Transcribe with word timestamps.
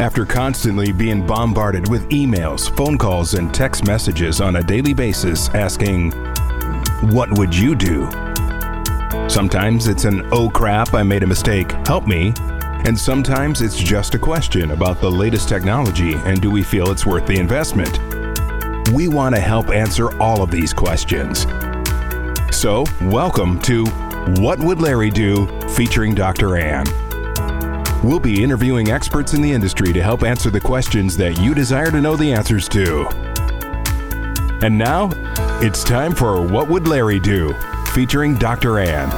After 0.00 0.24
constantly 0.24 0.92
being 0.92 1.26
bombarded 1.26 1.90
with 1.90 2.08
emails, 2.08 2.74
phone 2.74 2.96
calls, 2.96 3.34
and 3.34 3.52
text 3.52 3.86
messages 3.86 4.40
on 4.40 4.56
a 4.56 4.62
daily 4.62 4.94
basis 4.94 5.50
asking, 5.50 6.12
What 7.12 7.30
would 7.36 7.54
you 7.54 7.74
do? 7.74 8.10
Sometimes 9.28 9.88
it's 9.88 10.04
an 10.06 10.26
oh 10.32 10.48
crap, 10.48 10.94
I 10.94 11.02
made 11.02 11.22
a 11.22 11.26
mistake, 11.26 11.72
help 11.86 12.06
me. 12.06 12.32
And 12.86 12.98
sometimes 12.98 13.60
it's 13.60 13.76
just 13.76 14.14
a 14.14 14.18
question 14.18 14.70
about 14.70 15.02
the 15.02 15.10
latest 15.10 15.50
technology 15.50 16.14
and 16.14 16.40
do 16.40 16.50
we 16.50 16.62
feel 16.62 16.90
it's 16.90 17.04
worth 17.04 17.26
the 17.26 17.38
investment. 17.38 17.98
We 18.94 19.08
want 19.08 19.34
to 19.34 19.40
help 19.42 19.68
answer 19.68 20.18
all 20.18 20.42
of 20.42 20.50
these 20.50 20.72
questions. 20.72 21.42
So, 22.50 22.86
welcome 23.02 23.60
to 23.60 23.84
What 24.38 24.60
Would 24.60 24.80
Larry 24.80 25.10
Do? 25.10 25.46
featuring 25.68 26.14
Dr. 26.14 26.56
Ann. 26.56 26.86
We'll 28.02 28.18
be 28.18 28.42
interviewing 28.42 28.90
experts 28.90 29.34
in 29.34 29.42
the 29.42 29.52
industry 29.52 29.92
to 29.92 30.02
help 30.02 30.22
answer 30.22 30.48
the 30.48 30.58
questions 30.58 31.18
that 31.18 31.38
you 31.38 31.54
desire 31.54 31.90
to 31.90 32.00
know 32.00 32.16
the 32.16 32.32
answers 32.32 32.66
to. 32.70 33.06
And 34.64 34.78
now, 34.78 35.10
it's 35.60 35.84
time 35.84 36.14
for 36.14 36.40
What 36.40 36.70
Would 36.70 36.88
Larry 36.88 37.20
Do? 37.20 37.52
featuring 37.92 38.36
Dr. 38.36 38.78
Ann. 38.78 39.10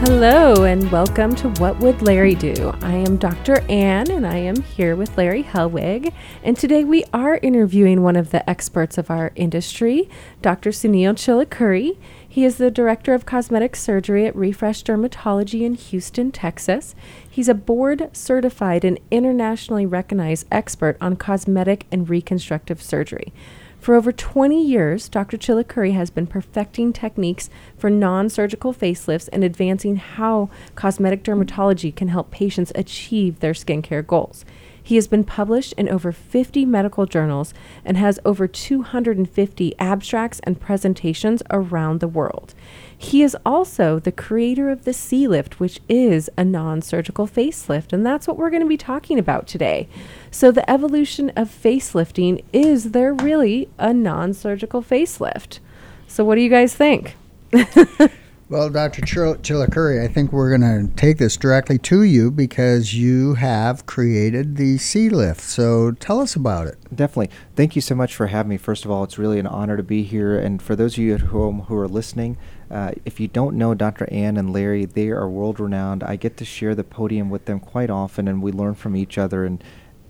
Hello, 0.00 0.64
and 0.64 0.90
welcome 0.90 1.36
to 1.36 1.48
What 1.60 1.78
Would 1.78 2.02
Larry 2.02 2.34
Do? 2.34 2.74
I 2.82 2.94
am 2.94 3.16
Dr. 3.16 3.60
Ann, 3.70 4.10
and 4.10 4.26
I 4.26 4.38
am 4.38 4.62
here 4.62 4.96
with 4.96 5.16
Larry 5.16 5.44
Helwig. 5.44 6.12
And 6.42 6.56
today 6.56 6.82
we 6.82 7.04
are 7.12 7.38
interviewing 7.42 8.02
one 8.02 8.16
of 8.16 8.32
the 8.32 8.48
experts 8.50 8.98
of 8.98 9.08
our 9.08 9.30
industry, 9.36 10.08
Dr. 10.42 10.70
Suneel 10.70 11.14
Chilukuri. 11.14 11.96
He 12.32 12.44
is 12.44 12.58
the 12.58 12.70
director 12.70 13.12
of 13.12 13.26
cosmetic 13.26 13.74
surgery 13.74 14.24
at 14.24 14.36
Refresh 14.36 14.84
Dermatology 14.84 15.62
in 15.62 15.74
Houston, 15.74 16.30
Texas. 16.30 16.94
He's 17.28 17.48
a 17.48 17.54
board 17.54 18.08
certified 18.12 18.84
and 18.84 19.00
internationally 19.10 19.84
recognized 19.84 20.46
expert 20.48 20.96
on 21.00 21.16
cosmetic 21.16 21.86
and 21.90 22.08
reconstructive 22.08 22.80
surgery. 22.80 23.32
For 23.80 23.96
over 23.96 24.12
20 24.12 24.64
years, 24.64 25.08
Dr. 25.08 25.38
Chilukuri 25.38 25.94
has 25.94 26.10
been 26.10 26.28
perfecting 26.28 26.92
techniques 26.92 27.50
for 27.76 27.90
non 27.90 28.28
surgical 28.28 28.72
facelifts 28.72 29.28
and 29.32 29.42
advancing 29.42 29.96
how 29.96 30.50
cosmetic 30.76 31.24
dermatology 31.24 31.92
can 31.92 32.06
help 32.06 32.30
patients 32.30 32.70
achieve 32.76 33.40
their 33.40 33.54
skincare 33.54 34.06
goals. 34.06 34.44
He 34.90 34.96
has 34.96 35.06
been 35.06 35.22
published 35.22 35.72
in 35.74 35.88
over 35.88 36.10
50 36.10 36.66
medical 36.66 37.06
journals 37.06 37.54
and 37.84 37.96
has 37.96 38.18
over 38.24 38.48
250 38.48 39.78
abstracts 39.78 40.40
and 40.42 40.60
presentations 40.60 41.44
around 41.48 42.00
the 42.00 42.08
world. 42.08 42.54
He 42.98 43.22
is 43.22 43.36
also 43.46 44.00
the 44.00 44.10
creator 44.10 44.68
of 44.68 44.84
the 44.84 44.92
C 44.92 45.28
Lift, 45.28 45.60
which 45.60 45.78
is 45.88 46.28
a 46.36 46.42
non 46.42 46.82
surgical 46.82 47.28
facelift, 47.28 47.92
and 47.92 48.04
that's 48.04 48.26
what 48.26 48.36
we're 48.36 48.50
going 48.50 48.64
to 48.64 48.68
be 48.68 48.76
talking 48.76 49.16
about 49.16 49.46
today. 49.46 49.88
So, 50.32 50.50
the 50.50 50.68
evolution 50.68 51.30
of 51.36 51.48
facelifting 51.48 52.42
is 52.52 52.90
there 52.90 53.14
really 53.14 53.68
a 53.78 53.94
non 53.94 54.34
surgical 54.34 54.82
facelift? 54.82 55.60
So, 56.08 56.24
what 56.24 56.34
do 56.34 56.40
you 56.40 56.50
guys 56.50 56.74
think? 56.74 57.14
Well, 58.50 58.68
Dr. 58.68 59.02
Chilakuri, 59.02 60.02
I 60.02 60.08
think 60.08 60.32
we're 60.32 60.58
going 60.58 60.88
to 60.88 60.92
take 60.96 61.18
this 61.18 61.36
directly 61.36 61.78
to 61.78 62.02
you 62.02 62.32
because 62.32 62.92
you 62.92 63.34
have 63.34 63.86
created 63.86 64.56
the 64.56 64.76
C 64.76 65.08
Lift. 65.08 65.40
So 65.40 65.92
tell 65.92 66.18
us 66.18 66.34
about 66.34 66.66
it. 66.66 66.76
Definitely. 66.92 67.30
Thank 67.54 67.76
you 67.76 67.80
so 67.80 67.94
much 67.94 68.12
for 68.12 68.26
having 68.26 68.50
me. 68.50 68.56
First 68.56 68.84
of 68.84 68.90
all, 68.90 69.04
it's 69.04 69.18
really 69.18 69.38
an 69.38 69.46
honor 69.46 69.76
to 69.76 69.84
be 69.84 70.02
here. 70.02 70.36
And 70.36 70.60
for 70.60 70.74
those 70.74 70.94
of 70.94 70.98
you 70.98 71.14
at 71.14 71.20
home 71.20 71.60
who 71.68 71.76
are 71.76 71.86
listening, 71.86 72.38
uh, 72.72 72.90
if 73.04 73.20
you 73.20 73.28
don't 73.28 73.56
know 73.56 73.72
Dr. 73.72 74.12
Ann 74.12 74.36
and 74.36 74.52
Larry, 74.52 74.84
they 74.84 75.10
are 75.10 75.28
world 75.28 75.60
renowned. 75.60 76.02
I 76.02 76.16
get 76.16 76.36
to 76.38 76.44
share 76.44 76.74
the 76.74 76.82
podium 76.82 77.30
with 77.30 77.44
them 77.44 77.60
quite 77.60 77.88
often, 77.88 78.26
and 78.26 78.42
we 78.42 78.50
learn 78.50 78.74
from 78.74 78.96
each 78.96 79.16
other 79.16 79.44
and 79.44 79.62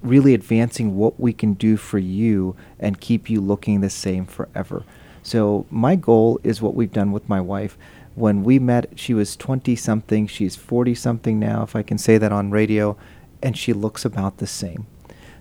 really 0.02 0.32
advancing 0.32 0.96
what 0.96 1.20
we 1.20 1.34
can 1.34 1.52
do 1.52 1.76
for 1.76 1.98
you 1.98 2.56
and 2.78 3.02
keep 3.02 3.28
you 3.28 3.42
looking 3.42 3.82
the 3.82 3.90
same 3.90 4.24
forever. 4.24 4.84
So, 5.22 5.66
my 5.70 5.96
goal 5.96 6.40
is 6.42 6.62
what 6.62 6.74
we've 6.74 6.90
done 6.90 7.12
with 7.12 7.28
my 7.28 7.42
wife 7.42 7.76
when 8.14 8.42
we 8.42 8.58
met, 8.58 8.92
she 8.96 9.14
was 9.14 9.36
20 9.36 9.76
something. 9.76 10.26
She's 10.26 10.56
40 10.56 10.94
something 10.94 11.38
now, 11.38 11.62
if 11.62 11.76
I 11.76 11.82
can 11.82 11.98
say 11.98 12.18
that 12.18 12.32
on 12.32 12.50
radio, 12.50 12.96
and 13.42 13.56
she 13.56 13.72
looks 13.72 14.04
about 14.04 14.38
the 14.38 14.46
same. 14.46 14.86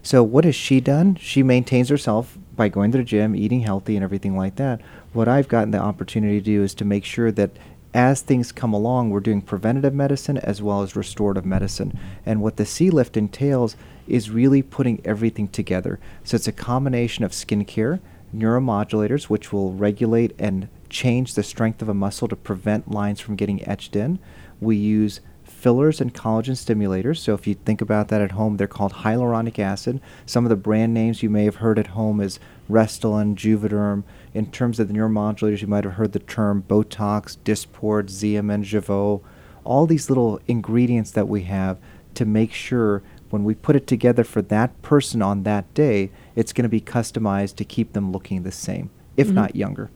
So, 0.02 0.24
what 0.24 0.46
has 0.46 0.56
she 0.56 0.80
done? 0.80 1.16
She 1.16 1.44
maintains 1.44 1.90
herself 1.90 2.38
by 2.56 2.70
going 2.70 2.92
to 2.92 2.98
the 2.98 3.04
gym, 3.04 3.36
eating 3.36 3.62
healthy, 3.62 3.96
and 3.96 4.04
everything 4.04 4.38
like 4.38 4.56
that. 4.56 4.82
What 5.12 5.28
I've 5.28 5.50
gotten 5.50 5.72
the 5.72 5.80
opportunity 5.80 6.40
to 6.40 6.46
do 6.46 6.64
is 6.64 6.74
to 6.76 6.86
make 6.86 7.04
sure 7.04 7.32
that 7.34 7.52
as 7.94 8.22
things 8.22 8.52
come 8.52 8.74
along, 8.74 9.10
we're 9.10 9.20
doing 9.20 9.42
preventative 9.42 9.94
medicine 9.94 10.38
as 10.38 10.62
well 10.62 10.84
as 10.84 10.96
restorative 10.96 11.46
medicine. 11.46 11.98
And 12.26 12.42
what 12.42 12.58
the 12.58 12.66
C 12.66 12.90
Lift 12.90 13.18
entails 13.18 13.76
is 14.08 14.30
really 14.30 14.62
putting 14.62 15.02
everything 15.04 15.48
together. 15.50 16.00
So, 16.24 16.36
it's 16.36 16.48
a 16.48 16.54
combination 16.54 17.26
of 17.26 17.32
skincare, 17.32 18.00
neuromodulators, 18.34 19.24
which 19.24 19.52
will 19.52 19.74
regulate 19.74 20.34
and 20.40 20.70
change 20.90 21.34
the 21.34 21.44
strength 21.44 21.82
of 21.82 21.90
a 21.90 21.94
muscle 21.94 22.28
to 22.28 22.36
prevent 22.36 22.92
lines 22.92 23.20
from 23.20 23.36
getting 23.36 23.68
etched 23.68 23.96
in. 23.96 24.20
We 24.60 24.76
use 24.76 25.22
fillers 25.44 26.00
and 26.00 26.14
collagen 26.14 26.52
stimulators. 26.52 27.18
So 27.18 27.34
if 27.34 27.46
you 27.46 27.54
think 27.54 27.82
about 27.82 28.08
that 28.08 28.22
at 28.22 28.32
home, 28.32 28.58
they're 28.58 28.68
called 28.68 28.94
hyaluronic 28.94 29.60
acid. 29.60 30.00
Some 30.26 30.46
of 30.46 30.50
the 30.50 30.56
brand 30.56 30.94
names 30.94 31.22
you 31.22 31.30
may 31.30 31.44
have 31.46 31.56
heard 31.56 31.78
at 31.78 31.88
home 31.88 32.22
is 32.22 32.40
Restylane, 32.70 33.36
Juvederm. 33.36 34.04
In 34.34 34.52
terms 34.52 34.80
of 34.80 34.88
the 34.88 34.94
neuromodulators, 34.94 35.62
you 35.62 35.68
might 35.68 35.84
have 35.84 35.94
heard 35.94 36.14
the 36.14 36.20
term 36.20 36.64
Botox, 36.68 37.38
Dysport, 37.38 38.06
Xeomin, 38.06 38.64
Jeuveau. 38.64 39.22
All 39.64 39.86
these 39.86 40.10
little 40.10 40.40
ingredients 40.48 41.12
that 41.12 41.28
we 41.28 41.44
have 41.44 41.78
to 42.16 42.26
make 42.26 42.54
sure 42.54 43.04
when 43.30 43.44
we 43.44 43.54
put 43.54 43.76
it 43.76 43.86
together 43.86 44.24
for 44.24 44.42
that 44.44 44.82
person 44.82 45.22
on 45.22 45.44
that 45.44 45.72
day, 45.74 46.10
it's 46.36 46.54
going 46.54 46.64
to 46.64 46.70
be 46.70 46.82
customized 46.82 47.56
to 47.58 47.66
keep 47.66 47.94
them 47.94 48.12
looking 48.12 48.44
the 48.44 48.52
same, 48.52 48.90
if 49.18 49.28
mm-hmm. 49.28 49.36
not 49.36 49.56
younger. 49.56 49.92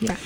Yeah. 0.00 0.16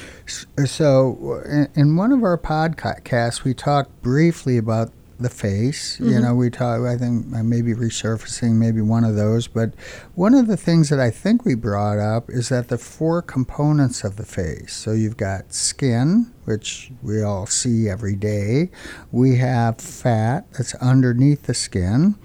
So, 0.64 1.42
in 1.74 1.96
one 1.96 2.12
of 2.12 2.22
our 2.22 2.38
podcasts, 2.38 3.44
we 3.44 3.54
talked 3.54 4.02
briefly 4.02 4.56
about 4.56 4.90
the 5.18 5.30
face. 5.30 5.94
Mm-hmm. 5.94 6.08
You 6.08 6.20
know, 6.20 6.34
we 6.34 6.50
talk. 6.50 6.82
I 6.82 6.96
think 6.96 7.26
maybe 7.26 7.74
resurfacing, 7.74 8.52
maybe 8.52 8.80
one 8.80 9.04
of 9.04 9.16
those. 9.16 9.48
But 9.48 9.74
one 10.14 10.34
of 10.34 10.46
the 10.46 10.56
things 10.56 10.88
that 10.90 11.00
I 11.00 11.10
think 11.10 11.44
we 11.44 11.54
brought 11.54 11.98
up 11.98 12.30
is 12.30 12.48
that 12.48 12.68
the 12.68 12.78
four 12.78 13.22
components 13.22 14.04
of 14.04 14.16
the 14.16 14.24
face. 14.24 14.74
So 14.74 14.92
you've 14.92 15.16
got 15.16 15.52
skin, 15.52 16.32
which 16.44 16.92
we 17.02 17.22
all 17.22 17.46
see 17.46 17.88
every 17.88 18.16
day. 18.16 18.70
We 19.12 19.36
have 19.36 19.78
fat 19.78 20.46
that's 20.52 20.74
underneath 20.76 21.44
the 21.44 21.54
skin 21.54 22.16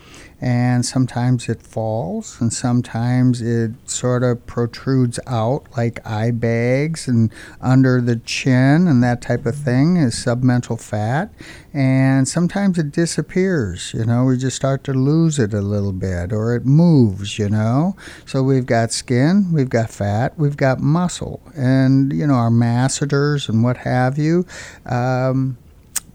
and 0.41 0.85
sometimes 0.85 1.49
it 1.49 1.61
falls 1.61 2.39
and 2.39 2.53
sometimes 2.53 3.41
it 3.41 3.71
sort 3.85 4.23
of 4.23 4.45
protrudes 4.45 5.19
out 5.27 5.65
like 5.75 6.05
eye 6.07 6.31
bags 6.31 7.07
and 7.07 7.31
under 7.61 7.99
the 7.99 8.15
chin 8.17 8.87
and 8.87 9.03
that 9.03 9.21
type 9.21 9.45
of 9.45 9.55
thing 9.55 9.97
is 9.97 10.15
submental 10.15 10.79
fat. 10.79 11.31
And 11.73 12.27
sometimes 12.27 12.77
it 12.77 12.91
disappears 12.91 13.93
you 13.93 14.05
know 14.05 14.25
we 14.25 14.37
just 14.37 14.55
start 14.55 14.83
to 14.85 14.93
lose 14.93 15.39
it 15.39 15.53
a 15.53 15.61
little 15.61 15.93
bit 15.93 16.31
or 16.31 16.55
it 16.55 16.65
moves 16.65 17.37
you 17.37 17.49
know. 17.49 17.95
So 18.25 18.41
we've 18.41 18.65
got 18.65 18.91
skin 18.91 19.51
we've 19.51 19.69
got 19.69 19.89
fat 19.89 20.37
we've 20.37 20.57
got 20.57 20.79
muscle. 20.79 21.41
And 21.55 22.13
you 22.13 22.25
know 22.25 22.35
our 22.35 22.51
masseters 22.51 23.49
and 23.49 23.63
what 23.63 23.77
have 23.77 24.17
you 24.17 24.45
um, 24.85 25.57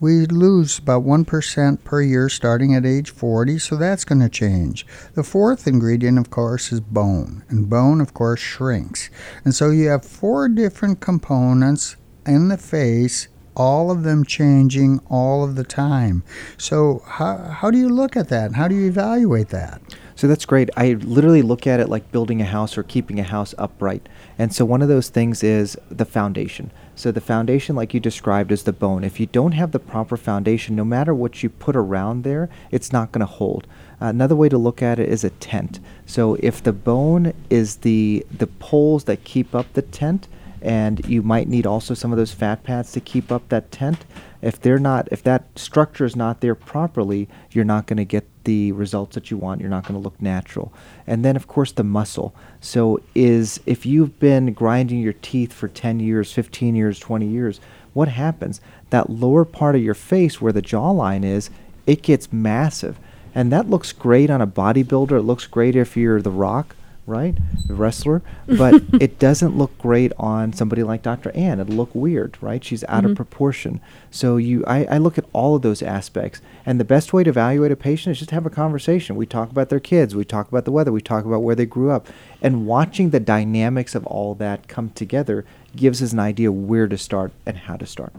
we 0.05 0.27
lose 0.27 0.79
about 0.79 1.03
1% 1.03 1.83
per 1.83 2.03
year 2.03 2.29
starting 2.29 2.75
at 2.75 2.85
age 2.85 3.09
40, 3.09 3.59
so 3.59 3.75
that's 3.75 4.05
going 4.05 4.21
to 4.21 4.29
change. 4.29 4.87
The 5.15 5.23
fourth 5.23 5.67
ingredient, 5.67 6.19
of 6.19 6.29
course, 6.29 6.71
is 6.73 6.81
bone, 6.81 7.43
and 7.49 7.71
bone, 7.71 8.03
of 8.03 8.13
course, 8.13 8.39
shrinks. 8.39 9.09
And 9.47 9.55
so 9.55 9.71
you 9.71 9.89
have 9.89 10.05
four 10.05 10.51
different 10.51 11.01
components 11.01 11.97
in 12.27 12.49
the 12.49 12.59
face 12.59 13.29
all 13.57 13.91
of 13.91 14.03
them 14.03 14.25
changing 14.25 15.01
all 15.09 15.45
of 15.45 15.55
the 15.55 15.63
time. 15.63 16.25
So, 16.59 17.03
how, 17.07 17.39
how 17.39 17.71
do 17.71 17.79
you 17.79 17.89
look 17.89 18.17
at 18.17 18.29
that? 18.29 18.53
How 18.55 18.67
do 18.67 18.75
you 18.75 18.89
evaluate 18.89 19.51
that? 19.51 19.81
So, 20.17 20.27
that's 20.27 20.45
great. 20.45 20.71
I 20.77 20.95
literally 20.95 21.43
look 21.43 21.65
at 21.65 21.79
it 21.79 21.89
like 21.89 22.11
building 22.11 22.41
a 22.41 22.47
house 22.47 22.77
or 22.77 22.83
keeping 22.83 23.21
a 23.21 23.23
house 23.23 23.55
upright. 23.57 24.09
And 24.41 24.53
so, 24.53 24.65
one 24.65 24.83
of 24.83 24.89
those 24.89 25.09
things 25.09 25.45
is 25.45 25.79
the 25.89 26.05
foundation. 26.05 26.73
So 26.97 27.11
the 27.11 27.21
foundation, 27.21 27.75
like 27.75 27.93
you 27.93 28.01
described, 28.01 28.53
is 28.53 28.63
the 28.63 28.73
bone. 28.73 29.05
If 29.05 29.19
you 29.19 29.27
don't 29.27 29.53
have 29.53 29.73
the 29.73 29.79
proper 29.79 30.17
foundation, 30.17 30.77
no 30.77 30.85
matter 30.85 31.15
what 31.15 31.43
you 31.43 31.51
put 31.51 31.75
around 31.75 32.23
there, 32.23 32.49
it's 32.71 32.93
not 32.93 33.11
going 33.11 33.21
to 33.21 33.27
hold. 33.27 33.67
Uh, 34.01 34.07
another 34.07 34.37
way 34.37 34.49
to 34.49 34.59
look 34.59 34.83
at 34.83 34.99
it 34.99 35.09
is 35.09 35.25
a 35.25 35.31
tent. 35.31 35.81
So 36.07 36.37
if 36.41 36.63
the 36.63 36.73
bone 36.73 37.33
is 37.51 37.77
the 37.77 38.25
the 38.31 38.47
poles 38.47 39.05
that 39.05 39.25
keep 39.25 39.55
up 39.55 39.73
the 39.73 39.83
tent, 39.83 40.29
and 40.63 41.05
you 41.07 41.23
might 41.23 41.47
need 41.47 41.67
also 41.67 41.95
some 41.95 42.11
of 42.11 42.17
those 42.17 42.33
fat 42.33 42.63
pads 42.63 42.93
to 42.93 43.01
keep 43.01 43.31
up 43.31 43.49
that 43.51 43.71
tent. 43.71 44.07
If 44.45 44.61
they're 44.61 44.79
not, 44.79 45.09
if 45.11 45.23
that 45.23 45.59
structure 45.59 46.05
is 46.05 46.15
not 46.15 46.43
there 46.43 46.55
properly, 46.55 47.31
you're 47.51 47.65
not 47.65 47.87
going 47.87 47.97
to 47.97 48.05
get 48.05 48.29
the 48.45 48.73
results 48.73 49.15
that 49.15 49.31
you 49.31 49.39
want. 49.39 49.63
You're 49.63 49.71
not 49.71 49.85
going 49.85 49.95
to 49.95 50.05
look 50.05 50.21
natural. 50.21 50.71
And 51.07 51.25
then, 51.25 51.35
of 51.35 51.47
course, 51.47 51.73
the 51.73 51.83
muscle. 51.83 52.35
So, 52.61 53.01
is 53.15 53.59
if 53.65 53.87
you've 53.87 54.19
been 54.21 54.53
grinding 54.53 55.01
your 55.01 55.15
teeth 55.15 55.51
for 55.51 55.67
10 55.67 55.99
years, 55.99 56.31
15 56.35 56.77
years, 56.77 56.99
20 56.99 57.27
years, 57.27 57.59
what 57.95 58.09
happens? 58.09 58.61
That 58.91 59.09
lower 59.09 59.47
part 59.47 59.77
of 59.77 59.83
your 59.83 59.95
face 59.95 60.43
where 60.43 60.53
the 60.53 60.61
jawline 60.61 61.25
is, 61.25 61.49
it 61.87 62.03
gets 62.03 62.31
massive. 62.31 62.99
And 63.35 63.51
that 63.51 63.71
looks 63.71 63.93
great 63.93 64.29
on 64.29 64.43
a 64.43 64.47
bodybuilder. 64.47 65.21
It 65.21 65.23
looks 65.23 65.47
great 65.47 65.75
if 65.75 65.97
you're 65.97 66.21
The 66.21 66.31
Rock, 66.31 66.77
right? 67.07 67.37
The 67.67 67.75
wrestler. 67.75 68.23
But 68.47 68.83
it 69.01 69.19
doesn't 69.19 69.57
look 69.57 69.77
great 69.79 70.13
on 70.19 70.53
somebody 70.53 70.83
like 70.83 71.03
Dr. 71.03 71.31
Ann. 71.33 71.61
It'll 71.61 71.75
look 71.75 71.95
weird, 71.95 72.37
right? 72.41 72.63
She's 72.65 72.85
out 72.85 73.05
Mhm. 73.05 73.11
of 73.11 73.17
proportion. 73.17 73.81
So 74.11 74.37
you 74.37 74.65
I, 74.67 74.85
I 74.85 74.99
look 74.99 75.19
at 75.19 75.25
all 75.33 75.57
of 75.57 75.63
those 75.63 75.83
aspects. 75.83 76.41
And 76.67 76.79
the 76.81 76.85
best 76.85 77.13
way 77.13 77.25
to 77.25 77.31
evaluate 77.31 77.73
a 77.73 77.77
patient 77.77 78.13
is 78.13 78.19
just 78.19 78.29
to 78.31 78.35
have 78.35 78.47
a 78.47 78.51
conversation. 78.51 79.17
We 79.17 79.27
talk 79.27 79.51
about 79.51 79.69
their 79.69 79.81
kids, 79.81 80.15
we 80.15 80.25
talk 80.25 80.49
about 80.49 80.65
the 80.65 80.73
weather, 80.73 80.93
we 80.93 81.01
talk 81.01 81.25
about 81.25 81.43
where 81.43 81.55
they 81.55 81.67
grew 81.67 81.91
up. 81.91 82.07
And 82.41 82.67
watching 82.67 83.11
the 83.11 83.21
dynamics 83.21 83.95
of 83.95 84.07
all 84.07 84.35
that 84.37 84.69
come 84.69 84.91
together 84.91 85.45
gives 85.77 86.03
us 86.03 86.13
an 86.13 86.21
idea 86.21 86.51
where 86.53 86.87
to 86.89 86.97
start 86.97 87.33
and 87.45 87.57
how 87.57 87.77
to 87.77 87.87
start. 87.87 88.13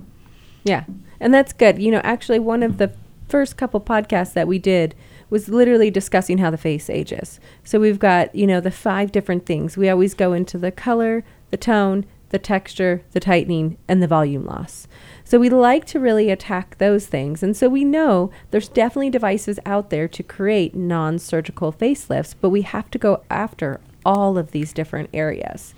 Yeah. 0.63 0.83
And 1.19 1.33
that's 1.33 1.53
good. 1.53 1.81
You 1.81 1.91
know, 1.91 2.01
actually, 2.03 2.39
one 2.39 2.61
of 2.63 2.77
the 2.77 2.91
first 3.29 3.55
couple 3.57 3.79
podcasts 3.81 4.33
that 4.33 4.47
we 4.47 4.59
did 4.59 4.93
was 5.29 5.49
literally 5.49 5.91
discussing 5.91 6.37
how 6.37 6.51
the 6.51 6.57
face 6.57 6.89
ages. 6.89 7.39
So 7.63 7.79
we've 7.79 7.99
got, 7.99 8.33
you 8.35 8.47
know, 8.47 8.59
the 8.59 8.71
five 8.71 9.11
different 9.11 9.45
things. 9.45 9.77
We 9.77 9.89
always 9.89 10.13
go 10.13 10.33
into 10.33 10.57
the 10.57 10.71
color, 10.71 11.23
the 11.51 11.57
tone, 11.57 12.05
the 12.29 12.39
texture, 12.39 13.03
the 13.11 13.19
tightening, 13.19 13.77
and 13.87 14.01
the 14.01 14.07
volume 14.07 14.45
loss. 14.45 14.87
So 15.23 15.39
we 15.39 15.49
like 15.49 15.85
to 15.85 15.99
really 15.99 16.29
attack 16.29 16.77
those 16.77 17.05
things. 17.07 17.41
And 17.41 17.55
so 17.55 17.69
we 17.69 17.83
know 17.83 18.29
there's 18.51 18.67
definitely 18.67 19.09
devices 19.09 19.59
out 19.65 19.89
there 19.89 20.07
to 20.07 20.23
create 20.23 20.75
non 20.75 21.17
surgical 21.17 21.71
facelifts, 21.71 22.35
but 22.39 22.49
we 22.49 22.63
have 22.63 22.91
to 22.91 22.97
go 22.97 23.23
after 23.29 23.79
all 24.05 24.37
of 24.37 24.51
these 24.51 24.73
different 24.73 25.09
areas. 25.13 25.73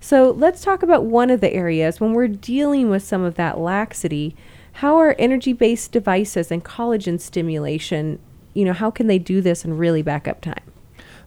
So 0.00 0.30
let's 0.30 0.62
talk 0.62 0.82
about 0.82 1.04
one 1.04 1.30
of 1.30 1.40
the 1.40 1.52
areas 1.52 2.00
when 2.00 2.12
we're 2.12 2.28
dealing 2.28 2.90
with 2.90 3.02
some 3.02 3.22
of 3.22 3.36
that 3.36 3.58
laxity. 3.58 4.36
How 4.74 4.96
are 4.96 5.14
energy 5.18 5.52
based 5.52 5.92
devices 5.92 6.50
and 6.50 6.64
collagen 6.64 7.20
stimulation, 7.20 8.18
you 8.54 8.64
know, 8.64 8.72
how 8.72 8.90
can 8.90 9.06
they 9.06 9.18
do 9.18 9.40
this 9.40 9.64
and 9.64 9.78
really 9.78 10.02
back 10.02 10.28
up 10.28 10.40
time? 10.40 10.62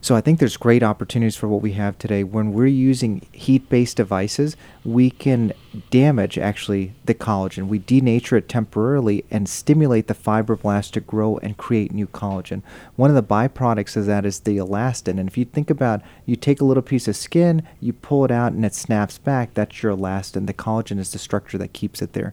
So 0.00 0.14
I 0.14 0.20
think 0.20 0.38
there's 0.38 0.56
great 0.56 0.84
opportunities 0.84 1.36
for 1.36 1.48
what 1.48 1.62
we 1.62 1.72
have 1.72 1.98
today. 1.98 2.22
When 2.22 2.52
we're 2.52 2.66
using 2.66 3.26
heat-based 3.32 3.96
devices, 3.96 4.56
we 4.84 5.10
can 5.10 5.52
damage 5.90 6.38
actually 6.38 6.94
the 7.06 7.14
collagen. 7.14 7.66
We 7.66 7.80
denature 7.80 8.38
it 8.38 8.48
temporarily 8.48 9.24
and 9.30 9.48
stimulate 9.48 10.06
the 10.06 10.14
fibroblasts 10.14 10.92
to 10.92 11.00
grow 11.00 11.38
and 11.38 11.56
create 11.56 11.92
new 11.92 12.06
collagen. 12.06 12.62
One 12.94 13.10
of 13.10 13.16
the 13.16 13.22
byproducts 13.22 13.96
of 13.96 14.06
that 14.06 14.24
is 14.24 14.40
the 14.40 14.58
elastin. 14.58 15.18
And 15.18 15.28
if 15.28 15.36
you 15.36 15.44
think 15.44 15.70
about, 15.70 16.02
you 16.24 16.36
take 16.36 16.60
a 16.60 16.64
little 16.64 16.82
piece 16.84 17.08
of 17.08 17.16
skin, 17.16 17.66
you 17.80 17.92
pull 17.92 18.24
it 18.24 18.30
out, 18.30 18.52
and 18.52 18.64
it 18.64 18.74
snaps 18.74 19.18
back. 19.18 19.54
That's 19.54 19.82
your 19.82 19.96
elastin. 19.96 20.46
The 20.46 20.54
collagen 20.54 20.98
is 20.98 21.10
the 21.10 21.18
structure 21.18 21.58
that 21.58 21.72
keeps 21.72 22.00
it 22.00 22.12
there. 22.12 22.32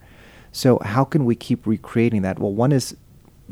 So 0.52 0.78
how 0.84 1.04
can 1.06 1.26
we 1.26 1.36
keep 1.36 1.66
recreating 1.66 2.22
that? 2.22 2.38
Well, 2.38 2.54
one 2.54 2.72
is 2.72 2.96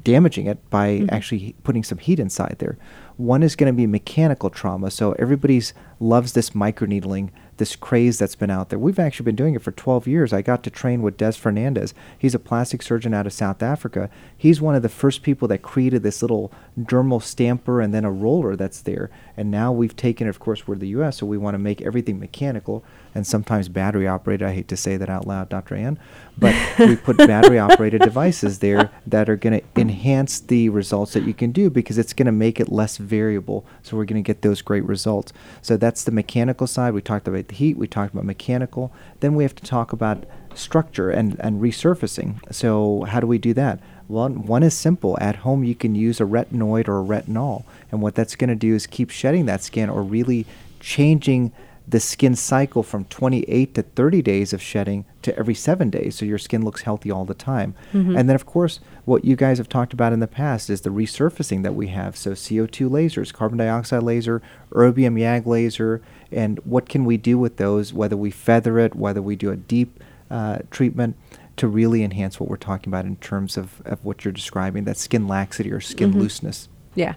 damaging 0.03 0.45
it 0.47 0.57
by 0.69 0.99
Mhm. 0.99 1.11
actually 1.11 1.55
putting 1.63 1.83
some 1.83 1.97
heat 1.97 2.19
inside 2.19 2.55
there. 2.59 2.77
One 3.17 3.43
is 3.43 3.55
going 3.55 3.71
to 3.71 3.75
be 3.77 3.85
mechanical 3.85 4.49
trauma. 4.49 4.89
So 4.89 5.11
everybody's 5.19 5.73
loves 5.99 6.33
this 6.33 6.51
microneedling, 6.51 7.29
this 7.57 7.75
craze 7.75 8.17
that's 8.17 8.35
been 8.35 8.49
out 8.49 8.69
there. 8.69 8.79
We've 8.79 8.97
actually 8.97 9.25
been 9.25 9.35
doing 9.35 9.53
it 9.53 9.61
for 9.61 9.71
12 9.71 10.07
years. 10.07 10.33
I 10.33 10.41
got 10.41 10.63
to 10.63 10.71
train 10.71 11.03
with 11.03 11.17
Des 11.17 11.33
Fernandes. 11.33 11.93
He's 12.17 12.33
a 12.33 12.39
plastic 12.39 12.81
surgeon 12.81 13.13
out 13.13 13.27
of 13.27 13.33
South 13.33 13.61
Africa. 13.61 14.09
He's 14.35 14.59
one 14.59 14.73
of 14.73 14.81
the 14.81 14.89
first 14.89 15.21
people 15.21 15.47
that 15.49 15.61
created 15.61 16.01
this 16.01 16.23
little 16.23 16.51
dermal 16.79 17.21
stamper 17.21 17.79
and 17.79 17.93
then 17.93 18.03
a 18.05 18.11
roller 18.11 18.55
that's 18.55 18.81
there. 18.81 19.11
And 19.37 19.51
now 19.51 19.71
we've 19.71 19.95
taken 19.95 20.25
it, 20.25 20.31
of 20.31 20.39
course, 20.39 20.67
we're 20.67 20.75
the 20.75 20.87
US, 20.87 21.17
so 21.17 21.27
we 21.27 21.37
want 21.37 21.53
to 21.53 21.59
make 21.59 21.81
everything 21.83 22.17
mechanical 22.19 22.83
and 23.13 23.25
sometimes 23.25 23.69
battery 23.69 24.07
operated. 24.07 24.47
I 24.47 24.53
hate 24.53 24.67
to 24.69 24.77
say 24.77 24.97
that 24.97 25.09
out 25.09 25.27
loud, 25.27 25.49
Dr. 25.49 25.75
Ann, 25.75 25.99
but 26.37 26.55
we 26.79 26.95
put 26.95 27.17
battery 27.17 27.59
operated 27.59 28.01
devices 28.01 28.59
there 28.59 28.89
that 29.05 29.29
are 29.29 29.35
going 29.35 29.59
to 29.59 29.65
enhance 29.79 30.39
the 30.39 30.69
results 30.69 31.13
that 31.13 31.23
you 31.23 31.33
can 31.33 31.51
do 31.51 31.69
because 31.69 31.97
it's 31.97 32.13
going 32.13 32.25
to 32.25 32.31
make 32.31 32.59
it 32.59 32.71
less 32.71 32.97
variable. 32.97 33.65
So 33.83 33.97
we're 33.97 34.05
going 34.05 34.23
to 34.23 34.27
get 34.27 34.41
those 34.41 34.61
great 34.61 34.85
results. 34.85 35.33
So 35.61 35.77
that's 35.77 36.03
the 36.03 36.11
mechanical 36.11 36.67
side. 36.67 36.93
We 36.93 37.01
talked 37.01 37.27
about 37.27 37.47
the 37.47 37.55
heat, 37.55 37.77
we 37.77 37.87
talked 37.87 38.13
about 38.13 38.25
mechanical. 38.25 38.93
Then 39.19 39.35
we 39.35 39.43
have 39.43 39.55
to 39.55 39.63
talk 39.63 39.93
about 39.93 40.25
structure 40.55 41.09
and, 41.09 41.39
and 41.39 41.61
resurfacing. 41.61 42.53
So 42.53 43.03
how 43.03 43.19
do 43.19 43.27
we 43.27 43.37
do 43.37 43.53
that? 43.53 43.79
One, 44.07 44.45
one 44.45 44.63
is 44.63 44.73
simple. 44.73 45.17
At 45.21 45.37
home, 45.37 45.63
you 45.63 45.73
can 45.73 45.95
use 45.95 46.19
a 46.19 46.25
retinoid 46.25 46.89
or 46.89 46.99
a 46.99 47.03
retinol. 47.03 47.63
And 47.91 48.01
what 48.01 48.15
that's 48.15 48.35
going 48.35 48.49
to 48.49 48.55
do 48.55 48.75
is 48.75 48.85
keep 48.85 49.09
shedding 49.09 49.45
that 49.45 49.63
skin 49.63 49.89
or 49.89 50.03
really 50.03 50.45
changing 50.81 51.53
the 51.91 51.99
skin 51.99 52.35
cycle 52.35 52.83
from 52.83 53.03
28 53.05 53.75
to 53.75 53.81
30 53.83 54.21
days 54.21 54.53
of 54.53 54.61
shedding 54.61 55.05
to 55.21 55.37
every 55.37 55.53
seven 55.53 55.89
days 55.89 56.15
so 56.15 56.25
your 56.25 56.37
skin 56.37 56.63
looks 56.63 56.81
healthy 56.81 57.11
all 57.11 57.25
the 57.25 57.33
time. 57.33 57.75
Mhm. 57.93 58.17
And 58.17 58.27
then, 58.29 58.35
of 58.35 58.45
course, 58.45 58.79
what 59.05 59.23
you 59.25 59.35
guys 59.35 59.57
have 59.57 59.67
talked 59.69 59.91
about 59.93 60.13
in 60.13 60.19
the 60.21 60.27
past 60.27 60.69
is 60.69 60.81
the 60.81 60.89
resurfacing 60.89 61.63
that 61.63 61.75
we 61.75 61.87
have. 61.87 62.15
So, 62.17 62.31
CO2 62.33 62.89
lasers, 62.89 63.33
carbon 63.33 63.57
dioxide 63.59 64.03
laser, 64.03 64.41
erbium 64.71 65.19
YAG 65.19 65.45
laser, 65.45 66.01
and 66.31 66.59
what 66.63 66.87
can 66.89 67.03
we 67.05 67.17
do 67.17 67.37
with 67.37 67.57
those, 67.57 67.93
whether 67.93 68.15
we 68.17 68.31
feather 68.31 68.79
it, 68.79 68.95
whether 68.95 69.21
we 69.21 69.35
do 69.35 69.51
a 69.51 69.55
deep 69.57 70.01
uh, 70.29 70.59
treatment 70.71 71.15
to 71.57 71.67
really 71.67 72.03
enhance 72.05 72.39
what 72.39 72.49
we're 72.49 72.55
talking 72.55 72.89
about 72.89 73.03
in 73.05 73.17
terms 73.17 73.57
of, 73.57 73.81
of 73.85 74.03
what 74.05 74.23
you're 74.23 74.31
describing 74.31 74.85
that 74.85 74.95
skin 74.97 75.27
laxity 75.27 75.69
or 75.71 75.81
skin 75.81 76.13
Mhm. 76.13 76.19
looseness. 76.21 76.69
Yeah. 76.93 77.15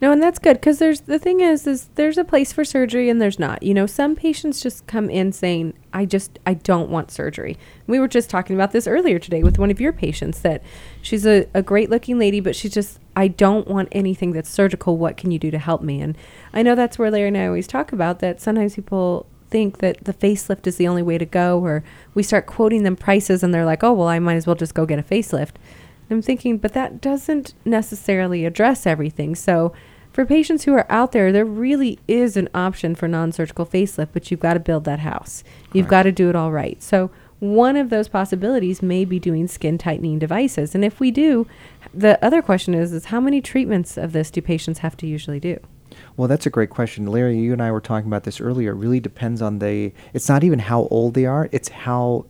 No, 0.00 0.12
and 0.12 0.22
that's 0.22 0.38
good 0.38 0.54
because 0.54 0.78
there's 0.78 1.00
the 1.00 1.18
thing 1.18 1.40
is 1.40 1.66
is 1.66 1.88
there's 1.96 2.18
a 2.18 2.24
place 2.24 2.52
for 2.52 2.64
surgery 2.64 3.08
and 3.10 3.20
there's 3.20 3.38
not. 3.38 3.62
You 3.62 3.74
know, 3.74 3.86
some 3.86 4.14
patients 4.14 4.60
just 4.60 4.86
come 4.86 5.10
in 5.10 5.32
saying, 5.32 5.74
"I 5.92 6.04
just 6.04 6.38
I 6.46 6.54
don't 6.54 6.90
want 6.90 7.10
surgery." 7.10 7.58
We 7.88 7.98
were 7.98 8.06
just 8.06 8.30
talking 8.30 8.54
about 8.54 8.70
this 8.70 8.86
earlier 8.86 9.18
today 9.18 9.42
with 9.42 9.58
one 9.58 9.70
of 9.70 9.80
your 9.80 9.92
patients 9.92 10.40
that 10.42 10.62
she's 11.02 11.26
a, 11.26 11.48
a 11.54 11.62
great 11.62 11.90
looking 11.90 12.18
lady, 12.18 12.38
but 12.38 12.54
she's 12.54 12.72
just 12.72 13.00
I 13.16 13.26
don't 13.28 13.66
want 13.66 13.88
anything 13.92 14.32
that's 14.32 14.50
surgical. 14.50 14.96
What 14.96 15.16
can 15.16 15.32
you 15.32 15.38
do 15.40 15.50
to 15.50 15.58
help 15.58 15.82
me? 15.82 16.00
And 16.00 16.16
I 16.52 16.62
know 16.62 16.76
that's 16.76 16.98
where 16.98 17.10
Larry 17.10 17.28
and 17.28 17.38
I 17.38 17.46
always 17.46 17.66
talk 17.66 17.92
about 17.92 18.20
that. 18.20 18.40
Sometimes 18.40 18.76
people 18.76 19.26
think 19.48 19.78
that 19.78 20.04
the 20.04 20.12
facelift 20.12 20.66
is 20.66 20.76
the 20.76 20.86
only 20.86 21.02
way 21.02 21.18
to 21.18 21.24
go, 21.24 21.58
or 21.58 21.82
we 22.14 22.22
start 22.22 22.46
quoting 22.46 22.82
them 22.84 22.96
prices 22.96 23.42
and 23.42 23.52
they're 23.52 23.64
like, 23.64 23.82
"Oh, 23.82 23.92
well, 23.92 24.08
I 24.08 24.20
might 24.20 24.36
as 24.36 24.46
well 24.46 24.56
just 24.56 24.74
go 24.74 24.86
get 24.86 25.00
a 25.00 25.02
facelift." 25.02 25.54
I'm 26.10 26.22
thinking, 26.22 26.58
but 26.58 26.72
that 26.72 27.00
doesn't 27.00 27.54
necessarily 27.64 28.44
address 28.44 28.86
everything. 28.86 29.34
So, 29.34 29.72
for 30.12 30.24
patients 30.24 30.64
who 30.64 30.72
are 30.72 30.90
out 30.90 31.12
there, 31.12 31.30
there 31.30 31.44
really 31.44 31.98
is 32.08 32.38
an 32.38 32.48
option 32.54 32.94
for 32.94 33.06
non 33.06 33.32
surgical 33.32 33.66
facelift, 33.66 34.08
but 34.12 34.30
you've 34.30 34.40
got 34.40 34.54
to 34.54 34.60
build 34.60 34.84
that 34.84 35.00
house. 35.00 35.44
You've 35.72 35.88
got 35.88 36.04
to 36.04 36.12
do 36.12 36.30
it 36.30 36.36
all 36.36 36.52
right. 36.52 36.82
So, 36.82 37.10
one 37.38 37.76
of 37.76 37.90
those 37.90 38.08
possibilities 38.08 38.82
may 38.82 39.04
be 39.04 39.18
doing 39.18 39.46
skin 39.46 39.76
tightening 39.76 40.18
devices. 40.18 40.74
And 40.74 40.84
if 40.84 41.00
we 41.00 41.10
do, 41.10 41.46
the 41.92 42.22
other 42.24 42.40
question 42.40 42.72
is, 42.72 42.92
is 42.92 43.06
how 43.06 43.20
many 43.20 43.42
treatments 43.42 43.98
of 43.98 44.12
this 44.12 44.30
do 44.30 44.40
patients 44.40 44.78
have 44.78 44.96
to 44.98 45.06
usually 45.06 45.40
do? 45.40 45.60
Well, 46.16 46.28
that's 46.28 46.46
a 46.46 46.50
great 46.50 46.70
question. 46.70 47.06
Larry, 47.06 47.38
you 47.38 47.52
and 47.52 47.62
I 47.62 47.70
were 47.70 47.80
talking 47.80 48.08
about 48.08 48.24
this 48.24 48.40
earlier. 48.40 48.72
It 48.72 48.76
really 48.76 49.00
depends 49.00 49.42
on 49.42 49.58
the, 49.58 49.92
it's 50.14 50.28
not 50.28 50.44
even 50.44 50.58
how 50.58 50.88
old 50.90 51.14
they 51.14 51.26
are, 51.26 51.48
it's 51.52 51.68
how 51.68 52.26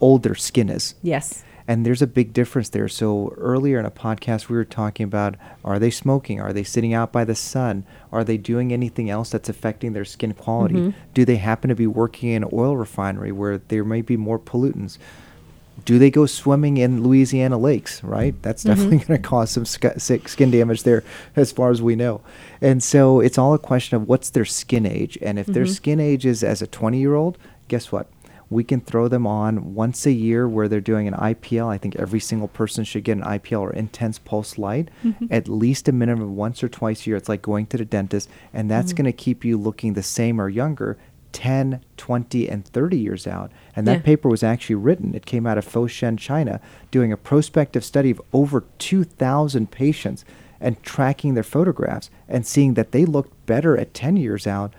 old 0.00 0.22
their 0.22 0.34
skin 0.34 0.68
is. 0.68 0.94
Yes. 1.02 1.44
And 1.66 1.86
there's 1.86 2.02
a 2.02 2.06
big 2.06 2.34
difference 2.34 2.68
there. 2.68 2.88
So 2.88 3.32
earlier 3.38 3.78
in 3.80 3.86
a 3.86 3.90
podcast, 3.90 4.48
we 4.50 4.56
were 4.56 4.66
talking 4.66 5.04
about 5.04 5.36
are 5.64 5.78
they 5.78 5.90
smoking? 5.90 6.38
Are 6.40 6.52
they 6.52 6.62
sitting 6.62 6.92
out 6.92 7.10
by 7.10 7.24
the 7.24 7.34
sun? 7.34 7.84
Are 8.12 8.22
they 8.22 8.36
doing 8.36 8.70
anything 8.72 9.08
else 9.08 9.30
that's 9.30 9.48
affecting 9.48 9.94
their 9.94 10.04
skin 10.04 10.34
quality? 10.34 10.74
Mhm. 10.74 10.94
Do 11.14 11.24
they 11.24 11.36
happen 11.36 11.70
to 11.70 11.74
be 11.74 11.86
working 11.86 12.28
in 12.30 12.42
an 12.44 12.50
oil 12.52 12.76
refinery 12.76 13.32
where 13.32 13.56
there 13.68 13.82
may 13.84 14.02
be 14.02 14.18
more 14.18 14.38
pollutants? 14.38 14.98
Do 15.86 15.98
they 15.98 16.10
go 16.10 16.24
swimming 16.26 16.76
in 16.76 17.02
Louisiana 17.02 17.58
lakes? 17.58 18.04
Right, 18.04 18.34
that's 18.42 18.62
definitely 18.62 18.98
going 19.06 19.20
to 19.20 19.26
cause 19.28 19.50
some 19.50 19.64
sc- 19.64 19.98
sick 19.98 20.28
skin 20.28 20.50
damage 20.50 20.82
there, 20.84 21.02
as 21.34 21.50
far 21.50 21.70
as 21.70 21.80
we 21.82 21.96
know. 21.96 22.20
And 22.60 22.82
so 22.82 23.20
it's 23.20 23.38
all 23.38 23.54
a 23.54 23.58
question 23.58 23.96
of 23.96 24.06
what's 24.06 24.30
their 24.30 24.44
skin 24.44 24.86
age. 24.86 25.18
And 25.22 25.38
if 25.38 25.46
their 25.46 25.64
Mhm. 25.64 25.74
skin 25.74 25.98
age 26.00 26.26
is 26.26 26.44
as 26.44 26.60
a 26.62 26.66
20 26.66 26.98
year 27.00 27.14
old, 27.14 27.38
guess 27.68 27.90
what? 27.90 28.06
We 28.54 28.62
can 28.62 28.80
throw 28.80 29.08
them 29.08 29.26
on 29.26 29.74
once 29.74 30.06
a 30.06 30.12
year 30.12 30.48
where 30.48 30.68
they're 30.68 30.80
doing 30.80 31.08
an 31.08 31.14
IPL. 31.14 31.66
I 31.68 31.76
think 31.76 31.96
every 31.96 32.20
single 32.20 32.46
person 32.46 32.84
should 32.84 33.02
get 33.02 33.16
an 33.18 33.24
IPL 33.24 33.60
or 33.60 33.72
intense 33.72 34.20
pulse 34.20 34.56
light 34.58 34.90
Mhm. 35.04 35.26
at 35.28 35.48
least 35.48 35.88
a 35.88 35.92
minimum 35.92 36.22
of 36.22 36.30
once 36.30 36.62
or 36.62 36.68
twice 36.68 37.04
a 37.04 37.10
year. 37.10 37.16
It's 37.16 37.28
like 37.28 37.42
going 37.42 37.66
to 37.66 37.76
the 37.76 37.84
dentist, 37.84 38.28
and 38.52 38.70
that's 38.70 38.92
Mhm. 38.92 38.96
going 38.96 39.04
to 39.06 39.12
keep 39.12 39.44
you 39.44 39.58
looking 39.58 39.94
the 39.94 40.04
same 40.04 40.40
or 40.40 40.48
younger 40.48 40.96
10, 41.32 41.80
20, 41.96 42.48
and 42.48 42.64
30 42.64 42.96
years 42.96 43.26
out. 43.26 43.50
And 43.74 43.88
that 43.88 43.96
Yeah. 43.98 44.02
paper 44.02 44.28
was 44.28 44.44
actually 44.44 44.76
written. 44.76 45.16
It 45.16 45.26
came 45.26 45.48
out 45.48 45.58
of 45.58 45.66
Foshan, 45.66 46.16
China, 46.16 46.60
doing 46.92 47.10
a 47.10 47.16
prospective 47.16 47.82
study 47.84 48.12
of 48.12 48.22
over 48.32 48.62
2,000 48.78 49.72
patients 49.72 50.24
and 50.60 50.80
tracking 50.84 51.34
their 51.34 51.42
photographs 51.42 52.08
and 52.28 52.46
seeing 52.46 52.74
that 52.74 52.92
they 52.92 53.04
looked 53.04 53.34
better 53.46 53.76
at 53.76 53.92
10 53.94 54.16
years 54.16 54.46
out 54.46 54.72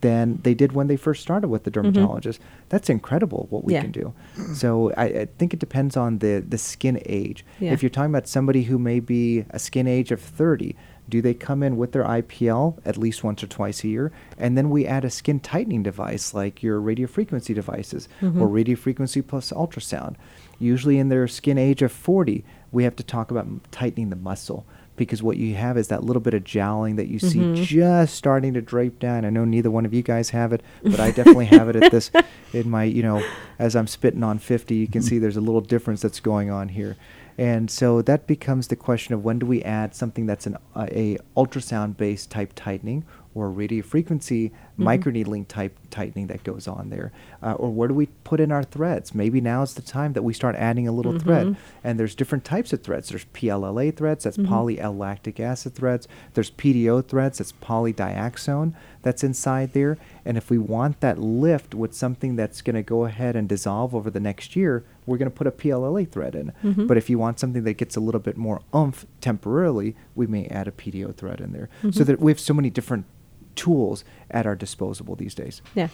than 0.00 0.38
they 0.42 0.54
did 0.54 0.72
when 0.72 0.86
they 0.86 0.96
first 0.96 1.22
started 1.22 1.48
with 1.48 1.64
the 1.64 1.70
Mhm. 1.70 1.92
dermatologist. 1.92 2.40
That's 2.68 2.88
incredible 2.88 3.46
what 3.50 3.64
we 3.64 3.72
Yeah. 3.74 3.82
can 3.82 3.90
do. 3.90 4.12
So 4.54 4.92
I, 4.96 5.04
I 5.04 5.28
think 5.38 5.52
it 5.52 5.60
depends 5.60 5.96
on 5.96 6.18
the, 6.18 6.44
the 6.46 6.58
skin 6.58 7.00
age. 7.06 7.44
Yeah. 7.58 7.72
If 7.72 7.82
you're 7.82 7.90
talking 7.90 8.10
about 8.12 8.28
somebody 8.28 8.64
who 8.64 8.78
may 8.78 9.00
be 9.00 9.44
a 9.50 9.58
skin 9.58 9.86
age 9.86 10.12
of 10.12 10.20
30, 10.20 10.76
do 11.08 11.20
they 11.20 11.34
come 11.34 11.64
in 11.64 11.76
with 11.76 11.90
their 11.90 12.04
IPL 12.04 12.78
at 12.84 12.96
least 12.96 13.24
once 13.24 13.42
or 13.42 13.48
twice 13.48 13.82
a 13.82 13.88
year? 13.88 14.12
And 14.38 14.56
then 14.56 14.70
we 14.70 14.86
add 14.86 15.04
a 15.04 15.10
skin 15.10 15.40
tightening 15.40 15.82
device 15.82 16.32
like 16.34 16.62
your 16.62 16.80
radiofrequency 16.80 17.52
devices 17.54 18.08
or 18.22 18.28
Mhm. 18.28 18.50
radiofrequency 18.52 19.26
plus 19.26 19.50
ultrasound. 19.50 20.14
Usually 20.60 20.98
in 20.98 21.08
their 21.08 21.26
skin 21.26 21.58
age 21.58 21.82
of 21.82 21.90
40, 21.90 22.44
we 22.70 22.84
have 22.84 22.94
to 22.96 23.02
talk 23.02 23.32
about 23.32 23.48
tightening 23.72 24.10
the 24.10 24.16
muscle 24.16 24.64
because 25.00 25.22
what 25.22 25.38
you 25.38 25.54
have 25.54 25.78
is 25.78 25.88
that 25.88 26.04
little 26.04 26.20
bit 26.20 26.34
of 26.34 26.44
jowling 26.44 26.96
that 26.96 27.08
you 27.08 27.18
see 27.18 27.54
just 27.54 28.14
starting 28.14 28.52
to 28.52 28.60
drape 28.60 28.98
down. 28.98 29.24
I 29.24 29.30
know 29.30 29.46
neither 29.46 29.70
one 29.70 29.86
of 29.86 29.94
you 29.94 30.02
guys 30.02 30.28
have 30.28 30.52
it, 30.52 30.62
but 30.82 31.00
I 31.00 31.10
definitely 31.16 31.46
have 31.46 31.70
it 31.70 31.76
at 31.76 31.90
this 31.90 32.10
in 32.52 32.68
my, 32.68 32.84
you 32.84 33.02
know, 33.02 33.24
as 33.58 33.74
I'm 33.74 33.86
spitting 33.86 34.22
on 34.22 34.38
50, 34.38 34.74
you 34.74 34.86
can 34.86 35.00
see 35.00 35.18
there's 35.18 35.38
a 35.38 35.40
little 35.40 35.62
difference 35.62 36.02
that's 36.02 36.20
going 36.20 36.50
on 36.50 36.68
here. 36.68 36.98
And 37.38 37.70
so 37.70 38.02
that 38.02 38.26
becomes 38.26 38.68
the 38.68 38.76
question 38.76 39.14
of 39.14 39.24
when 39.24 39.38
do 39.38 39.46
we 39.46 39.62
add 39.62 39.94
something 39.94 40.26
that's 40.26 40.46
an 40.46 40.58
uh, 40.76 40.86
a 40.90 41.16
ultrasound 41.34 41.96
based 41.96 42.30
type 42.30 42.52
tightening 42.54 43.06
or 43.34 43.50
radio 43.50 43.82
frequency 43.82 44.52
Mm-hmm. 44.78 44.88
microneedling 44.88 45.48
type 45.48 45.76
tightening 45.90 46.28
that 46.28 46.44
goes 46.44 46.68
on 46.68 46.90
there, 46.90 47.12
uh, 47.42 47.52
or 47.52 47.70
where 47.70 47.88
do 47.88 47.94
we 47.94 48.06
put 48.24 48.40
in 48.40 48.52
our 48.52 48.62
threads? 48.62 49.14
Maybe 49.14 49.40
now 49.40 49.62
is 49.62 49.74
the 49.74 49.82
time 49.82 50.12
that 50.14 50.22
we 50.22 50.32
start 50.32 50.56
adding 50.56 50.86
a 50.86 50.92
little 50.92 51.18
thread. 51.18 51.48
Mm-hmm. 51.48 51.60
And 51.84 51.98
there's 51.98 52.14
different 52.14 52.44
types 52.44 52.72
of 52.72 52.82
threads. 52.82 53.08
There's 53.08 53.24
PLLA 53.26 53.96
threads, 53.96 54.24
that's 54.24 54.36
mm-hmm. 54.36 54.98
lactic 54.98 55.40
acid 55.40 55.74
threads. 55.74 56.08
There's 56.34 56.50
PDO 56.50 57.06
threads, 57.06 57.38
that's 57.38 57.52
polydiaxone 57.52 58.74
that's 59.02 59.24
inside 59.24 59.72
there. 59.72 59.96
And 60.24 60.36
if 60.36 60.50
we 60.50 60.58
want 60.58 61.00
that 61.00 61.18
lift 61.18 61.74
with 61.74 61.94
something 61.94 62.36
that's 62.36 62.60
going 62.62 62.76
to 62.76 62.82
go 62.82 63.04
ahead 63.06 63.36
and 63.36 63.48
dissolve 63.48 63.94
over 63.94 64.10
the 64.10 64.20
next 64.20 64.54
year, 64.54 64.84
we're 65.06 65.16
going 65.16 65.30
to 65.30 65.36
put 65.36 65.46
a 65.46 65.50
PLLA 65.50 66.08
thread 66.08 66.34
in. 66.34 66.52
But 66.86 66.96
if 66.96 67.08
you 67.08 67.18
want 67.18 67.40
something 67.40 67.64
that 67.64 67.74
gets 67.74 67.96
a 67.96 68.00
little 68.00 68.20
bit 68.20 68.36
more 68.36 68.60
oomph 68.74 69.06
temporarily, 69.20 69.96
we 70.14 70.26
may 70.26 70.46
add 70.46 70.68
a 70.68 70.72
PDO 70.72 71.16
thread 71.16 71.40
in 71.40 71.52
there. 71.52 71.68
So 71.92 72.04
that 72.04 72.20
we 72.20 72.30
have 72.30 72.40
so 72.40 72.54
many 72.54 72.70
different 72.70 73.06
tools 73.54 74.04
at 74.30 74.46
our 74.46 74.54
disposal 74.54 75.14
these 75.16 75.34
days. 75.34 75.62
Yeah. 75.74 75.88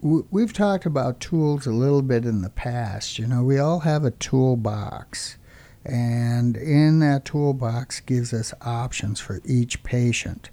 We've 0.00 0.52
talked 0.52 0.86
about 0.86 1.20
tools 1.20 1.66
a 1.66 1.72
little 1.72 2.02
bit 2.02 2.24
in 2.24 2.42
the 2.42 2.50
past. 2.50 3.18
You 3.18 3.26
know, 3.26 3.42
we 3.42 3.58
all 3.58 3.80
have 3.80 4.04
a 4.04 4.10
toolbox, 4.10 5.36
and 5.84 6.56
in 6.56 7.00
that 7.00 7.24
toolbox 7.24 8.00
gives 8.00 8.32
us 8.32 8.54
options 8.62 9.20
for 9.20 9.40
each 9.44 9.82
patient. 9.82 10.50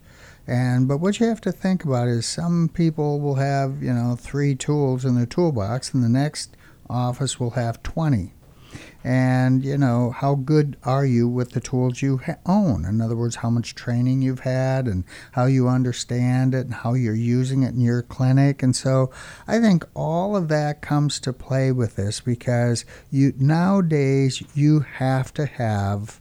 And 0.48 0.88
but 0.88 0.98
what 0.98 1.20
you 1.20 1.28
have 1.28 1.42
to 1.42 1.52
think 1.52 1.84
about 1.84 2.08
is 2.08 2.26
some 2.26 2.70
people 2.74 3.20
will 3.20 3.36
have 3.36 3.84
you 3.84 3.94
know 3.94 4.16
three 4.20 4.56
tools 4.56 5.06
in 5.06 5.16
their 5.16 5.28
toolbox, 5.28 5.94
and 5.94 6.04
the 6.04 6.10
next 6.10 6.58
office 6.90 7.40
will 7.40 7.52
have 7.52 7.84
twenty. 7.84 8.34
And 9.04 9.64
you 9.64 9.78
know 9.78 10.12
how 10.12 10.36
good 10.36 10.78
are 10.84 11.06
you 11.06 11.28
with 11.28 11.52
the 11.52 11.60
tools 11.60 12.02
you 12.02 12.18
ha- 12.18 12.36
own? 12.46 12.86
In 12.86 13.02
other 13.02 13.16
words, 13.16 13.38
how 13.38 13.50
much 13.50 13.76
training 13.76 14.22
you've 14.22 14.42
had, 14.42 14.88
and 14.88 15.04
how 15.32 15.46
you 15.46 15.68
understand 15.68 16.54
it, 16.54 16.66
and 16.66 16.74
how 16.74 16.94
you're 16.94 17.16
using 17.16 17.64
it 17.64 17.74
in 17.74 17.82
your 17.82 18.02
clinic. 18.02 18.62
And 18.62 18.76
so, 18.76 19.12
I 19.48 19.60
think 19.60 19.86
all 19.94 20.36
of 20.36 20.48
that 20.50 20.82
comes 20.82 21.20
to 21.22 21.34
play 21.34 21.72
with 21.72 21.96
this 21.96 22.20
because 22.20 22.86
you 23.10 23.34
nowadays 23.38 24.44
you 24.54 24.82
have 24.82 25.34
to 25.36 25.46
have 25.46 26.20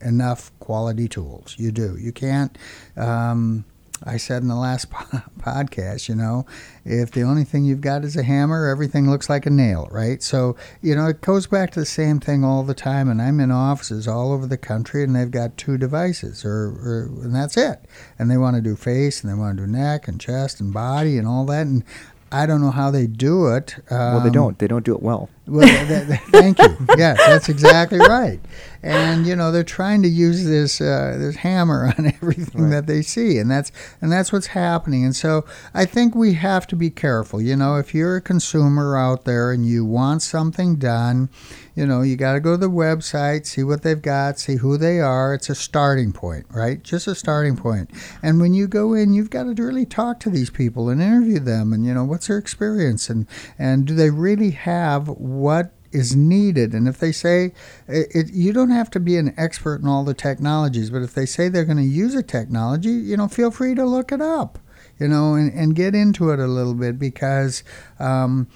enough 0.00 0.56
quality 0.58 1.08
tools. 1.08 1.56
You 1.58 1.72
do. 1.72 1.96
You 1.98 2.12
can't. 2.12 2.56
Um, 2.96 3.64
I 4.04 4.18
said 4.18 4.42
in 4.42 4.48
the 4.48 4.54
last 4.56 4.90
po- 4.90 5.22
podcast, 5.40 6.08
you 6.08 6.14
know, 6.14 6.44
if 6.84 7.10
the 7.12 7.22
only 7.22 7.44
thing 7.44 7.64
you've 7.64 7.80
got 7.80 8.04
is 8.04 8.14
a 8.16 8.22
hammer, 8.22 8.66
everything 8.68 9.08
looks 9.10 9.30
like 9.30 9.46
a 9.46 9.50
nail, 9.50 9.88
right? 9.90 10.22
So, 10.22 10.54
you 10.82 10.94
know, 10.94 11.06
it 11.06 11.22
goes 11.22 11.46
back 11.46 11.70
to 11.72 11.80
the 11.80 11.86
same 11.86 12.20
thing 12.20 12.44
all 12.44 12.62
the 12.62 12.74
time. 12.74 13.08
And 13.08 13.22
I'm 13.22 13.40
in 13.40 13.50
offices 13.50 14.06
all 14.06 14.32
over 14.32 14.46
the 14.46 14.58
country 14.58 15.02
and 15.02 15.16
they've 15.16 15.30
got 15.30 15.56
two 15.56 15.78
devices, 15.78 16.44
or, 16.44 16.50
or 16.50 17.10
and 17.22 17.34
that's 17.34 17.56
it. 17.56 17.86
And 18.18 18.30
they 18.30 18.36
want 18.36 18.56
to 18.56 18.62
do 18.62 18.76
face 18.76 19.22
and 19.22 19.30
they 19.32 19.36
want 19.36 19.56
to 19.56 19.64
do 19.64 19.72
neck 19.72 20.08
and 20.08 20.20
chest 20.20 20.60
and 20.60 20.72
body 20.74 21.16
and 21.16 21.26
all 21.26 21.46
that. 21.46 21.66
And 21.66 21.82
I 22.30 22.44
don't 22.44 22.60
know 22.60 22.72
how 22.72 22.90
they 22.90 23.06
do 23.06 23.46
it. 23.46 23.76
well, 23.90 24.20
they 24.20 24.26
Um, 24.28 24.32
don't. 24.32 24.58
They 24.58 24.66
don't 24.66 24.84
do 24.84 24.94
it 24.94 25.02
well. 25.02 25.30
Well, 25.46 25.66
th- 25.66 25.88
th- 25.88 26.06
th- 26.08 26.20
thank 26.30 26.58
you. 26.58 26.76
Yes, 26.96 27.18
that's 27.18 27.48
exactly 27.48 27.98
right. 27.98 28.40
And 28.82 29.26
you 29.26 29.34
know 29.34 29.50
they're 29.50 29.64
trying 29.64 30.02
to 30.02 30.08
use 30.08 30.44
this 30.44 30.80
uh, 30.80 31.16
this 31.18 31.36
hammer 31.36 31.92
on 31.98 32.06
everything 32.22 32.64
Right. 32.64 32.70
that 32.70 32.86
they 32.86 33.02
see, 33.02 33.38
and 33.38 33.50
that's 33.50 33.72
and 34.00 34.12
that's 34.12 34.32
what's 34.32 34.48
happening. 34.48 35.04
And 35.04 35.14
so 35.16 35.44
I 35.74 35.84
think 35.86 36.14
we 36.14 36.34
have 36.34 36.66
to 36.68 36.76
be 36.76 36.90
careful. 36.90 37.40
You 37.40 37.56
know, 37.56 37.76
if 37.76 37.94
you're 37.94 38.16
a 38.16 38.20
consumer 38.20 38.96
out 38.96 39.24
there 39.24 39.50
and 39.50 39.66
you 39.66 39.84
want 39.84 40.22
something 40.22 40.76
done, 40.76 41.30
you 41.74 41.84
know, 41.86 42.02
you 42.02 42.16
got 42.16 42.34
to 42.34 42.40
go 42.40 42.52
to 42.52 42.56
the 42.58 42.70
website, 42.70 43.46
see 43.46 43.64
what 43.64 43.82
they've 43.82 44.00
got, 44.00 44.38
see 44.38 44.56
who 44.56 44.76
they 44.76 45.00
are. 45.00 45.34
It's 45.34 45.50
a 45.50 45.54
starting 45.54 46.12
point, 46.12 46.46
right? 46.50 46.80
Just 46.82 47.06
a 47.08 47.14
starting 47.14 47.56
point. 47.56 47.90
And 48.22 48.40
when 48.40 48.54
you 48.54 48.68
go 48.68 48.94
in, 48.94 49.12
you've 49.14 49.30
got 49.30 49.44
to 49.44 49.62
really 49.62 49.86
talk 49.86 50.20
to 50.20 50.30
these 50.30 50.50
people 50.50 50.88
and 50.90 51.02
interview 51.02 51.40
them, 51.40 51.72
and 51.72 51.84
you 51.84 51.92
know, 51.92 52.04
what's 52.04 52.28
their 52.28 52.38
experience, 52.38 53.10
and 53.10 53.26
and 53.58 53.84
do 53.84 53.94
they 53.96 54.10
really 54.10 54.50
have 54.52 55.08
what 55.36 55.72
is 55.92 56.14
needed. 56.14 56.74
And 56.74 56.86
if 56.88 56.98
they 56.98 57.12
say 57.12 57.52
it, 57.88 58.08
it, 58.14 58.32
you 58.32 58.52
don't 58.52 58.70
have 58.70 58.90
to 58.90 59.00
be 59.00 59.16
an 59.16 59.34
expert 59.36 59.80
in 59.80 59.88
all 59.88 60.04
the 60.04 60.14
technologies, 60.14 60.90
but 60.90 61.02
if 61.02 61.14
they 61.14 61.26
say 61.26 61.48
they're 61.48 61.64
going 61.64 61.76
to 61.78 61.82
use 61.82 62.14
a 62.14 62.22
technology, 62.22 62.90
you 62.90 63.16
know, 63.16 63.28
feel 63.28 63.50
free 63.50 63.74
to 63.74 63.84
look 63.84 64.12
it 64.12 64.20
up, 64.20 64.58
you 64.98 65.08
know, 65.08 65.34
and, 65.34 65.52
and 65.52 65.74
get 65.74 65.94
into 65.94 66.30
it 66.30 66.38
a 66.38 66.46
little 66.46 66.74
bit 66.74 66.98
because 66.98 67.64
um, 67.98 68.48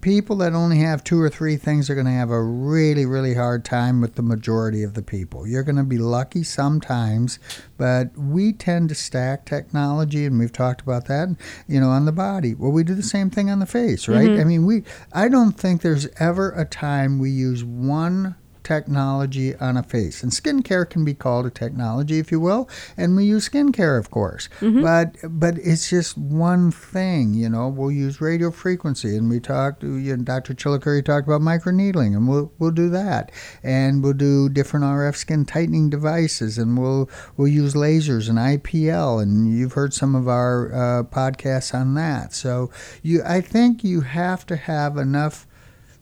people 0.00 0.36
that 0.36 0.52
only 0.52 0.78
have 0.78 1.04
two 1.04 1.20
or 1.20 1.28
three 1.28 1.56
things 1.56 1.88
are 1.88 1.94
going 1.94 2.06
to 2.06 2.12
have 2.12 2.30
a 2.30 2.42
really, 2.42 3.06
really 3.06 3.34
hard 3.34 3.64
time 3.64 4.00
with 4.00 4.14
the 4.14 4.22
majority 4.22 4.82
of 4.82 4.94
the 4.94 5.02
people. 5.02 5.46
You're 5.46 5.62
going 5.62 5.76
to 5.76 5.82
be 5.82 5.98
lucky 5.98 6.42
sometimes, 6.42 7.38
but 7.76 8.16
we 8.16 8.52
tend 8.52 8.88
to 8.88 8.94
stack 8.94 9.44
technology, 9.44 10.24
and 10.24 10.38
we've 10.38 10.52
talked 10.52 10.80
about 10.80 11.06
that, 11.06 11.36
you 11.66 11.80
know, 11.80 11.90
on 11.90 12.04
the 12.04 12.12
body. 12.12 12.54
Well, 12.54 12.72
we 12.72 12.84
do 12.84 12.94
the 12.94 13.02
same 13.02 13.30
thing 13.30 13.50
on 13.50 13.58
the 13.58 13.66
face, 13.66 14.08
right? 14.08 14.28
Mm-hmm. 14.28 14.40
I 14.40 14.44
mean, 14.44 14.66
we. 14.66 14.84
I 15.12 15.28
don't 15.28 15.52
think 15.52 15.82
there's 15.82 16.08
ever 16.18 16.50
a 16.52 16.64
time 16.64 17.18
we 17.18 17.30
use 17.30 17.64
one 17.64 18.36
technology 18.64 19.54
on 19.56 19.76
a 19.76 19.82
face. 19.82 20.22
And 20.22 20.32
skincare 20.32 20.88
can 20.88 21.04
be 21.04 21.14
called 21.14 21.46
a 21.46 21.50
technology, 21.50 22.18
if 22.18 22.30
you 22.32 22.40
will. 22.40 22.68
And 22.96 23.16
we 23.16 23.24
use 23.24 23.48
skincare, 23.48 23.98
of 23.98 24.10
course. 24.10 24.48
But 24.82 25.16
but 25.24 25.58
it's 25.58 25.90
just 25.90 26.16
one 26.16 26.70
thing, 26.70 27.34
you 27.34 27.48
know. 27.48 27.68
We'll 27.68 27.90
use 27.90 28.20
radio 28.20 28.50
frequency, 28.50 29.16
and 29.16 29.28
we 29.28 29.40
talked. 29.40 29.82
You 29.82 30.16
know, 30.16 30.22
Dr. 30.24 30.54
Chilukuri 30.54 31.04
talked 31.04 31.26
about 31.26 31.40
microneedling, 31.40 32.16
and 32.16 32.28
we'll 32.28 32.52
we'll 32.58 32.70
do 32.70 32.88
that. 32.90 33.32
And 33.62 34.02
we'll 34.02 34.12
do 34.12 34.48
different 34.48 34.84
RF 34.84 35.16
skin 35.16 35.44
tightening 35.44 35.90
devices, 35.90 36.58
and 36.58 36.78
we'll 36.78 37.08
we'll 37.36 37.48
use 37.48 37.74
lasers 37.74 38.28
and 38.28 38.38
IPL, 38.38 39.22
and 39.22 39.52
you've 39.56 39.72
heard 39.74 39.94
some 39.94 40.14
of 40.14 40.28
our 40.28 40.72
uh, 40.72 41.02
podcasts 41.04 41.74
on 41.74 41.94
that. 41.94 42.32
So 42.32 42.70
you, 43.02 43.22
I 43.24 43.40
think 43.40 43.84
you 43.84 44.02
have 44.02 44.46
to 44.46 44.56
have 44.56 44.96
enough 44.96 45.46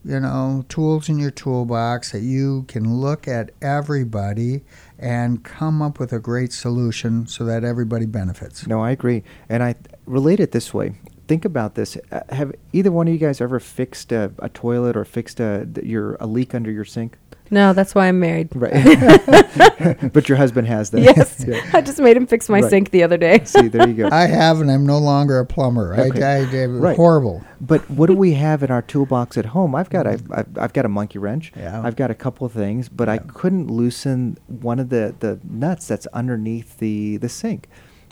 you 0.04 0.19
know, 0.21 0.64
tools 0.69 1.09
in 1.09 1.19
your 1.19 1.30
toolbox 1.30 2.12
that 2.12 2.21
you 2.21 2.64
can 2.69 2.97
look 2.97 3.28
at 3.28 3.50
everybody 3.61 4.62
and 4.99 5.45
come 5.45 5.83
up 5.83 5.99
with 5.99 6.12
a 6.12 6.19
great 6.19 6.52
solution 6.52 7.26
so 7.26 7.45
that 7.45 7.64
everybody 7.64 8.07
benefits. 8.07 8.66
No, 8.66 8.80
I 8.80 8.90
agree, 8.90 9.23
and 9.49 9.62
I 9.62 9.75
relate 10.07 10.40
it 10.40 10.52
this 10.52 10.73
way. 10.73 10.95
Think 11.28 11.45
about 11.45 11.75
this: 11.75 11.97
uh, 12.11 12.21
Have 12.30 12.52
either 12.73 12.90
one 12.90 13.09
of 13.09 13.12
you 13.12 13.21
guys 13.21 13.40
ever 13.40 13.61
fixed 13.61 14.11
a, 14.12 14.33
a 14.38 14.49
toilet 14.49 14.97
or 14.97 15.04
fixed 15.04 15.38
a 15.38 15.69
your 15.83 16.16
a 16.21 16.26
leak 16.26 16.54
under 16.54 16.71
your 16.71 16.85
sink? 16.85 17.19
No, 17.52 17.73
that's 17.73 17.95
why 17.95 18.07
I'm 18.07 18.21
married. 18.21 18.49
Right. 18.54 18.73
but 20.12 20.28
your 20.28 20.38
husband 20.38 20.69
has 20.69 20.90
that. 20.90 21.00
yes. 21.00 21.45
Yeah. 21.50 21.61
I 21.73 21.80
just 21.80 21.99
made 21.99 22.16
him 22.16 22.26
fix 22.26 22.49
my 22.49 22.61
Right. 22.61 22.71
sink 22.71 22.90
the 22.90 23.02
other 23.02 23.16
day. 23.16 23.42
See, 23.45 23.66
there 23.69 23.88
you 23.88 23.95
go. 23.95 24.09
I 24.12 24.26
have, 24.26 24.61
and 24.61 24.71
I'm 24.71 24.87
no 24.87 24.99
longer 24.99 25.38
a 25.38 25.47
plumber. 25.47 25.95
Okay. 25.99 26.23
I, 26.23 26.42
I, 26.42 26.62
I 26.62 26.66
Right. 26.66 26.97
horrible. 26.97 27.42
But 27.61 27.88
what 27.90 28.07
do 28.07 28.14
we 28.14 28.35
have 28.35 28.62
in 28.62 28.71
our 28.71 28.83
toolbox 28.83 29.37
at 29.37 29.47
home? 29.47 29.75
I've 29.75 29.90
got 29.90 30.07
a, 30.07 30.11
mm. 30.11 30.38
I've, 30.38 30.59
I've 30.59 30.73
got 30.73 30.85
a 30.85 30.88
monkey 30.88 31.19
wrench. 31.19 31.52
Yeah. 31.57 31.83
I've 31.85 31.97
got 31.97 32.11
a 32.11 32.14
couple 32.14 32.47
of 32.47 32.52
things, 32.52 32.88
but 32.88 33.09
I 33.09 33.19
couldn't 33.19 33.69
loosen 33.69 34.38
one 34.47 34.78
of 34.78 34.90
the, 34.90 35.14
the 35.19 35.40
nuts 35.42 35.88
that's 35.88 36.07
underneath 36.09 36.78
the, 36.78 37.16
the 37.16 37.28
sink. 37.28 37.69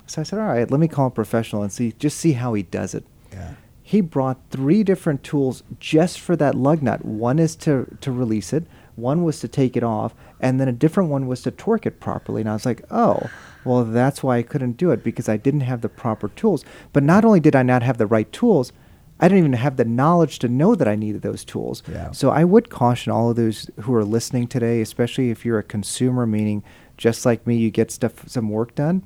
So 0.06 0.20
I 0.22 0.24
said, 0.24 0.38
all 0.38 0.46
right, 0.46 0.68
let 0.70 0.80
me 0.80 0.88
call 0.88 1.08
a 1.08 1.10
professional 1.10 1.62
and 1.62 1.70
see 1.70 1.92
just 1.98 2.18
see 2.18 2.32
how 2.32 2.54
he 2.54 2.62
does 2.62 2.94
it. 2.94 3.04
Yeah. 3.32 3.54
He 3.82 4.00
brought 4.00 4.38
three 4.50 4.82
different 4.82 5.22
tools 5.22 5.62
just 5.78 6.18
for 6.18 6.34
that 6.36 6.54
lug 6.54 6.82
nut. 6.82 7.04
One 7.04 7.38
is 7.38 7.54
to, 7.56 7.96
to 8.00 8.10
release 8.12 8.52
it, 8.52 8.64
one 8.98 9.24
was 9.24 9.40
to 9.40 9.48
take 9.48 9.76
it 9.76 9.82
off, 9.82 10.14
and 10.40 10.60
then 10.60 10.68
a 10.68 10.72
different 10.72 11.10
one 11.10 11.26
was 11.26 11.42
to 11.42 11.50
torque 11.50 11.86
it 11.86 12.00
properly. 12.00 12.42
And 12.42 12.50
I 12.50 12.52
was 12.52 12.66
like, 12.66 12.82
oh, 12.90 13.30
well, 13.64 13.84
that's 13.84 14.22
why 14.22 14.38
I 14.38 14.42
couldn't 14.42 14.76
do 14.76 14.90
it 14.90 15.02
because 15.02 15.28
I 15.28 15.36
didn't 15.36 15.60
have 15.60 15.80
the 15.80 15.88
proper 15.88 16.28
tools. 16.28 16.64
But 16.92 17.02
not 17.02 17.24
only 17.24 17.40
did 17.40 17.56
I 17.56 17.62
not 17.62 17.82
have 17.82 17.98
the 17.98 18.06
right 18.06 18.30
tools, 18.32 18.72
I 19.20 19.28
didn't 19.28 19.38
even 19.38 19.52
have 19.54 19.76
the 19.76 19.84
knowledge 19.84 20.38
to 20.40 20.48
know 20.48 20.74
that 20.74 20.88
I 20.88 20.94
needed 20.94 21.22
those 21.22 21.44
tools. 21.44 21.82
Yeah. 21.90 22.12
So 22.12 22.30
I 22.30 22.44
would 22.44 22.70
caution 22.70 23.12
all 23.12 23.30
of 23.30 23.36
those 23.36 23.70
who 23.80 23.94
are 23.94 24.04
listening 24.04 24.46
today, 24.46 24.80
especially 24.80 25.30
if 25.30 25.44
you're 25.44 25.58
a 25.58 25.64
consumer, 25.64 26.26
meaning 26.26 26.62
just 26.96 27.26
like 27.26 27.46
me, 27.46 27.56
you 27.56 27.70
get 27.70 27.90
stuff, 27.90 28.28
some 28.28 28.50
work 28.50 28.74
done 28.74 29.02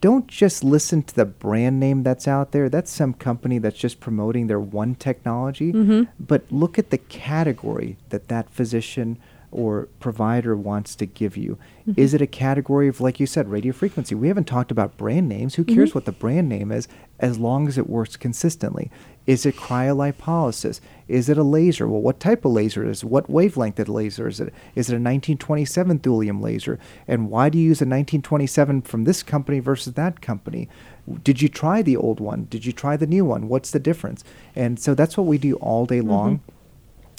don't 0.00 0.26
just 0.26 0.62
listen 0.62 1.02
to 1.02 1.14
the 1.14 1.24
brand 1.24 1.80
name 1.80 2.02
that's 2.02 2.28
out 2.28 2.52
there. 2.52 2.68
That's 2.68 2.90
some 2.90 3.14
company 3.14 3.58
that's 3.58 3.78
just 3.78 4.00
promoting 4.00 4.46
their 4.46 4.60
one 4.60 4.94
technology. 4.94 5.72
Mm-hmm. 5.72 6.02
But 6.20 6.44
look 6.50 6.78
at 6.78 6.90
the 6.90 6.98
category 6.98 7.96
that 8.10 8.28
that 8.28 8.50
physician 8.50 9.18
or 9.52 9.88
provider 10.00 10.56
wants 10.56 10.96
to 10.96 11.06
give 11.06 11.36
you. 11.36 11.58
Mm-hmm. 11.86 12.00
Is 12.00 12.14
it 12.14 12.22
a 12.22 12.26
category 12.26 12.88
of, 12.88 13.00
like 13.00 13.20
you 13.20 13.26
said, 13.26 13.50
radio 13.50 13.72
frequency? 13.72 14.14
We 14.14 14.28
haven't 14.28 14.46
talked 14.46 14.70
about 14.70 14.96
brand 14.96 15.28
names. 15.28 15.54
Who 15.56 15.64
cares 15.64 15.90
mm-hmm. 15.90 15.98
what 15.98 16.04
the 16.06 16.12
brand 16.12 16.48
name 16.48 16.72
is 16.72 16.88
as 17.20 17.38
long 17.38 17.68
as 17.68 17.76
it 17.76 17.88
works 17.88 18.16
consistently? 18.16 18.90
Is 19.26 19.46
it 19.46 19.56
cryolipolysis? 19.56 20.80
Is 21.06 21.28
it 21.28 21.38
a 21.38 21.42
laser? 21.42 21.86
Well, 21.86 22.00
what 22.00 22.18
type 22.18 22.44
of 22.44 22.52
laser 22.52 22.88
is 22.88 23.02
it? 23.02 23.06
What 23.06 23.30
wavelength 23.30 23.78
of 23.78 23.88
laser 23.88 24.26
is 24.26 24.40
it? 24.40 24.52
Is 24.74 24.88
it 24.88 24.94
a 24.94 24.96
1927 24.96 26.00
thulium 26.00 26.40
laser? 26.42 26.80
And 27.06 27.30
why 27.30 27.48
do 27.48 27.58
you 27.58 27.64
use 27.64 27.80
a 27.80 27.84
1927 27.84 28.82
from 28.82 29.04
this 29.04 29.22
company 29.22 29.60
versus 29.60 29.92
that 29.92 30.22
company? 30.22 30.68
Did 31.22 31.42
you 31.42 31.48
try 31.48 31.82
the 31.82 31.96
old 31.96 32.20
one? 32.20 32.46
Did 32.50 32.64
you 32.64 32.72
try 32.72 32.96
the 32.96 33.06
new 33.06 33.24
one? 33.24 33.48
What's 33.48 33.70
the 33.70 33.78
difference? 33.78 34.24
And 34.56 34.80
so 34.80 34.94
that's 34.94 35.16
what 35.16 35.26
we 35.26 35.38
do 35.38 35.56
all 35.56 35.86
day 35.86 36.00
long. 36.00 36.38
Mm-hmm 36.38 36.56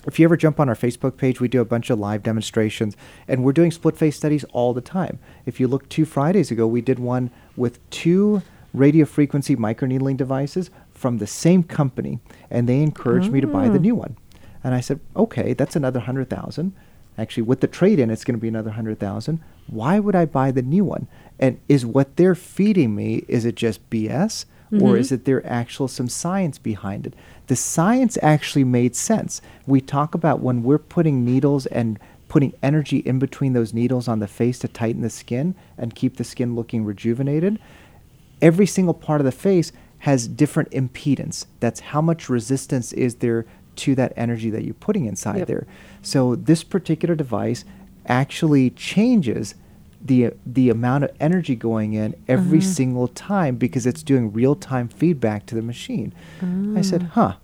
if 0.05 0.19
you 0.19 0.25
ever 0.25 0.37
jump 0.37 0.59
on 0.59 0.69
our 0.69 0.75
Facebook 0.75 1.17
page, 1.17 1.39
we 1.39 1.47
do 1.47 1.61
a 1.61 1.65
bunch 1.65 1.89
of 1.89 1.99
live 1.99 2.23
demonstrations, 2.23 2.97
and 3.27 3.43
we're 3.43 3.53
doing 3.53 3.71
split 3.71 3.97
face 3.97 4.17
studies 4.17 4.43
all 4.51 4.73
the 4.73 4.81
time. 4.81 5.19
If 5.45 5.59
you 5.59 5.67
look 5.67 5.87
two 5.89 6.05
Fridays 6.05 6.51
ago, 6.51 6.67
we 6.67 6.81
did 6.81 6.99
one 6.99 7.31
with 7.55 7.87
two 7.89 8.41
radio 8.73 9.05
frequency 9.05 9.55
microneedling 9.55 10.17
devices 10.17 10.69
from 10.91 11.17
the 11.17 11.27
same 11.27 11.63
company, 11.63 12.19
and 12.49 12.67
they 12.67 12.81
encouraged 12.81 13.31
me 13.31 13.41
to 13.41 13.47
buy 13.47 13.69
the 13.69 13.77
ah. 13.77 13.81
new 13.81 13.95
one. 13.95 14.17
And 14.63 14.73
I 14.73 14.79
said, 14.79 14.99
okay, 15.15 15.53
that's 15.53 15.75
another 15.75 15.99
hundred 15.99 16.29
thousand. 16.29 16.73
Actually, 17.17 17.43
with 17.43 17.59
the 17.59 17.67
trade 17.67 17.99
in, 17.99 18.09
it's 18.09 18.23
going 18.23 18.37
to 18.37 18.41
be 18.41 18.47
another 18.47 18.71
hundred 18.71 18.99
thousand. 18.99 19.39
Why 19.67 19.99
would 19.99 20.15
I 20.15 20.25
buy 20.25 20.51
the 20.51 20.61
new 20.61 20.83
one? 20.83 21.07
And 21.39 21.59
is 21.67 21.85
what 21.85 22.15
they're 22.15 22.35
feeding 22.35 22.95
me 22.95 23.23
is 23.27 23.45
it 23.45 23.55
just 23.55 23.87
BS? 23.89 24.45
Mm-hmm. 24.71 24.81
Or 24.81 24.97
is 24.97 25.11
it 25.11 25.25
there 25.25 25.45
actual 25.45 25.87
some 25.87 26.09
science 26.09 26.57
behind 26.57 27.05
it? 27.05 27.13
The 27.53 27.57
science 27.57 28.17
actually 28.23 28.63
made 28.63 28.95
sense. 28.95 29.39
We 29.67 29.79
talk 29.79 30.15
about 30.15 30.39
when 30.39 30.63
we're 30.63 30.79
putting 30.79 31.23
needles 31.23 31.67
and 31.67 31.99
putting 32.27 32.53
energy 32.63 32.97
in 32.97 33.19
between 33.19 33.53
those 33.53 33.75
needles 33.75 34.07
on 34.07 34.17
the 34.17 34.27
face 34.27 34.57
to 34.57 34.67
tighten 34.67 35.03
the 35.03 35.09
skin 35.11 35.53
and 35.77 35.93
keep 35.93 36.17
the 36.17 36.23
skin 36.23 36.55
looking 36.55 36.83
rejuvenated. 36.83 37.59
Every 38.41 38.65
single 38.65 38.95
part 38.95 39.21
of 39.21 39.25
the 39.25 39.31
face 39.31 39.71
has 39.99 40.27
different 40.27 40.71
impedance. 40.71 41.45
That's 41.59 41.79
how 41.79 42.01
much 42.01 42.27
resistance 42.27 42.91
is 42.91 43.17
there 43.17 43.45
to 43.75 43.93
that 43.93 44.13
energy 44.15 44.49
that 44.49 44.63
you're 44.63 44.73
putting 44.73 45.05
inside 45.05 45.37
yep. 45.37 45.47
there. 45.47 45.67
So 46.01 46.33
this 46.33 46.63
particular 46.63 47.13
device 47.13 47.65
actually 48.07 48.71
changes 48.71 49.53
the 50.03 50.33
the 50.43 50.71
amount 50.71 51.03
of 51.03 51.11
energy 51.19 51.55
going 51.55 51.93
in 51.93 52.15
every 52.27 52.57
uh-huh. 52.57 52.67
single 52.67 53.07
time 53.09 53.57
because 53.57 53.85
it's 53.85 54.01
doing 54.01 54.33
real 54.33 54.55
time 54.55 54.87
feedback 54.87 55.45
to 55.45 55.55
the 55.55 55.61
machine. 55.61 56.13
Uh. 56.41 56.79
I 56.79 56.81
said, 56.81 57.03
ah. 57.03 57.13
"Huh, 57.13 57.35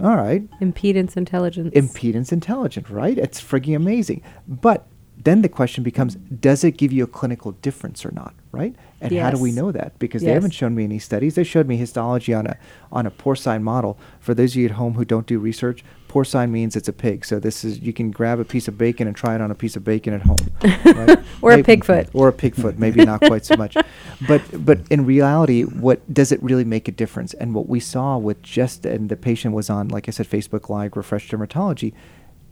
all 0.00 0.16
right." 0.16 0.48
Impedance 0.60 1.16
intelligence. 1.16 1.74
Impedance 1.74 2.32
intelligence, 2.32 2.90
right? 2.90 3.18
It's 3.18 3.40
frigging 3.40 3.76
amazing. 3.76 4.22
But 4.48 4.86
then 5.16 5.42
the 5.42 5.48
question 5.48 5.84
becomes, 5.84 6.16
does 6.16 6.64
it 6.64 6.72
give 6.76 6.92
you 6.92 7.04
a 7.04 7.06
clinical 7.06 7.52
difference 7.52 8.04
or 8.04 8.10
not, 8.10 8.34
right? 8.52 8.74
And 9.00 9.12
yes. 9.12 9.22
how 9.22 9.30
do 9.30 9.42
we 9.42 9.52
know 9.52 9.70
that? 9.70 9.98
Because 9.98 10.22
yes. 10.22 10.28
they 10.28 10.34
haven't 10.34 10.50
shown 10.50 10.74
me 10.74 10.84
any 10.84 10.98
studies. 10.98 11.34
They 11.34 11.44
showed 11.44 11.68
me 11.68 11.76
histology 11.76 12.34
on 12.34 12.46
a 12.46 12.56
on 12.90 13.06
a 13.06 13.10
porcine 13.10 13.62
model. 13.62 13.98
For 14.20 14.34
those 14.34 14.52
of 14.52 14.56
you 14.56 14.66
at 14.66 14.72
home 14.72 14.94
who 14.94 15.04
don't 15.04 15.26
do 15.26 15.38
research, 15.38 15.84
porcine 16.14 16.50
means 16.50 16.76
it's 16.76 16.88
a 16.88 16.92
pig. 16.92 17.24
So 17.24 17.40
this 17.40 17.64
is 17.64 17.80
you 17.80 17.92
can 17.92 18.12
grab 18.12 18.38
a 18.38 18.44
piece 18.44 18.68
of 18.68 18.78
bacon 18.78 19.08
and 19.08 19.16
try 19.16 19.34
it 19.34 19.40
on 19.40 19.50
a 19.50 19.54
piece 19.54 19.74
of 19.74 19.82
bacon 19.82 20.14
at 20.14 20.22
home, 20.22 20.36
right? 20.96 21.18
or 21.42 21.50
maybe, 21.50 21.62
a 21.62 21.64
pig 21.64 21.84
foot. 21.84 22.08
Or 22.12 22.28
a 22.28 22.32
pig 22.32 22.54
foot, 22.54 22.78
maybe 22.78 23.04
not 23.04 23.20
quite 23.20 23.44
so 23.44 23.56
much. 23.56 23.76
But 24.28 24.42
but 24.64 24.78
in 24.90 25.04
reality, 25.04 25.62
what 25.64 26.00
does 26.12 26.30
it 26.30 26.40
really 26.42 26.64
make 26.64 26.86
a 26.86 26.92
difference? 26.92 27.34
And 27.34 27.52
what 27.52 27.68
we 27.68 27.80
saw 27.80 28.16
with 28.16 28.40
just 28.42 28.86
and 28.86 29.08
the 29.08 29.16
patient 29.16 29.54
was 29.54 29.68
on, 29.68 29.88
like 29.88 30.08
I 30.08 30.12
said, 30.12 30.30
Facebook 30.30 30.68
Live, 30.68 30.96
Refresh 30.96 31.28
Dermatology. 31.28 31.92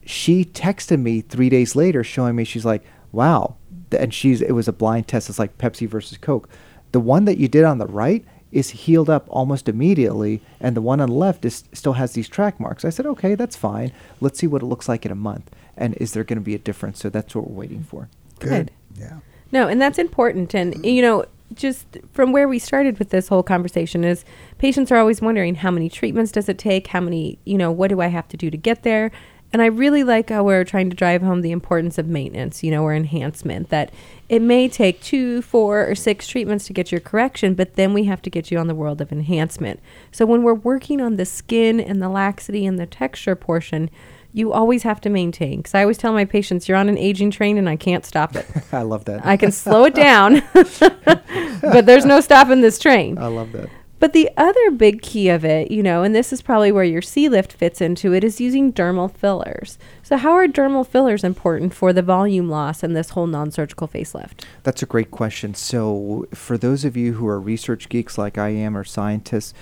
She 0.05 0.45
texted 0.45 1.01
me 1.01 1.21
three 1.21 1.49
days 1.49 1.77
later, 1.77 2.03
showing 2.03 2.35
me 2.35 2.45
she's 2.45 2.65
like, 2.65 2.83
"Wow," 3.13 3.57
and 3.97 4.13
she's 4.13 4.43
it 4.43 4.53
was 4.53 4.67
a 4.67 4.73
blind 4.73 5.07
test. 5.07 5.31
It's 5.31 5.39
like 5.39 5.57
Pepsi 5.57 5.89
versus 5.89 6.19
Coke. 6.19 6.49
The 6.91 7.01
one 7.01 7.25
that 7.27 7.39
you 7.39 7.47
did 7.47 7.65
on 7.65 7.79
the 7.79 7.87
right 7.87 8.25
is 8.53 8.71
healed 8.71 9.11
up 9.11 9.27
almost 9.29 9.69
immediately, 9.69 10.43
and 10.61 10.77
the 10.77 10.83
one 10.83 11.01
on 11.01 11.09
the 11.09 11.15
left 11.15 11.45
is, 11.45 11.65
still 11.73 11.95
has 11.95 12.13
these 12.13 12.29
track 12.29 12.61
marks. 12.61 12.85
I 12.85 12.91
said, 12.91 13.07
okay, 13.07 13.35
that's 13.35 13.57
fine. 13.57 13.93
Let's 14.21 14.39
see 14.39 14.47
what 14.47 14.63
it 14.63 14.67
looks 14.67 14.89
like 14.89 15.07
in 15.07 15.11
a 15.11 15.17
month. 15.17 15.51
And 15.77 15.95
is 15.95 16.13
there 16.13 16.23
going 16.23 16.39
to 16.39 16.45
be 16.45 16.55
a 16.55 16.59
difference? 16.59 17.01
So 17.01 17.09
that's 17.09 17.35
what 17.35 17.49
we're 17.49 17.61
waiting 17.61 17.83
for. 17.83 18.09
Good. 18.39 18.49
Good. 18.49 18.71
Yeah. 19.01 19.19
No, 19.51 19.69
and 19.69 19.81
that's 19.81 19.99
important. 19.99 20.55
And, 20.55 20.85
you 20.85 21.03
know, 21.03 21.25
just 21.55 21.99
from 22.13 22.33
where 22.33 22.49
we 22.49 22.59
started 22.59 22.99
with 22.99 23.11
this 23.11 23.29
whole 23.29 23.43
conversation 23.43 24.05
is 24.05 24.25
patients 24.59 24.91
are 24.93 24.99
always 24.99 25.21
wondering 25.21 25.57
how 25.57 25.71
many 25.71 25.89
treatments 25.89 26.33
does 26.33 26.49
it 26.49 26.59
take? 26.59 26.89
How 26.89 27.01
many, 27.01 27.39
you 27.45 27.59
know, 27.59 27.71
what 27.71 27.89
do 27.89 28.01
I 28.01 28.07
have 28.07 28.29
to 28.29 28.37
do 28.37 28.51
to 28.51 28.57
get 28.57 28.83
there? 28.83 29.11
And 29.53 29.61
I 29.61 29.67
really 29.67 30.03
like 30.03 30.31
how 30.31 30.45
we're 30.45 30.65
trying 30.65 30.89
to 30.89 30.97
drive 30.97 31.21
home 31.21 31.43
the 31.43 31.51
importance 31.51 31.99
of 31.99 32.07
maintenance, 32.07 32.63
you 32.63 32.71
know, 32.71 32.83
or 32.85 32.95
enhancement. 32.95 33.69
That 33.69 33.93
it 34.33 34.41
may 34.41 34.67
take 34.67 35.03
two, 35.03 35.43
four, 35.43 35.87
or 35.87 35.95
six 35.95 36.27
treatments 36.27 36.67
to 36.67 36.73
get 36.73 36.91
your 36.91 37.03
correction, 37.03 37.53
but 37.53 37.75
then 37.75 37.93
we 37.93 38.05
have 38.05 38.23
to 38.23 38.31
get 38.31 38.51
you 38.51 38.57
on 38.57 38.67
the 38.67 38.75
world 38.75 39.03
of 39.03 39.13
enhancement. 39.13 39.79
So 40.11 40.25
when 40.25 40.43
we're 40.43 40.55
working 40.55 41.03
on 41.03 41.17
the 41.17 41.27
skin 41.27 41.79
and 41.79 42.01
the 42.01 42.09
laxity 42.09 42.65
and 42.65 42.79
the 42.79 42.87
texture 42.87 43.37
portion, 43.37 43.91
you 44.33 44.51
always 44.51 44.85
have 44.85 45.03
to 45.03 45.11
maintain. 45.11 45.59
Because 45.59 45.75
I 45.75 45.83
always 45.83 45.99
tell 45.99 46.15
my 46.15 46.25
patients, 46.25 46.67
you're 46.67 46.79
on 46.79 46.89
an 46.89 46.97
aging 46.97 47.31
train 47.31 47.59
and 47.59 47.69
I 47.69 47.77
can't 47.77 48.07
stop 48.07 48.35
it. 48.35 48.47
I 48.73 48.81
love 48.81 49.05
that. 49.05 49.27
I 49.27 49.37
can 49.37 49.53
slow 49.53 49.85
it 49.85 49.95
down, 49.95 50.43
but 50.55 51.85
there's 51.85 52.07
no 52.07 52.23
stopping 52.23 52.63
this 52.63 52.79
train. 52.79 53.19
I 53.19 53.27
love 53.27 53.53
that. 53.53 53.69
But 54.03 54.15
the 54.15 54.31
other 54.37 54.73
big 54.73 55.01
key 55.01 55.29
of 55.29 55.45
it, 55.45 55.71
you 55.71 55.81
know, 55.81 56.03
and 56.03 56.13
this 56.13 56.33
is 56.33 56.43
probably 56.43 56.73
where 56.73 56.83
your 56.83 57.03
C-lift 57.03 57.53
fits 57.53 57.81
into 57.81 58.13
it, 58.13 58.25
is 58.25 58.41
using 58.41 58.73
dermal 58.73 59.09
fillers. 59.09 59.79
So, 60.03 60.17
how 60.17 60.33
are 60.33 60.49
dermal 60.49 60.85
fillers 60.85 61.23
important 61.23 61.73
for 61.73 61.93
the 61.93 62.03
volume 62.03 62.49
loss 62.49 62.83
and 62.83 62.97
this 62.97 63.11
whole 63.11 63.29
non 63.29 63.53
surgical 63.53 63.87
facelift? 63.87 64.43
That's 64.65 64.83
a 64.83 64.87
great 64.87 65.13
question. 65.13 65.55
So, 65.55 66.27
for 66.35 66.59
those 66.59 66.85
of 66.85 66.97
you 66.97 67.13
who 67.13 67.29
are 67.29 67.39
research 67.39 67.89
geeks 67.89 68.19
like 68.19 68.37
I 68.37 68.49
am 68.49 68.77
or 68.77 68.83
scientists, 68.83 69.55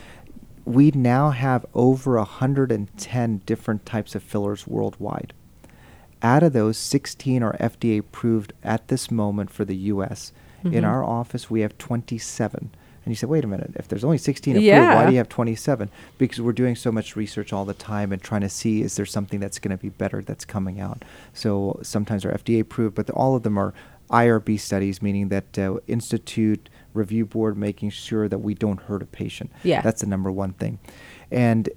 we 0.65 0.91
now 0.93 1.33
have 1.33 1.67
over 1.75 2.17
110 2.17 3.43
different 3.45 3.85
types 3.85 4.15
of 4.15 4.23
fillers 4.23 4.67
worldwide. 4.67 5.35
Out 6.23 6.43
of 6.43 6.55
those, 6.55 6.79
16 6.79 7.43
are 7.43 7.59
FDA 7.59 7.99
approved 7.99 8.55
at 8.65 8.89
this 8.89 9.11
moment 9.11 9.51
for 9.51 9.67
the 9.67 9.77
US. 9.77 10.33
Mm-hmm. 10.65 10.77
In 10.77 10.85
our 10.87 11.05
office, 11.05 11.51
we 11.51 11.61
have 11.61 11.77
27. 11.77 12.71
And 13.05 13.13
you 13.13 13.17
say, 13.17 13.27
wait 13.27 13.45
a 13.45 13.47
minute, 13.47 13.73
if 13.77 13.89
there's 13.89 14.05
only 14.05 14.19
16 14.19 14.55
approved, 14.55 14.65
yeah. 14.65 14.95
why 14.95 15.07
do 15.07 15.13
you 15.13 15.19
have 15.19 15.29
27? 15.29 15.89
Because 16.19 16.41
we're 16.41 16.53
doing 16.53 16.77
so 16.77 16.93
much 16.93 17.17
research 17.17 17.53
all 17.53 17.65
the 17.65 17.75
time 17.75 18.13
and 18.13 18.21
trying 18.21 18.43
to 18.43 18.49
see 18.49 18.83
is 18.83 18.97
there 18.97 19.07
something 19.07 19.41
that's 19.41 19.59
going 19.59 19.77
to 19.77 19.81
be 19.81 19.89
better 19.89 20.23
that's 20.23 20.45
coming 20.45 20.81
out. 20.81 21.05
So 21.33 21.81
sometimes 21.83 22.25
they're 22.25 22.33
FDA 22.33 22.61
approved, 22.61 22.95
but 22.95 23.09
all 23.11 23.35
of 23.37 23.43
them 23.43 23.57
are 23.57 23.73
IRB 24.11 24.61
studies, 24.61 25.01
meaning 25.01 25.29
that 25.29 25.59
uh, 25.59 25.79
Institute 25.87 26.69
Review 26.93 27.25
Board 27.25 27.57
making 27.57 27.91
sure 27.91 28.29
that 28.29 28.39
we 28.39 28.55
don't 28.55 28.83
hurt 28.83 29.03
a 29.03 29.07
patient. 29.07 29.51
Yeah. 29.63 29.81
That's 29.81 30.01
the 30.01 30.07
number 30.07 30.31
one 30.31 30.53
thing. 30.53 30.79
And 31.31 31.71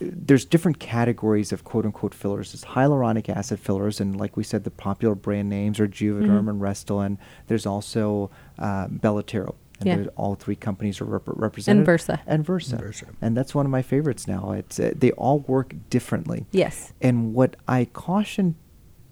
there's 0.00 0.44
different 0.44 0.78
categories 0.78 1.52
of 1.52 1.64
quote 1.64 1.84
unquote 1.84 2.14
fillers. 2.14 2.52
There's 2.52 2.64
hyaluronic 2.64 3.28
acid 3.28 3.60
fillers, 3.60 4.00
and 4.00 4.18
like 4.18 4.36
we 4.36 4.44
said, 4.44 4.64
the 4.64 4.70
popular 4.70 5.14
brand 5.14 5.48
names 5.48 5.78
are 5.80 5.86
Juvederm 5.86 6.26
mm-hmm. 6.26 6.48
and 6.48 6.60
Restylane. 6.60 7.18
There's 7.46 7.66
also 7.66 8.30
uh, 8.58 8.88
Belotero 8.88 9.54
and 9.86 10.04
yeah. 10.06 10.10
all 10.16 10.34
three 10.34 10.56
companies 10.56 11.00
are 11.00 11.04
rep- 11.04 11.22
represented. 11.26 11.78
And 11.78 11.86
Versa. 11.86 12.20
And 12.26 12.44
Versa. 12.44 12.76
Versa. 12.76 13.06
And 13.20 13.36
that's 13.36 13.54
one 13.54 13.66
of 13.66 13.72
my 13.72 13.82
favorites 13.82 14.26
now. 14.26 14.52
It's 14.52 14.78
uh, 14.78 14.92
they 14.94 15.12
all 15.12 15.40
work 15.40 15.74
differently. 15.90 16.46
Yes. 16.50 16.92
And 17.00 17.34
what 17.34 17.56
I 17.68 17.86
caution 17.86 18.56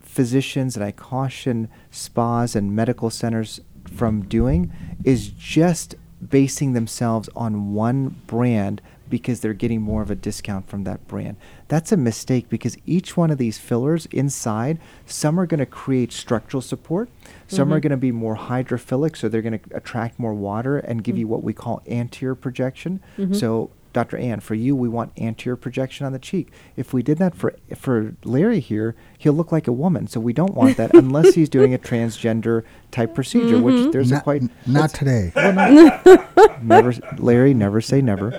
physicians 0.00 0.76
and 0.76 0.84
I 0.84 0.92
caution 0.92 1.68
spas 1.90 2.56
and 2.56 2.74
medical 2.74 3.10
centers 3.10 3.60
from 3.86 4.22
doing 4.22 4.72
is 5.04 5.28
just 5.28 5.94
basing 6.26 6.72
themselves 6.72 7.28
on 7.36 7.72
one 7.72 8.20
brand 8.26 8.82
because 9.08 9.40
they're 9.40 9.54
getting 9.54 9.82
more 9.82 10.02
of 10.02 10.10
a 10.10 10.14
discount 10.14 10.68
from 10.68 10.84
that 10.84 11.06
brand. 11.08 11.36
That's 11.70 11.92
a 11.92 11.96
mistake 11.96 12.48
because 12.48 12.76
each 12.84 13.16
one 13.16 13.30
of 13.30 13.38
these 13.38 13.56
fillers 13.56 14.06
inside, 14.06 14.80
some 15.06 15.38
are 15.38 15.46
going 15.46 15.60
to 15.60 15.66
create 15.66 16.10
structural 16.12 16.60
support, 16.60 17.08
some 17.46 17.66
mm-hmm. 17.66 17.74
are 17.74 17.80
going 17.80 17.90
to 17.92 17.96
be 17.96 18.10
more 18.10 18.36
hydrophilic, 18.36 19.16
so 19.16 19.28
they're 19.28 19.40
going 19.40 19.60
to 19.60 19.76
attract 19.76 20.18
more 20.18 20.34
water 20.34 20.78
and 20.78 21.04
give 21.04 21.12
mm-hmm. 21.12 21.20
you 21.20 21.28
what 21.28 21.44
we 21.44 21.52
call 21.52 21.80
anterior 21.88 22.34
projection. 22.34 23.00
Mm-hmm. 23.16 23.34
So 23.34 23.70
Dr. 23.92 24.16
Ann, 24.16 24.40
for 24.40 24.54
you, 24.54 24.76
we 24.76 24.88
want 24.88 25.12
anterior 25.20 25.56
projection 25.56 26.06
on 26.06 26.12
the 26.12 26.18
cheek. 26.18 26.52
If 26.76 26.92
we 26.92 27.02
did 27.02 27.18
that 27.18 27.34
for 27.34 27.54
for 27.74 28.14
Larry 28.24 28.60
here, 28.60 28.94
he'll 29.18 29.32
look 29.32 29.50
like 29.50 29.66
a 29.66 29.72
woman. 29.72 30.06
So 30.06 30.20
we 30.20 30.32
don't 30.32 30.54
want 30.54 30.76
that 30.76 30.94
unless 30.94 31.34
he's 31.34 31.48
doing 31.58 31.74
a 31.74 31.78
transgender 31.78 32.64
type 32.90 33.14
procedure, 33.14 33.56
mm-hmm. 33.56 33.62
which 33.62 33.92
there's 33.92 34.10
not, 34.10 34.20
a 34.20 34.22
quite 34.22 34.42
not 34.66 34.90
today. 34.90 35.32
Well, 35.40 35.52
not, 35.52 36.62
never, 36.62 36.92
Larry, 37.18 37.54
never 37.54 37.80
say 37.80 38.00
never. 38.00 38.30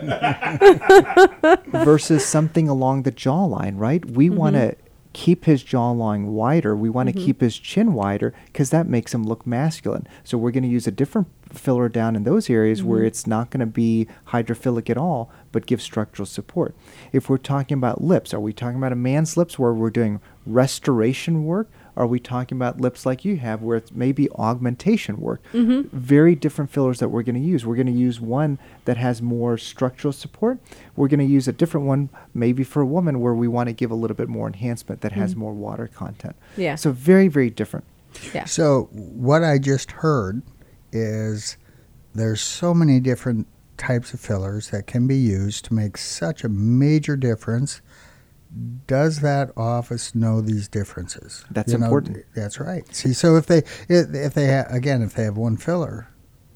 Versus 1.68 2.26
something 2.26 2.70
along 2.70 3.04
the 3.04 3.12
jawline, 3.12 3.78
right? 3.78 4.06
We 4.06 4.28
mm-hmm. 4.28 4.38
want 4.38 4.56
to 4.56 4.76
keep 5.14 5.46
his 5.46 5.64
jawline 5.64 6.26
wider. 6.26 6.76
We 6.76 6.90
want 6.90 7.10
to 7.10 7.16
mm-hmm. 7.16 7.26
keep 7.26 7.42
his 7.42 7.58
chin 7.58 7.94
wider 7.94 8.34
because 8.46 8.70
that 8.70 8.88
makes 8.88 9.14
him 9.14 9.24
look 9.24 9.46
masculine. 9.46 10.08
So 10.24 10.38
we're 10.38 10.52
going 10.52 10.64
to 10.64 10.70
use 10.70 10.88
a 10.88 10.92
different 10.92 11.28
filler 11.52 11.90
down 11.90 12.16
in 12.16 12.24
those 12.24 12.50
areas 12.50 12.80
mm-hmm. 12.80 12.90
where 12.90 13.04
it's 13.04 13.28
not 13.28 13.50
going 13.50 13.60
to 13.60 13.66
be 13.66 14.08
hydrophilic 14.28 14.90
at 14.90 14.98
all, 14.98 15.32
but 15.52 15.66
give 15.66 15.82
structural 15.82 16.26
support. 16.26 16.76
If 17.12 17.30
we're 17.30 17.38
talking 17.38 17.78
about 17.78 18.04
lips, 18.04 18.34
are 18.34 18.40
we 18.40 18.54
talking 18.54 18.78
about 18.78 18.94
a 18.94 18.96
man's 18.96 19.38
lips 19.38 19.60
where 19.60 19.74
we're 19.74 19.90
doing 19.90 20.22
restoration 20.46 21.46
work 21.46 21.70
Are 21.96 22.08
we 22.08 22.20
talking 22.20 22.58
about 22.58 22.80
lips 22.80 23.06
like 23.06 23.26
you 23.26 23.38
have, 23.38 23.62
where 23.62 23.78
it's 23.78 23.92
maybe 23.92 24.30
augmentation 24.32 25.20
work? 25.20 25.42
Mm-hmm. 25.54 25.96
Very 25.96 26.36
different 26.36 26.72
fillers 26.72 27.00
that 27.00 27.10
we're 27.10 27.24
going 27.24 27.36
to 27.36 27.42
use. 27.42 27.66
We're 27.66 27.76
going 27.76 27.88
to 27.88 27.94
use 27.94 28.22
one 28.22 28.60
that 28.86 28.98
has 28.98 29.22
more 29.22 29.58
structural 29.58 30.14
support. 30.14 30.60
We're 30.96 31.10
going 31.10 31.20
to 31.20 31.26
use 31.26 31.48
a 31.48 31.54
different 31.54 31.86
one, 31.86 32.10
maybe 32.34 32.64
for 32.64 32.82
a 32.82 32.86
woman, 32.86 33.20
where 33.20 33.34
we 33.34 33.48
want 33.48 33.68
to 33.68 33.74
give 33.74 33.92
a 33.92 33.96
little 33.96 34.16
bit 34.16 34.30
more 34.30 34.48
enhancement 34.48 35.02
that 35.02 35.12
has 35.12 35.36
more 35.36 35.54
water 35.54 35.88
content. 35.88 36.36
Mm-hmm. 36.54 36.62
Yeah. 36.62 36.76
So 36.76 36.92
very, 36.92 37.28
very 37.28 37.50
different. 37.50 37.86
Yeah. 38.34 38.46
So 38.46 38.90
what 38.94 39.44
I 39.44 39.58
just 39.58 39.92
heard 39.92 40.42
is 40.92 41.58
there's 42.14 42.42
so 42.42 42.74
many 42.74 43.00
different 43.00 43.48
types 43.78 44.14
of 44.14 44.20
fillers 44.20 44.70
that 44.70 44.86
can 44.88 45.08
be 45.08 45.16
used 45.18 45.66
to 45.66 45.74
make 45.74 45.98
such 45.98 46.44
a 46.44 46.50
major 46.50 47.16
difference. 47.16 47.82
Does 48.86 49.22
that 49.22 49.52
office 49.56 50.14
know 50.14 50.42
these 50.42 50.68
differences? 50.68 51.46
That's 51.50 51.72
You 51.72 51.80
know, 51.80 51.86
important. 51.86 52.26
that's 52.36 52.60
right. 52.60 52.84
See, 52.94 53.14
so 53.14 53.38
if 53.38 53.46
they 53.48 53.64
if, 53.88 54.34
they 54.34 54.48
ha- 54.48 54.66
again 54.70 55.02
if 55.02 55.14
they 55.14 55.24
have 55.24 55.38
one 55.38 55.56
filler, 55.58 56.08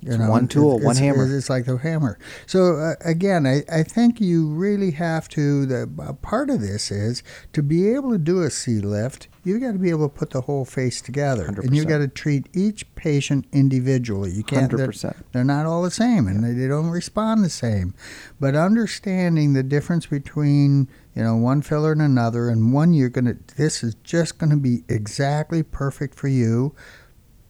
you 0.05 0.11
It's 0.11 0.19
know, 0.19 0.29
one 0.29 0.47
tool, 0.47 0.79
one 0.79 0.95
hammer. 0.95 1.25
It's, 1.35 1.49
like 1.49 1.65
the 1.65 1.77
hammer. 1.77 2.19
So 2.45 2.75
uh, 2.75 2.93
again, 3.03 3.47
I, 3.47 3.63
I 3.71 3.81
think 3.81 4.21
you 4.21 4.47
really 4.47 4.91
have 4.91 5.27
to. 5.29 5.65
The 5.65 5.89
a 5.99 6.13
part 6.13 6.51
of 6.51 6.61
this 6.61 6.91
is 6.91 7.23
to 7.53 7.63
be 7.63 7.89
able 7.89 8.11
to 8.11 8.19
do 8.19 8.43
a 8.43 8.51
C 8.51 8.79
lift. 8.79 9.29
You've 9.43 9.61
got 9.61 9.71
to 9.71 9.79
be 9.79 9.89
able 9.89 10.07
to 10.07 10.15
put 10.15 10.29
the 10.29 10.41
whole 10.41 10.63
face 10.63 11.01
together, 11.01 11.45
and 11.47 11.75
you 11.75 11.85
100%. 11.85 11.87
got 11.89 11.97
to 11.99 12.07
treat 12.07 12.47
each 12.53 12.93
patient 12.93 13.47
individually. 13.51 14.29
You 14.29 14.43
can't. 14.43 14.71
they're- 14.71 14.87
100%. 14.89 15.23
They're 15.31 15.43
not 15.43 15.65
all 15.65 15.81
the 15.81 15.89
same, 15.91 16.27
and 16.27 16.43
they, 16.43 16.51
they 16.51 16.67
don't 16.67 16.89
respond 16.89 17.43
the 17.43 17.49
same. 17.49 17.95
But 18.39 18.55
understanding 18.55 19.53
the 19.53 19.63
difference 19.63 20.05
between 20.05 20.87
you 21.15 21.23
know 21.23 21.35
one 21.35 21.63
filler 21.63 21.93
and 21.93 22.01
another, 22.01 22.47
and 22.49 22.73
one 22.73 22.93
you're 22.93 23.09
gonna. 23.09 23.37
This 23.57 23.83
is 23.83 23.95
just 24.03 24.37
going 24.37 24.51
to 24.51 24.57
be 24.57 24.83
exactly 24.87 25.63
perfect 25.63 26.13
for 26.13 26.27
you, 26.27 26.75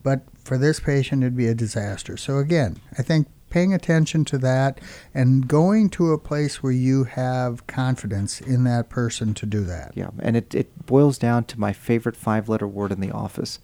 but 0.03 0.23
for 0.45 0.57
this 0.57 0.79
patient 0.79 1.23
it'd 1.23 1.35
be 1.35 1.47
a 1.47 1.55
disaster. 1.55 2.15
So 2.15 2.37
again, 2.37 2.77
I 2.97 3.01
think 3.01 3.27
paying 3.49 3.73
attention 3.73 4.25
to 4.25 4.37
that 4.37 4.79
and 5.13 5.47
going 5.47 5.89
to 5.89 6.11
a 6.11 6.17
place 6.17 6.61
where 6.61 6.71
you 6.71 7.05
have 7.05 7.65
confidence 7.67 8.41
in 8.41 8.63
that 8.65 8.89
person 8.89 9.33
to 9.33 9.45
do 9.45 9.63
that. 9.63 9.91
Yeah, 9.95 10.09
and 10.19 10.37
it, 10.37 10.53
it 10.53 10.85
boils 10.85 11.17
down 11.17 11.45
to 11.45 11.59
my 11.59 11.73
favorite 11.73 12.15
five 12.15 12.47
letter 12.47 12.67
word 12.67 12.91
in 12.91 13.01
the 13.01 13.11
office 13.11 13.59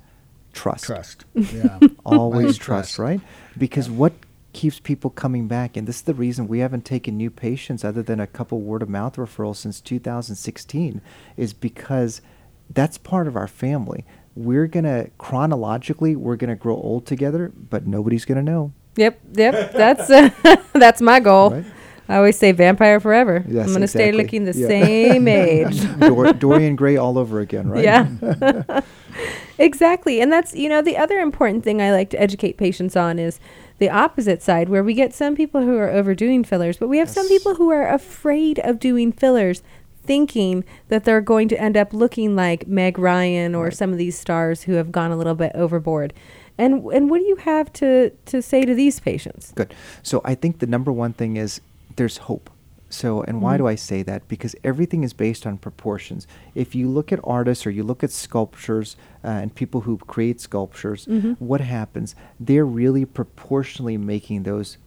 trust. 0.53 0.85
Trust. 0.85 1.25
Yeah. 1.35 1.79
Always 2.05 2.57
Trust. 2.57 2.95
trust, 2.95 2.99
right? 2.99 3.21
Because 3.57 3.89
what 3.89 4.13
keeps 4.53 4.79
people 4.79 5.09
coming 5.09 5.47
back, 5.47 5.77
and 5.77 5.87
this 5.87 5.97
is 5.97 6.01
the 6.03 6.13
reason 6.13 6.47
we 6.47 6.59
haven't 6.59 6.85
taken 6.85 7.17
new 7.17 7.29
patients 7.29 7.83
other 7.85 8.03
than 8.03 8.19
a 8.19 8.27
couple 8.27 8.59
word 8.59 8.81
of 8.81 8.89
mouth 8.89 9.15
referrals 9.15 9.57
since 9.57 9.79
2016, 9.79 11.01
is 11.37 11.53
because 11.53 12.21
that's 12.69 12.97
part 12.97 13.27
of 13.27 13.35
our 13.35 13.47
family. 13.47 14.05
We're 14.35 14.67
going 14.67 14.85
to, 14.85 15.09
chronologically, 15.17 16.15
we're 16.15 16.37
going 16.37 16.49
to 16.49 16.55
grow 16.55 16.75
old 16.75 17.05
together, 17.05 17.51
but 17.69 17.85
nobody's 17.85 18.25
going 18.25 18.37
to 18.43 18.51
know. 18.51 18.71
Yep, 18.95 19.19
yep. 19.33 19.71
That's 19.73 20.09
uh, 20.09 20.29
that's 20.73 21.01
my 21.01 21.19
goal. 21.19 21.51
Right. 21.51 21.65
I 22.09 22.17
always 22.17 22.37
say 22.37 22.51
vampire 22.51 22.99
forever. 22.99 23.43
Yes, 23.47 23.67
I'm 23.67 23.71
going 23.71 23.81
to 23.81 23.87
stay 23.87 24.11
looking 24.11 24.43
the 24.43 24.53
Yeah. 24.53 24.67
same 24.67 25.27
age. 25.29 25.81
Dor- 25.99 26.33
Dorian 26.33 26.75
Gray 26.75 26.97
all 26.97 27.17
over 27.17 27.39
again, 27.39 27.69
right? 27.69 27.83
Yeah. 27.85 28.81
exactly. 29.57 30.19
And 30.19 30.31
that's, 30.31 30.53
you 30.53 30.67
know, 30.67 30.81
the 30.81 30.97
other 30.97 31.19
important 31.19 31.63
thing 31.63 31.81
I 31.81 31.91
like 31.91 32.09
to 32.11 32.21
educate 32.21 32.57
patients 32.57 32.95
on 32.97 33.17
is 33.19 33.39
the 33.77 33.89
opposite 33.89 34.41
side 34.41 34.67
where 34.67 34.83
we 34.83 34.93
get 34.93 35.13
some 35.13 35.35
people 35.35 35.61
who 35.61 35.77
are 35.77 35.89
overdoing 35.89 36.43
fillers, 36.43 36.77
but 36.77 36.89
we 36.89 36.97
have 36.97 37.09
some 37.09 37.27
people 37.29 37.55
who 37.55 37.69
are 37.71 37.87
afraid 37.87 38.59
of 38.59 38.77
doing 38.79 39.11
fillers 39.13 39.63
thinking 40.03 40.63
that 40.89 41.03
they're 41.05 41.21
going 41.21 41.47
to 41.49 41.59
end 41.61 41.77
up 41.77 41.93
looking 41.93 42.35
like 42.35 42.67
Meg 42.67 42.97
Ryan 42.97 43.55
or 43.55 43.65
Right. 43.65 43.73
some 43.73 43.91
of 43.91 43.97
these 43.97 44.17
stars 44.17 44.63
who 44.63 44.73
have 44.73 44.91
gone 44.91 45.11
a 45.11 45.17
little 45.17 45.35
bit 45.35 45.51
overboard. 45.55 46.13
And 46.57 46.85
and 46.91 47.09
what 47.09 47.19
do 47.19 47.25
you 47.25 47.37
have 47.37 47.71
to 47.73 48.11
to 48.25 48.41
say 48.41 48.65
to 48.65 48.75
these 48.75 48.99
patients? 48.99 49.51
Good. 49.55 49.73
So 50.03 50.21
I 50.25 50.35
think 50.35 50.59
the 50.59 50.67
number 50.67 50.91
one 50.91 51.13
thing 51.13 51.37
is 51.37 51.61
there's 51.95 52.17
hope. 52.17 52.49
So, 52.89 53.21
and 53.21 53.41
why 53.41 53.53
Mhm. 53.55 53.57
do 53.59 53.67
I 53.67 53.75
say 53.75 54.03
that? 54.03 54.27
Because 54.27 54.53
everything 54.65 55.03
is 55.03 55.13
based 55.13 55.47
on 55.47 55.57
proportions. 55.57 56.27
If 56.55 56.75
you 56.75 56.89
look 56.89 57.13
at 57.13 57.21
artists 57.23 57.65
or 57.65 57.71
you 57.71 57.83
look 57.83 58.03
at 58.03 58.11
sculptures 58.11 58.97
uh, 59.23 59.29
and 59.29 59.55
people 59.55 59.81
who 59.81 59.97
create 59.97 60.41
sculptures, 60.41 61.05
Mhm. 61.05 61.37
what 61.39 61.61
happens? 61.61 62.15
They're 62.37 62.65
really 62.65 63.05
proportionally 63.05 63.95
making 63.97 64.43
those 64.43 64.77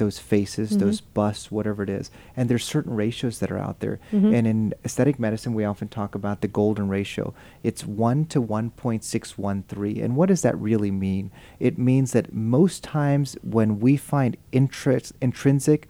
those 0.00 0.18
faces, 0.18 0.72
Mhm. 0.72 0.80
those 0.80 1.00
busts, 1.00 1.52
whatever 1.52 1.84
it 1.84 1.88
is. 1.88 2.10
And 2.36 2.48
there's 2.48 2.64
certain 2.64 2.94
ratios 2.96 3.38
that 3.38 3.52
are 3.52 3.58
out 3.58 3.78
there. 3.78 4.00
Mhm. 4.12 4.34
And 4.34 4.46
in 4.48 4.74
aesthetic 4.84 5.20
medicine, 5.20 5.54
we 5.54 5.64
often 5.64 5.86
talk 5.86 6.16
about 6.16 6.40
the 6.40 6.48
golden 6.48 6.88
ratio. 6.88 7.32
It's 7.62 7.86
1 7.86 8.24
to 8.26 8.40
1.613. 8.40 10.02
And 10.02 10.16
what 10.16 10.28
does 10.28 10.42
that 10.42 10.58
really 10.58 10.90
mean? 10.90 11.30
It 11.60 11.78
means 11.78 12.12
that 12.12 12.32
most 12.34 12.82
times 12.82 13.36
when 13.42 13.78
we 13.78 13.96
find 13.96 14.36
interest, 14.50 15.12
intrinsic 15.20 15.86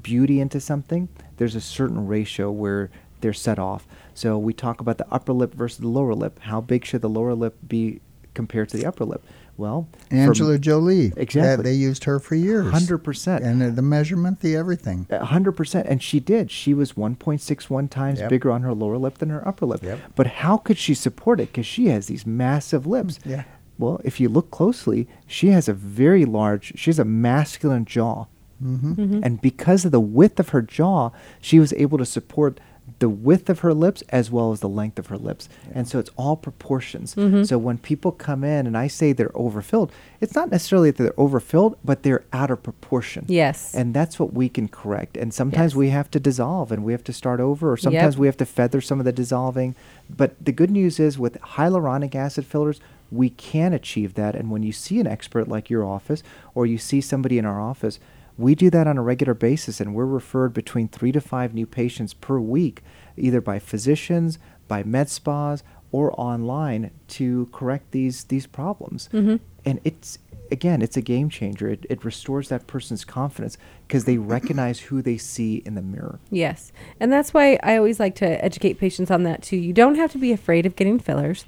beauty 0.00 0.40
into 0.40 0.60
something, 0.60 1.08
there's 1.38 1.54
a 1.56 1.60
certain 1.60 2.06
ratio 2.06 2.50
where 2.52 2.90
they're 3.20 3.32
set 3.32 3.58
off. 3.58 3.86
So 4.12 4.38
we 4.38 4.52
talk 4.52 4.80
about 4.80 4.98
the 4.98 5.06
upper 5.10 5.32
lip 5.32 5.54
versus 5.54 5.78
the 5.78 5.88
lower 5.88 6.14
lip. 6.14 6.38
How 6.42 6.60
big 6.60 6.84
should 6.84 7.00
the 7.00 7.08
lower 7.08 7.34
lip 7.34 7.56
be 7.66 8.00
compared 8.34 8.68
to 8.70 8.76
the 8.76 8.84
upper 8.86 9.04
lip? 9.04 9.22
Well, 9.56 9.88
for 10.10 10.16
Angela 10.16 10.58
Jolie. 10.58 11.12
Exactly. 11.16 11.62
They 11.62 11.74
used 11.74 12.04
her 12.04 12.18
for 12.18 12.34
years. 12.34 12.66
100%. 12.72 13.42
And 13.44 13.76
the 13.76 13.82
measurement, 13.82 14.40
the 14.40 14.56
everything. 14.56 15.06
Hundred 15.12 15.52
percent, 15.52 15.86
and 15.88 16.02
she 16.02 16.18
did. 16.20 16.50
She 16.50 16.74
was 16.74 16.94
1.61 16.94 17.88
times 17.88 18.18
Yep. 18.20 18.30
bigger 18.30 18.50
on 18.50 18.62
her 18.62 18.74
lower 18.74 18.98
lip 18.98 19.18
than 19.18 19.30
her 19.30 19.46
upper 19.46 19.66
lip. 19.66 19.82
Yep. 19.82 20.00
But 20.16 20.26
how 20.26 20.56
could 20.56 20.76
she 20.78 20.92
support 20.94 21.38
it? 21.40 21.52
Because 21.52 21.66
she 21.66 21.86
has 21.88 22.06
these 22.06 22.26
massive 22.26 22.86
lips. 22.86 23.20
Yeah. 23.24 23.44
Well, 23.78 24.00
if 24.04 24.20
you 24.20 24.28
look 24.28 24.50
closely, 24.50 25.08
she 25.26 25.48
has 25.48 25.68
a 25.68 25.72
very 25.74 26.24
large. 26.24 26.72
She 26.76 26.90
has 26.90 26.98
a 26.98 27.04
masculine 27.04 27.84
jaw, 27.84 28.26
hmm 28.60 28.92
Mhm. 28.94 29.20
and 29.24 29.40
because 29.40 29.84
of 29.84 29.90
the 29.92 30.00
width 30.00 30.38
of 30.40 30.50
her 30.50 30.62
jaw, 30.62 31.10
she 31.40 31.58
was 31.58 31.72
able 31.74 31.98
to 31.98 32.04
support 32.06 32.60
the 32.98 33.08
width 33.08 33.48
of 33.48 33.60
her 33.60 33.72
lips 33.74 34.02
as 34.10 34.30
well 34.30 34.52
as 34.52 34.60
the 34.60 34.68
length 34.68 34.98
of 34.98 35.06
her 35.06 35.16
lips. 35.16 35.48
And 35.74 35.88
so 35.88 35.98
it's 35.98 36.10
all 36.16 36.36
proportions. 36.36 37.14
Mhm. 37.14 37.46
So 37.46 37.56
when 37.58 37.78
people 37.78 38.12
come 38.12 38.44
in 38.44 38.66
and 38.66 38.76
I 38.76 38.88
say 38.88 39.12
they're 39.12 39.30
overfilled, 39.34 39.90
it's 40.20 40.34
not 40.34 40.50
necessarily 40.50 40.90
that 40.90 41.02
they're 41.02 41.18
overfilled, 41.20 41.76
but 41.84 42.02
they're 42.02 42.24
out 42.32 42.50
of 42.50 42.62
proportion. 42.62 43.24
Yes. 43.26 43.74
And 43.74 43.94
that's 43.94 44.18
what 44.18 44.34
we 44.34 44.48
can 44.48 44.68
correct. 44.68 45.16
And 45.16 45.32
sometimes 45.32 45.72
Yes. 45.72 45.76
we 45.76 45.88
have 45.90 46.10
to 46.12 46.20
dissolve 46.20 46.70
and 46.70 46.84
we 46.84 46.92
have 46.92 47.04
to 47.04 47.12
start 47.12 47.40
over, 47.40 47.72
or 47.72 47.76
sometimes 47.76 48.14
Yep. 48.14 48.20
we 48.20 48.26
have 48.26 48.36
to 48.36 48.46
feather 48.46 48.80
some 48.80 48.98
of 48.98 49.04
the 49.06 49.12
dissolving. 49.12 49.74
But 50.14 50.34
the 50.42 50.52
good 50.52 50.70
news 50.70 51.00
is 51.00 51.18
with 51.18 51.40
hyaluronic 51.40 52.14
acid 52.14 52.44
fillers, 52.44 52.80
we 53.10 53.30
can 53.30 53.72
achieve 53.72 54.14
that. 54.14 54.34
And 54.34 54.50
when 54.50 54.62
you 54.62 54.72
see 54.72 55.00
an 55.00 55.06
expert 55.06 55.48
like 55.48 55.70
your 55.70 55.84
office, 55.84 56.22
or 56.54 56.66
you 56.66 56.78
see 56.78 57.00
somebody 57.00 57.38
in 57.38 57.44
our 57.44 57.60
office, 57.60 57.98
we 58.36 58.54
do 58.54 58.70
that 58.70 58.86
on 58.86 58.98
a 58.98 59.02
regular 59.02 59.34
basis, 59.34 59.80
and 59.80 59.94
we're 59.94 60.06
referred 60.06 60.52
between 60.52 60.88
three 60.88 61.12
to 61.12 61.20
five 61.20 61.54
new 61.54 61.66
patients 61.66 62.14
per 62.14 62.38
week, 62.38 62.82
either 63.16 63.40
by 63.40 63.58
physicians, 63.58 64.38
by 64.68 64.82
med 64.82 65.08
spas, 65.08 65.62
or 65.92 66.12
online 66.20 66.90
to 67.06 67.48
correct 67.52 67.92
these 67.92 68.24
these 68.24 68.46
problems. 68.46 69.08
Mhm. 69.12 69.40
And 69.64 69.80
it's 69.84 70.18
again, 70.50 70.82
it's 70.82 70.96
a 70.96 71.00
game 71.00 71.30
changer. 71.30 71.68
It, 71.70 71.86
it 71.88 72.04
restores 72.04 72.48
that 72.48 72.66
person's 72.66 73.04
confidence 73.04 73.56
because 73.86 74.04
they 74.04 74.18
recognize 74.36 74.80
who 74.80 75.02
they 75.02 75.16
see 75.16 75.62
in 75.64 75.74
the 75.74 75.82
mirror. 75.82 76.18
Yes. 76.30 76.72
And 77.00 77.12
that's 77.12 77.32
why 77.32 77.58
I 77.62 77.76
always 77.76 77.98
like 78.00 78.14
to 78.16 78.44
educate 78.44 78.74
patients 78.78 79.10
on 79.10 79.22
that 79.22 79.42
too. 79.42 79.56
You 79.56 79.72
don't 79.72 79.94
have 79.96 80.12
to 80.12 80.18
be 80.18 80.32
afraid 80.32 80.66
of 80.66 80.76
getting 80.76 80.98
fillers. 80.98 81.44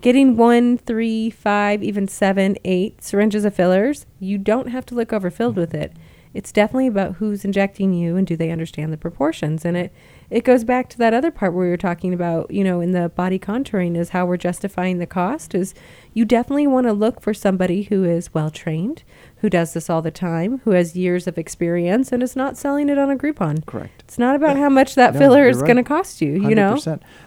Getting 0.00 0.38
one, 0.38 0.78
three, 0.78 1.28
five, 1.28 1.82
even 1.82 2.08
seven, 2.08 2.56
eight 2.64 3.02
syringes 3.04 3.44
of 3.44 3.54
fillers, 3.54 4.06
you 4.18 4.38
don't 4.38 4.68
have 4.68 4.86
to 4.86 4.94
look 4.94 5.12
overfilled 5.12 5.56
with 5.56 5.74
it. 5.74 5.92
It's 6.32 6.52
definitely 6.52 6.86
about 6.86 7.16
who's 7.16 7.44
injecting 7.44 7.92
you 7.92 8.16
and 8.16 8.26
do 8.26 8.36
they 8.36 8.50
understand 8.50 8.92
the 8.92 8.96
proportions. 8.96 9.64
And 9.64 9.76
it, 9.76 9.92
it 10.30 10.44
goes 10.44 10.62
back 10.62 10.88
to 10.90 10.98
that 10.98 11.12
other 11.12 11.30
part 11.30 11.52
where 11.52 11.64
we 11.64 11.70
were 11.70 11.76
talking 11.76 12.14
about, 12.14 12.50
you 12.50 12.62
know, 12.62 12.80
in 12.80 12.92
the 12.92 13.08
body 13.08 13.38
contouring 13.38 13.96
is 13.96 14.10
how 14.10 14.26
we're 14.26 14.36
justifying 14.36 14.98
the 14.98 15.06
cost 15.06 15.54
is 15.54 15.74
you 16.14 16.24
definitely 16.24 16.68
want 16.68 16.86
to 16.86 16.92
look 16.92 17.20
for 17.20 17.34
somebody 17.34 17.82
who 17.84 18.04
is 18.04 18.32
well 18.32 18.50
trained, 18.50 19.02
who 19.40 19.48
does 19.50 19.72
this 19.72 19.88
all 19.88 20.02
the 20.02 20.10
time, 20.10 20.58
who 20.64 20.72
has 20.72 20.94
years 20.94 21.26
of 21.26 21.38
experience 21.38 22.12
and 22.12 22.22
is 22.22 22.36
not 22.36 22.58
selling 22.58 22.88
it 22.88 22.98
on 22.98 23.10
a 23.10 23.16
Groupon. 23.16 23.64
Correct. 23.64 24.02
It's 24.02 24.18
not 24.18 24.36
about 24.36 24.56
how 24.56 24.68
much 24.68 24.94
that 24.96 25.14
No, 25.14 25.20
filler 25.20 25.48
is 25.48 25.56
right. 25.58 25.66
going 25.66 25.76
to 25.78 25.82
cost 25.82 26.20
you, 26.20 26.32
you 26.32 26.54
know? 26.54 26.78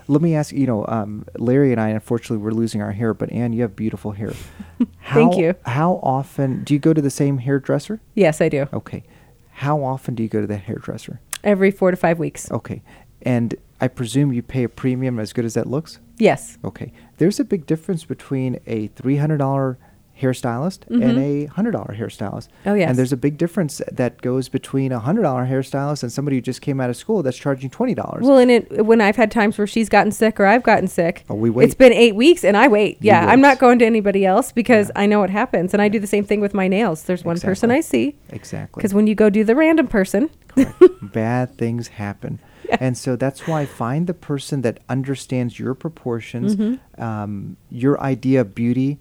Let 0.08 0.22
me 0.22 0.36
ask 0.36 0.52
you 0.54 0.68
know, 0.68 0.86
um, 0.88 1.26
Larry 1.38 1.72
and 1.72 1.82
I, 1.82 1.90
unfortunately, 1.90 2.38
we're 2.38 2.52
losing 2.52 2.82
our 2.82 2.92
hair, 2.92 3.14
but 3.14 3.32
Anne, 3.32 3.54
you 3.54 3.64
have 3.64 3.76
beautiful 3.76 4.12
hair. 4.12 4.34
how, 5.00 5.16
Thank 5.16 5.38
you. 5.38 5.56
How 5.66 6.00
often 6.04 6.64
do 6.64 6.74
you 6.74 6.80
go 6.80 6.94
to 6.94 7.02
the 7.02 7.10
same 7.10 7.40
hairdresser? 7.40 8.00
Yes, 8.14 8.42
I 8.42 8.50
do. 8.50 8.68
Okay. 8.74 9.04
How 9.52 9.84
often 9.84 10.14
do 10.14 10.22
you 10.24 10.30
go 10.30 10.42
to 10.42 10.48
that 10.48 10.64
hairdresser? 10.64 11.20
Every 11.44 11.72
four 11.72 11.90
to 11.92 11.98
five 11.98 12.20
weeks. 12.20 12.52
Okay. 12.52 12.84
And 13.24 13.56
I 13.82 13.88
presume 13.88 14.34
you 14.34 14.42
pay 14.44 14.64
a 14.64 14.70
premium 14.70 15.20
as 15.20 15.34
good 15.34 15.46
as 15.46 15.56
that 15.56 15.66
looks? 15.68 16.00
Yes. 16.18 16.58
Okay. 16.64 16.94
There's 17.18 17.40
a 17.40 17.44
big 17.44 17.66
difference 17.66 18.06
between 18.06 18.60
a 18.68 18.90
$300 18.90 19.78
hairstylist 20.22 20.88
and 20.90 21.18
a 21.18 21.46
hundred 21.48 21.72
dollar 21.72 21.96
hairstylist. 21.98 22.48
Mm-hmm. 22.48 22.70
Oh, 22.70 22.74
yes. 22.76 22.90
And 22.90 22.98
there's 22.98 23.12
a 23.12 23.18
big 23.18 23.38
difference 23.38 23.82
that 23.92 24.22
goes 24.22 24.48
between 24.48 24.92
a 24.92 25.00
hundred 25.00 25.24
dollar 25.24 25.46
hairstylist 25.46 26.04
and 26.04 26.12
somebody 26.12 26.38
who 26.38 26.42
just 26.42 26.62
came 26.62 26.80
out 26.80 26.90
of 26.90 26.96
school 26.96 27.24
that's 27.24 27.38
charging 27.38 27.70
twenty 27.70 27.94
dollars. 27.96 28.24
Well, 28.24 28.38
and 28.38 28.52
it 28.52 28.86
when 28.86 29.02
I've 29.02 29.16
had 29.16 29.32
times 29.32 29.58
where 29.58 29.68
she's 29.68 29.90
gotten 29.90 30.12
sick 30.12 30.40
or 30.40 30.46
I've 30.46 30.64
gotten 30.64 30.88
sick, 30.88 31.26
Oh, 31.30 31.36
we 31.36 31.50
wait. 31.50 31.66
It's 31.66 31.76
been 31.76 31.94
eight 31.94 32.16
weeks, 32.16 32.44
and 32.44 32.56
I 32.56 32.68
wait. 32.68 32.98
You 33.02 33.08
yeah, 33.08 33.28
I'm 33.28 33.42
not 33.42 33.60
going 33.60 33.80
to 33.80 33.86
anybody 33.86 34.26
else 34.26 34.52
because 34.52 34.90
Yeah. 34.96 35.02
I 35.02 35.06
know 35.08 35.20
what 35.20 35.30
happens, 35.30 35.74
and 35.74 35.82
I 35.82 35.88
do 35.90 36.00
the 36.00 36.08
same 36.08 36.24
thing 36.26 36.42
with 36.42 36.54
my 36.54 36.68
nails. 36.68 37.04
There's 37.04 37.24
one 37.24 37.40
person 37.40 37.72
I 37.72 37.82
see 37.82 38.16
exactly. 38.30 38.80
because 38.82 38.94
when 38.94 39.08
you 39.08 39.16
go 39.16 39.30
do 39.30 39.44
the 39.44 39.56
random 39.56 39.88
person, 39.88 40.30
bad 41.02 41.58
things 41.58 41.88
happen. 41.90 42.40
Yeah. 42.68 42.78
And 42.80 42.98
so 42.98 43.16
that's 43.16 43.48
why 43.48 43.66
find 43.66 44.08
the 44.08 44.14
person 44.14 44.62
that 44.62 44.80
understands 44.90 45.60
your 45.60 45.74
proportions, 45.74 46.56
Mm-hmm. 46.56 47.02
um, 47.04 47.58
your 47.70 48.00
idea 48.00 48.42
of 48.42 48.56
beauty 48.56 49.00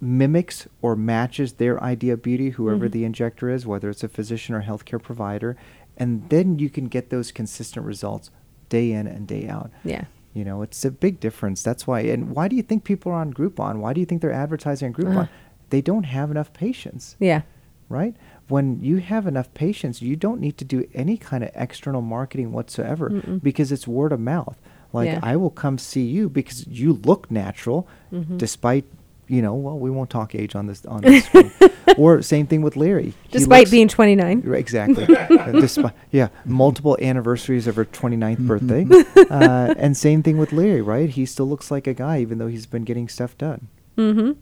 mimics 0.00 0.66
or 0.82 0.96
matches 0.96 1.54
their 1.54 1.82
idea 1.82 2.14
of 2.14 2.22
beauty, 2.22 2.50
whoever 2.50 2.86
Mm-hmm. 2.86 2.92
the 2.92 3.04
injector 3.04 3.50
is, 3.50 3.66
whether 3.66 3.90
it's 3.90 4.02
a 4.04 4.08
physician 4.08 4.54
or 4.54 4.62
healthcare 4.62 5.02
provider. 5.02 5.56
And 5.96 6.28
then 6.30 6.58
you 6.58 6.70
can 6.70 6.86
get 6.88 7.10
those 7.10 7.30
consistent 7.32 7.84
results 7.84 8.30
day 8.68 8.92
in 8.92 9.06
and 9.06 9.26
day 9.26 9.46
out. 9.48 9.70
yeah, 9.84 10.04
You 10.32 10.44
know, 10.44 10.62
it's 10.62 10.84
a 10.84 10.90
big 10.90 11.20
difference. 11.20 11.62
That's 11.62 11.86
why. 11.86 12.00
And 12.00 12.30
why 12.30 12.48
do 12.48 12.56
you 12.56 12.62
think 12.62 12.84
people 12.84 13.12
are 13.12 13.16
on 13.20 13.34
Groupon? 13.34 13.78
Why 13.80 13.92
do 13.92 14.00
you 14.00 14.06
think 14.06 14.22
they're 14.22 14.32
advertising 14.32 14.88
on 14.88 14.94
Groupon? 14.94 15.24
Uh. 15.24 15.26
They 15.70 15.80
don't 15.82 16.04
have 16.04 16.30
enough 16.32 16.52
patience 16.52 17.14
yeah, 17.20 17.42
right? 17.88 18.16
When 18.48 18.82
you 18.82 18.96
have 18.96 19.28
enough 19.28 19.52
patience, 19.54 20.02
you 20.02 20.16
don't 20.16 20.40
need 20.40 20.58
to 20.58 20.64
do 20.64 20.88
any 20.94 21.16
kind 21.16 21.44
of 21.44 21.50
external 21.54 22.02
marketing 22.02 22.50
whatsoever 22.50 23.08
Mm-mm. 23.10 23.40
because 23.40 23.70
it's 23.70 23.86
word 23.86 24.10
of 24.10 24.18
mouth. 24.18 24.58
Like 24.92 25.06
Yeah. 25.06 25.20
I 25.22 25.36
will 25.36 25.50
come 25.50 25.78
see 25.78 26.02
you 26.04 26.28
because 26.28 26.66
you 26.66 26.94
look 26.94 27.30
natural, 27.30 27.86
Mhm. 28.12 28.36
despite 28.38 28.84
you 29.30 29.42
know. 29.42 29.54
Well, 29.54 29.78
we 29.78 29.90
won't 29.90 30.10
talk 30.10 30.34
age 30.34 30.54
on 30.54 30.66
this 30.66 30.84
on 30.86 31.02
this. 31.02 31.24
screen. 31.24 31.52
or 31.96 32.22
same 32.22 32.46
thing 32.46 32.62
with 32.62 32.76
Larry. 32.76 33.14
Despite 33.30 33.60
looks- 33.60 33.70
being 33.70 33.88
29. 33.88 34.42
Right, 34.44 34.58
Exactly. 34.60 35.16
Uh, 35.16 35.52
despite, 35.52 35.92
yeah, 36.10 36.28
multiple 36.44 36.96
anniversaries 37.00 37.66
of 37.66 37.76
her 37.76 37.84
29th 37.84 38.38
birthday. 38.46 38.86
uh, 39.30 39.74
and 39.76 39.96
same 39.96 40.22
thing 40.22 40.38
with 40.38 40.52
Larry, 40.52 40.82
right? 40.82 41.10
He 41.10 41.26
still 41.26 41.48
looks 41.48 41.70
like 41.70 41.86
a 41.86 41.94
guy 41.94 42.20
even 42.20 42.38
though 42.38 42.46
he's 42.46 42.66
been 42.66 42.84
getting 42.84 43.08
stuff 43.08 43.36
done. 43.38 43.68
Mm-hmm. 43.96 44.32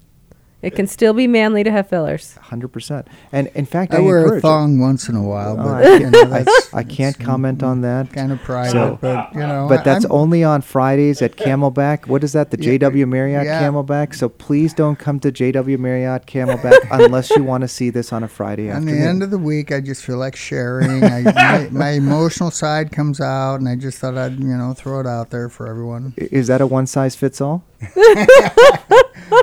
It 0.61 0.75
can 0.75 0.89
still 0.89 1.13
be 1.13 1.29
manly 1.29 1.63
to 1.63 1.71
have 1.71 1.89
fillers. 1.89 2.37
100%. 2.43 3.07
And 3.31 3.47
in 3.55 3.65
fact, 3.65 3.95
I, 3.95 3.99
I 3.99 4.01
wear 4.01 4.19
a 4.19 4.23
encourage 4.23 4.39
it. 4.39 4.43
thong 4.43 4.81
once 4.81 5.09
in 5.09 5.15
a 5.15 5.23
while, 5.23 5.53
Oh, 5.53 5.63
but 5.63 5.85
I 5.87 5.93
you 5.95 5.99
can't- 6.01 6.13
know, 6.13 6.23
I- 6.23 6.43
that's, 6.43 6.75
I 6.75 6.83
can't 6.83 7.17
comment 7.19 7.63
on 7.63 7.83
that. 7.83 8.13
Kind 8.13 8.33
of 8.33 8.41
private, 8.43 8.73
So- 8.73 8.99
but 9.01 9.33
you 9.35 9.41
know. 9.41 9.67
But 9.69 9.85
that's 9.85 10.05
I'm- 10.05 10.13
only 10.13 10.43
on 10.43 10.63
Fridays 10.63 11.23
at 11.23 11.37
Camelback. 11.37 12.09
What 12.09 12.25
is 12.25 12.33
that? 12.33 12.51
The 12.51 12.57
JW 12.57 13.07
Marriott 13.07 13.45
yeah. 13.45 13.63
Camelback. 13.63 14.17
So 14.17 14.29
please 14.29 14.75
don't 14.75 14.99
come 14.99 15.21
to 15.21 15.31
JW 15.31 15.79
Marriott 15.79 16.27
Camelback 16.27 16.77
unless 16.91 17.31
you 17.31 17.45
want 17.45 17.61
to 17.63 17.69
see 17.69 17.91
this 17.91 18.13
on 18.13 18.25
a 18.25 18.29
Friday 18.29 18.69
On 18.69 18.79
afternoon. 18.79 19.01
the 19.01 19.07
end 19.07 19.23
of 19.23 19.31
the 19.31 19.39
week, 19.39 19.71
I 19.71 19.81
just 19.81 20.05
feel 20.05 20.17
like 20.19 20.35
sharing. 20.35 21.05
I, 21.05 21.21
my, 21.35 21.69
my 21.71 21.91
emotional 21.91 22.51
side 22.51 22.91
comes 22.91 23.21
out, 23.21 23.57
and 23.61 23.69
I 23.69 23.77
just 23.77 23.99
thought 23.99 24.19
I'd 24.19 24.41
you 24.41 24.57
know 24.57 24.75
throw 24.75 24.99
it 24.99 25.07
out 25.07 25.31
there 25.31 25.49
for 25.49 25.69
everyone. 25.69 26.15
Is 26.17 26.49
that 26.49 26.61
a 26.61 26.67
one 26.67 26.89
size 26.89 27.15
fits 27.15 27.41
all? 27.41 27.63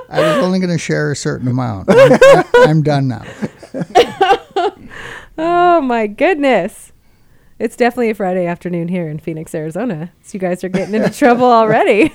I 0.10 0.19
was 0.21 0.43
only 0.43 0.60
going 0.60 0.71
to 0.71 0.78
share 0.78 1.12
a 1.12 1.15
certain 1.15 1.48
amount. 1.48 1.89
I'm, 1.89 2.43
I'm 2.56 2.82
done 2.84 3.08
now. 3.08 3.24
Oh 5.38 5.82
my 5.82 6.08
goodness. 6.08 6.93
It's 7.60 7.76
definitely 7.76 8.10
a 8.10 8.15
Friday 8.15 8.45
afternoon 8.45 8.88
here 8.88 9.08
in 9.10 9.19
Phoenix, 9.19 9.54
Arizona. 9.54 10.12
So 10.24 10.36
you 10.36 10.39
guys 10.39 10.63
are 10.63 10.69
getting 10.69 10.95
into 10.95 11.10
trouble 11.17 11.45
already. 11.45 12.13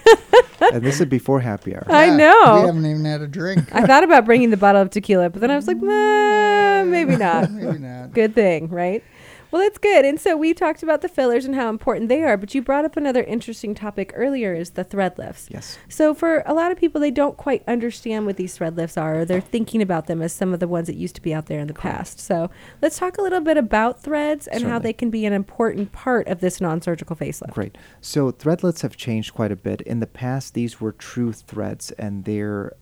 and 0.72 0.82
this 0.82 1.00
is 1.00 1.06
before 1.06 1.40
happy 1.40 1.74
hour. 1.74 1.84
I 1.88 2.06
Yeah, 2.06 2.16
know. 2.16 2.60
We 2.60 2.66
haven't 2.66 2.86
even 2.86 3.04
had 3.04 3.20
a 3.20 3.26
drink. 3.26 3.74
I 3.74 3.86
thought 3.86 4.04
about 4.04 4.24
bringing 4.24 4.48
the 4.50 4.56
bottle 4.56 4.80
of 4.82 4.88
tequila, 4.90 5.28
but 5.30 5.40
then 5.40 5.50
I 5.50 5.56
was 5.56 5.66
like, 5.66 5.76
nah, 5.78 6.84
maybe 6.84 7.16
not. 7.16 7.50
Maybe 7.50 7.78
not. 7.78 8.12
Good 8.12 8.34
thing, 8.34 8.68
right? 8.68 9.04
Well, 9.50 9.62
that's 9.62 9.78
good. 9.78 10.04
And 10.04 10.20
so 10.20 10.36
we 10.36 10.54
talked 10.54 10.82
about 10.82 11.00
the 11.00 11.08
fillers 11.08 11.44
and 11.44 11.54
how 11.54 11.68
important 11.68 12.08
they 12.08 12.22
are, 12.22 12.36
but 12.36 12.54
you 12.54 12.62
brought 12.62 12.84
up 12.84 12.96
another 12.96 13.22
interesting 13.24 13.74
topic 13.74 14.12
earlier 14.14 14.54
is 14.54 14.70
the 14.70 14.84
thread 14.84 15.18
lifts. 15.18 15.48
Yes. 15.50 15.78
So 15.88 16.14
for 16.14 16.42
a 16.46 16.54
lot 16.54 16.70
of 16.70 16.78
people, 16.78 17.00
they 17.00 17.10
don't 17.10 17.36
quite 17.36 17.64
understand 17.66 18.26
what 18.26 18.36
these 18.36 18.56
thread 18.56 18.76
lifts 18.76 18.96
are, 18.96 19.20
or 19.20 19.24
they're 19.24 19.40
thinking 19.40 19.82
about 19.82 20.06
them 20.06 20.22
as 20.22 20.32
some 20.32 20.54
of 20.54 20.60
the 20.60 20.68
ones 20.68 20.86
that 20.86 20.96
used 20.96 21.14
to 21.16 21.22
be 21.22 21.34
out 21.34 21.46
there 21.46 21.60
in 21.60 21.66
the 21.66 21.74
past. 21.74 22.20
So 22.20 22.50
let's 22.80 22.98
talk 22.98 23.18
a 23.18 23.22
little 23.22 23.40
bit 23.40 23.56
about 23.56 24.02
threads 24.02 24.46
and 24.46 24.64
how 24.64 24.78
they 24.78 24.92
can 24.92 25.10
be 25.10 25.26
an 25.26 25.32
important 25.32 25.92
part 25.92 26.28
of 26.28 26.40
this 26.40 26.60
non-surgical 26.60 27.16
facelift. 27.16 27.50
Great. 27.50 27.76
So 28.00 28.30
threadlets 28.30 28.82
have 28.82 28.96
changed 28.96 29.34
quite 29.34 29.52
a 29.52 29.56
bit. 29.56 29.80
In 29.82 30.00
the 30.00 30.06
past, 30.06 30.54
these 30.54 30.80
were 30.80 30.92
true 30.92 31.32
threads, 31.32 31.90
and 31.92 32.24
they're 32.24 32.74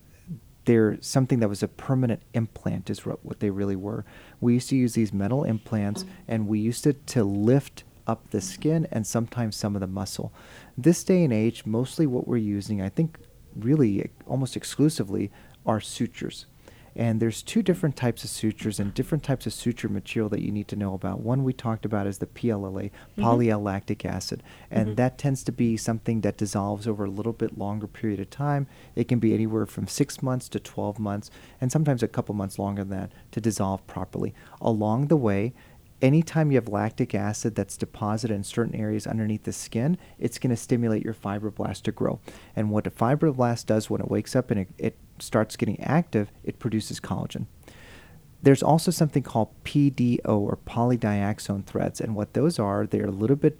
they're 0.68 0.98
something 1.00 1.40
that 1.40 1.48
was 1.48 1.62
a 1.62 1.68
permanent 1.68 2.20
implant, 2.34 2.90
is 2.90 3.06
what, 3.06 3.40
they 3.40 3.48
really 3.48 3.74
were. 3.74 4.04
We 4.38 4.52
used 4.52 4.68
to 4.68 4.76
use 4.76 4.92
these 4.92 5.14
metal 5.14 5.42
implants, 5.42 6.04
and 6.28 6.46
we 6.46 6.58
used 6.58 6.86
it 6.86 7.06
to 7.06 7.24
lift 7.24 7.84
up 8.06 8.28
the 8.30 8.42
skin 8.42 8.86
and 8.92 9.06
sometimes 9.06 9.56
some 9.56 9.74
of 9.74 9.80
the 9.80 9.86
muscle. 9.86 10.30
This 10.76 11.02
day 11.02 11.24
and 11.24 11.32
age, 11.32 11.64
mostly 11.64 12.06
what 12.06 12.28
we're 12.28 12.36
using, 12.36 12.82
I 12.82 12.90
think, 12.90 13.16
really 13.56 14.10
almost 14.26 14.56
exclusively, 14.56 15.30
are 15.64 15.80
sutures. 15.80 16.44
And 16.98 17.22
there's 17.22 17.44
two 17.44 17.62
different 17.62 17.94
types 17.94 18.24
of 18.24 18.30
sutures 18.30 18.80
and 18.80 18.92
different 18.92 19.22
types 19.22 19.46
of 19.46 19.52
suture 19.52 19.88
material 19.88 20.28
that 20.30 20.42
you 20.42 20.50
need 20.50 20.66
to 20.68 20.76
know 20.76 20.94
about. 20.94 21.20
One 21.20 21.44
we 21.44 21.52
talked 21.52 21.84
about 21.84 22.08
is 22.08 22.18
the 22.18 22.26
PLLA, 22.26 22.90
mm-hmm. 22.90 23.22
poly-L 23.22 23.62
lactic 23.62 24.04
acid, 24.04 24.42
and 24.68 24.88
mm-hmm. 24.88 24.94
that 24.96 25.16
tends 25.16 25.44
to 25.44 25.52
be 25.52 25.76
something 25.76 26.22
that 26.22 26.36
dissolves 26.36 26.88
over 26.88 27.04
a 27.04 27.10
little 27.10 27.32
bit 27.32 27.56
longer 27.56 27.86
period 27.86 28.18
of 28.18 28.30
time. 28.30 28.66
It 28.96 29.06
can 29.06 29.20
be 29.20 29.32
anywhere 29.32 29.64
from 29.64 29.86
six 29.86 30.20
months 30.22 30.48
to 30.48 30.58
12 30.58 30.98
months, 30.98 31.30
and 31.60 31.70
sometimes 31.70 32.02
a 32.02 32.08
couple 32.08 32.34
months 32.34 32.58
longer 32.58 32.82
than 32.82 32.98
that 32.98 33.12
to 33.30 33.40
dissolve 33.40 33.86
properly. 33.86 34.34
Along 34.60 35.06
the 35.06 35.16
way, 35.16 35.54
anytime 36.02 36.50
you 36.50 36.56
have 36.56 36.68
lactic 36.68 37.14
acid 37.14 37.54
that's 37.54 37.76
deposited 37.76 38.34
in 38.34 38.42
certain 38.42 38.74
areas 38.74 39.06
underneath 39.06 39.44
the 39.44 39.52
skin, 39.52 39.98
it's 40.18 40.38
going 40.38 40.50
to 40.50 40.56
stimulate 40.56 41.04
your 41.04 41.14
fibroblast 41.14 41.82
to 41.82 41.92
grow. 41.92 42.18
And 42.56 42.70
what 42.70 42.88
a 42.88 42.90
fibroblast 42.90 43.66
does 43.66 43.88
when 43.88 44.00
it 44.00 44.10
wakes 44.10 44.34
up 44.34 44.50
and 44.50 44.60
it, 44.60 44.68
it 44.78 44.98
starts 45.22 45.56
getting 45.56 45.80
active, 45.80 46.30
it 46.44 46.58
produces 46.58 47.00
collagen. 47.00 47.46
There's 48.42 48.62
also 48.62 48.90
something 48.90 49.22
called 49.22 49.48
PDO 49.64 50.20
or 50.26 50.58
polydiaxone 50.66 51.64
threads, 51.64 52.00
and 52.00 52.14
what 52.14 52.34
those 52.34 52.58
are, 52.58 52.86
they're 52.86 53.06
a 53.06 53.10
little 53.10 53.36
bit 53.36 53.58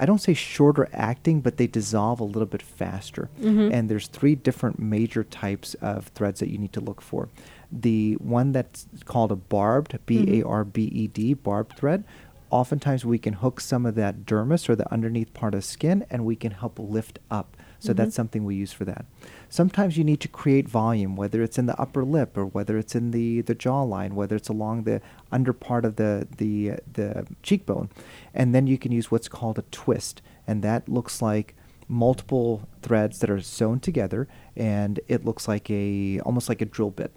I 0.00 0.06
don't 0.06 0.18
say 0.18 0.32
shorter 0.32 0.88
acting, 0.94 1.42
but 1.42 1.58
they 1.58 1.66
dissolve 1.66 2.20
a 2.20 2.24
little 2.24 2.46
bit 2.46 2.62
faster. 2.62 3.28
Mm-hmm. 3.38 3.70
And 3.70 3.90
there's 3.90 4.06
three 4.06 4.34
different 4.34 4.78
major 4.78 5.22
types 5.22 5.74
of 5.74 6.06
threads 6.08 6.40
that 6.40 6.48
you 6.48 6.56
need 6.56 6.72
to 6.72 6.80
look 6.80 7.02
for. 7.02 7.28
The 7.70 8.14
one 8.14 8.52
that's 8.52 8.88
called 9.04 9.30
a 9.30 9.36
barbed, 9.36 9.98
B 10.06 10.40
A 10.40 10.46
R 10.46 10.64
B 10.64 10.84
E 10.84 11.06
D, 11.06 11.34
mm-hmm. 11.34 11.42
barbed 11.42 11.76
thread. 11.76 12.04
Oftentimes 12.48 13.04
we 13.04 13.18
can 13.18 13.34
hook 13.34 13.60
some 13.60 13.84
of 13.84 13.94
that 13.96 14.24
dermis 14.24 14.68
or 14.70 14.74
the 14.74 14.90
underneath 14.90 15.34
part 15.34 15.54
of 15.54 15.64
skin, 15.64 16.06
and 16.10 16.24
we 16.24 16.34
can 16.34 16.52
help 16.52 16.78
lift 16.78 17.18
up. 17.30 17.54
So 17.80 17.92
that's 17.92 18.10
mm-hmm. 18.10 18.14
something 18.16 18.44
we 18.44 18.54
use 18.54 18.72
for 18.72 18.84
that. 18.84 19.06
Sometimes 19.48 19.96
you 19.96 20.04
need 20.04 20.20
to 20.20 20.28
create 20.28 20.68
volume, 20.68 21.16
whether 21.16 21.42
it's 21.42 21.58
in 21.58 21.66
the 21.66 21.80
upper 21.80 22.04
lip 22.04 22.36
or 22.36 22.46
whether 22.46 22.78
it's 22.78 22.94
in 22.94 23.10
the, 23.10 23.40
the 23.40 23.54
jawline, 23.54 24.12
whether 24.12 24.36
it's 24.36 24.48
along 24.48 24.84
the 24.84 25.00
under 25.32 25.52
part 25.52 25.84
of 25.84 25.96
the, 25.96 26.28
the, 26.36 26.74
the 26.92 27.26
cheekbone. 27.42 27.88
And 28.34 28.54
then 28.54 28.66
you 28.66 28.78
can 28.78 28.92
use 28.92 29.10
what's 29.10 29.28
called 29.28 29.58
a 29.58 29.64
twist. 29.70 30.20
And 30.46 30.62
that 30.62 30.88
looks 30.88 31.22
like 31.22 31.56
multiple 31.88 32.68
threads 32.82 33.18
that 33.18 33.28
are 33.28 33.40
sewn 33.40 33.80
together 33.80 34.28
and 34.56 35.00
it 35.08 35.24
looks 35.24 35.48
like 35.48 35.68
a 35.70 36.20
almost 36.20 36.48
like 36.48 36.62
a 36.62 36.64
drill 36.64 36.90
bit. 36.90 37.12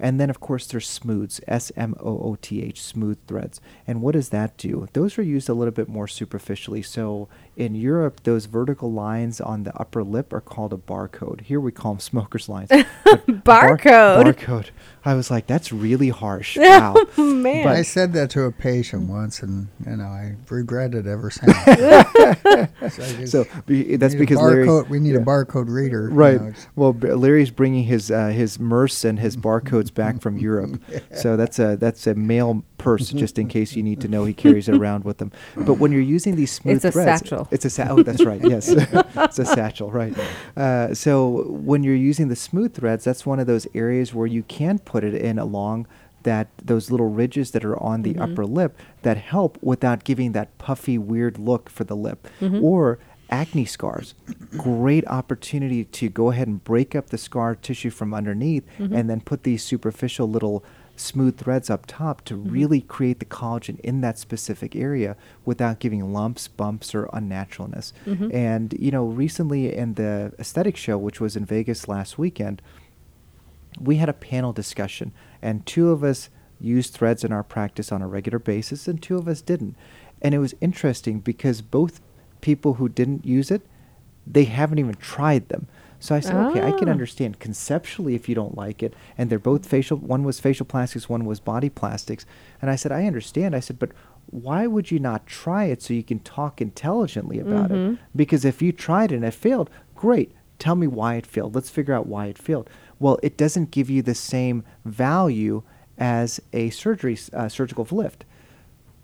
And 0.00 0.18
then, 0.18 0.30
of 0.30 0.40
course, 0.40 0.66
there's 0.66 0.88
smooths, 0.88 1.40
S 1.46 1.70
M 1.76 1.94
O 2.00 2.08
O 2.20 2.38
T 2.40 2.62
H, 2.62 2.80
smooth 2.82 3.18
threads. 3.28 3.60
And 3.86 4.00
what 4.02 4.12
does 4.12 4.30
that 4.30 4.56
do? 4.56 4.88
Those 4.94 5.18
are 5.18 5.22
used 5.22 5.48
a 5.48 5.54
little 5.54 5.72
bit 5.72 5.88
more 5.88 6.08
superficially. 6.08 6.82
So 6.82 7.28
in 7.56 7.74
Europe, 7.74 8.22
those 8.22 8.46
vertical 8.46 8.90
lines 8.92 9.40
on 9.40 9.64
the 9.64 9.76
upper 9.78 10.02
lip 10.02 10.32
are 10.32 10.40
called 10.40 10.72
a 10.72 10.76
barcode. 10.76 11.42
Here 11.42 11.60
we 11.60 11.70
call 11.72 11.92
them 11.94 12.00
smoker's 12.00 12.48
lines. 12.48 12.70
But 13.04 13.42
bar- 13.44 13.76
Barcode. 13.76 14.34
barcode. 14.36 14.66
I 15.04 15.14
was 15.14 15.30
like, 15.32 15.46
that's 15.48 15.72
really 15.72 16.10
harsh. 16.10 16.56
Wow. 16.70 16.94
Man. 17.16 17.66
I 17.66 17.82
said 17.82 18.12
that 18.12 18.30
to 18.30 18.42
a 18.44 18.52
patient 18.52 19.08
once, 19.08 19.42
and 19.42 19.66
you 19.84 19.96
know 19.96 20.04
I 20.04 20.36
regret 20.48 20.94
it 20.98 21.06
ever 21.08 21.30
since. 21.30 21.56
so 22.94 23.24
so 23.26 23.44
be- 23.66 23.96
that's 23.96 24.14
need 24.14 24.18
a 24.18 24.20
because 24.20 24.38
Larry. 24.38 24.82
we 24.84 25.00
need 25.00 25.14
yeah. 25.14 25.20
a 25.20 25.24
barcode 25.24 25.68
reader. 25.68 26.08
you 26.08 26.14
Right. 26.14 26.40
know, 26.40 26.52
well, 26.76 26.92
Larry's 26.92 27.50
bringing 27.50 27.84
his 27.84 28.10
uh, 28.10 28.28
his 28.28 28.58
MERS 28.58 29.04
and 29.04 29.18
his 29.18 29.36
barcodes 29.36 29.89
back 29.90 30.20
from 30.20 30.38
Europe, 30.48 30.80
so 31.14 31.36
that's 31.36 31.58
a 31.58 31.76
that's 31.76 32.06
a 32.06 32.14
mail 32.14 32.64
purse 32.78 33.08
mm-hmm. 33.08 33.18
just 33.18 33.38
in 33.38 33.48
case 33.48 33.76
you 33.76 33.82
need 33.82 34.00
to 34.00 34.08
know 34.08 34.24
he 34.24 34.32
carries 34.32 34.68
it 34.68 34.74
around 34.74 35.04
with 35.04 35.20
him. 35.20 35.32
But 35.56 35.74
when 35.74 35.92
you're 35.92 36.00
using 36.00 36.36
these 36.36 36.52
smooth 36.52 36.76
It's 36.76 36.84
a 36.84 36.92
threads, 36.92 37.22
satchel. 37.22 37.48
It's 37.50 37.64
a 37.64 37.70
sa- 37.70 37.88
oh, 37.90 38.02
that's 38.02 38.24
right. 38.24 38.40
Yes, 38.42 38.68
it's 38.68 39.38
a 39.38 39.44
satchel. 39.44 39.90
Right. 39.90 40.14
Uh, 40.56 40.94
so 40.94 41.44
when 41.48 41.82
you're 41.82 41.94
using 41.94 42.28
the 42.28 42.36
smooth 42.36 42.74
threads, 42.74 43.04
that's 43.04 43.26
one 43.26 43.38
of 43.38 43.46
those 43.46 43.66
areas 43.74 44.14
where 44.14 44.26
you 44.26 44.42
can 44.42 44.78
put 44.78 45.04
it 45.04 45.14
in 45.14 45.38
along 45.38 45.86
that 46.22 46.48
those 46.62 46.90
little 46.90 47.08
ridges 47.08 47.52
that 47.52 47.64
are 47.64 47.80
on 47.82 48.02
the 48.02 48.14
mm-hmm. 48.14 48.32
upper 48.32 48.44
lip 48.44 48.76
that 49.02 49.16
help 49.16 49.58
without 49.62 50.04
giving 50.04 50.32
that 50.32 50.56
puffy 50.58 50.98
weird 50.98 51.38
look 51.38 51.70
for 51.70 51.84
the 51.84 51.96
lip 51.96 52.28
mm-hmm. 52.40 52.62
or 52.62 52.98
acne 53.30 53.64
scars, 53.64 54.14
great 54.56 55.06
opportunity 55.06 55.84
to 55.84 56.08
go 56.08 56.30
ahead 56.30 56.48
and 56.48 56.62
break 56.64 56.94
up 56.94 57.10
the 57.10 57.18
scar 57.18 57.54
tissue 57.54 57.90
from 57.90 58.12
underneath 58.12 58.64
Mm-hmm. 58.78 58.94
and 58.94 59.08
then 59.10 59.20
put 59.20 59.42
these 59.44 59.62
superficial 59.62 60.28
little 60.28 60.64
smooth 60.96 61.38
threads 61.38 61.70
up 61.70 61.86
top 61.86 62.22
to 62.26 62.34
Mm-hmm. 62.34 62.50
really 62.50 62.80
create 62.82 63.18
the 63.20 63.24
collagen 63.24 63.78
in 63.80 64.00
that 64.02 64.18
specific 64.18 64.76
area 64.76 65.16
without 65.44 65.78
giving 65.78 66.12
lumps, 66.12 66.48
bumps, 66.48 66.94
or 66.94 67.06
unnaturalness. 67.06 67.92
Mm-hmm. 68.06 68.30
And, 68.34 68.74
you 68.78 68.90
know, 68.90 69.04
recently 69.06 69.74
in 69.74 69.94
the 69.94 70.32
aesthetic 70.38 70.76
show, 70.76 70.98
which 70.98 71.20
was 71.20 71.36
in 71.36 71.44
Vegas 71.46 71.88
last 71.88 72.18
weekend, 72.18 72.60
we 73.80 73.96
had 73.96 74.08
a 74.08 74.12
panel 74.12 74.52
discussion, 74.52 75.12
and 75.40 75.64
two 75.64 75.90
of 75.90 76.02
us 76.02 76.28
used 76.60 76.92
threads 76.92 77.24
in 77.24 77.32
our 77.32 77.44
practice 77.44 77.90
on 77.92 78.02
a 78.02 78.08
regular 78.08 78.38
basis, 78.38 78.86
and 78.88 79.00
two 79.00 79.16
of 79.16 79.26
us 79.28 79.40
didn't. 79.40 79.76
And 80.20 80.34
it 80.34 80.38
was 80.38 80.54
interesting 80.60 81.20
because 81.20 81.62
both 81.62 82.00
people 82.40 82.74
who 82.74 82.88
didn't 82.88 83.24
use 83.24 83.50
it, 83.50 83.62
they 84.26 84.44
haven't 84.44 84.78
even 84.78 84.94
tried 84.96 85.48
them. 85.48 85.66
So 85.98 86.14
I 86.14 86.20
said, 86.20 86.36
okay, 86.48 86.62
I 86.62 86.72
can 86.72 86.88
Ah. 86.88 86.92
understand 86.92 87.40
conceptually 87.40 88.14
if 88.14 88.26
you 88.28 88.34
don't 88.34 88.56
like 88.56 88.82
it. 88.82 88.94
And 89.18 89.28
they're 89.28 89.38
both 89.38 89.66
facial. 89.66 89.98
One 89.98 90.24
was 90.24 90.40
facial 90.40 90.64
plastics, 90.64 91.08
one 91.10 91.26
was 91.26 91.40
body 91.40 91.68
plastics. 91.68 92.24
And 92.62 92.70
I 92.70 92.76
said, 92.76 92.90
I 92.92 93.06
understand. 93.06 93.54
I 93.54 93.60
said, 93.60 93.78
but 93.78 93.90
why 94.30 94.66
would 94.66 94.90
you 94.90 94.98
not 94.98 95.26
try 95.26 95.64
it 95.64 95.82
so 95.82 95.92
you 95.92 96.02
can 96.02 96.20
talk 96.20 96.62
intelligently 96.62 97.38
about 97.38 97.70
Mhm. 97.70 97.92
it? 97.94 97.98
Because 98.16 98.44
if 98.46 98.62
you 98.62 98.72
tried 98.72 99.12
it 99.12 99.16
and 99.16 99.24
it 99.24 99.34
failed, 99.34 99.68
great. 99.94 100.32
Tell 100.58 100.76
me 100.76 100.86
why 100.86 101.16
it 101.16 101.26
failed. 101.26 101.54
Let's 101.54 101.70
figure 101.70 101.94
out 101.94 102.06
why 102.06 102.26
it 102.26 102.38
failed. 102.38 102.70
Well, 102.98 103.18
it 103.22 103.36
doesn't 103.36 103.70
give 103.70 103.90
you 103.90 104.00
the 104.02 104.14
same 104.14 104.62
value 104.86 105.62
as 105.98 106.40
a 106.52 106.70
surgery 106.70 107.18
uh, 107.34 107.48
surgical 107.48 107.86
lift. 107.90 108.24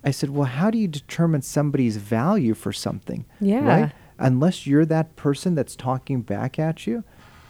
I 0.07 0.13
said, 0.13 0.31
well, 0.31 0.45
how 0.47 0.71
do 0.71 0.79
you 0.79 0.87
determine 0.89 1.43
somebody's 1.43 1.97
value 1.97 2.55
for 2.55 2.73
something? 2.73 3.25
Yeah. 3.41 3.67
Right? 3.67 3.93
Unless 4.19 4.67
you're 4.67 4.87
that 4.87 5.17
person 5.17 5.55
that's 5.57 5.75
talking 5.77 6.23
back 6.23 6.59
at 6.59 6.87
you, 6.87 7.03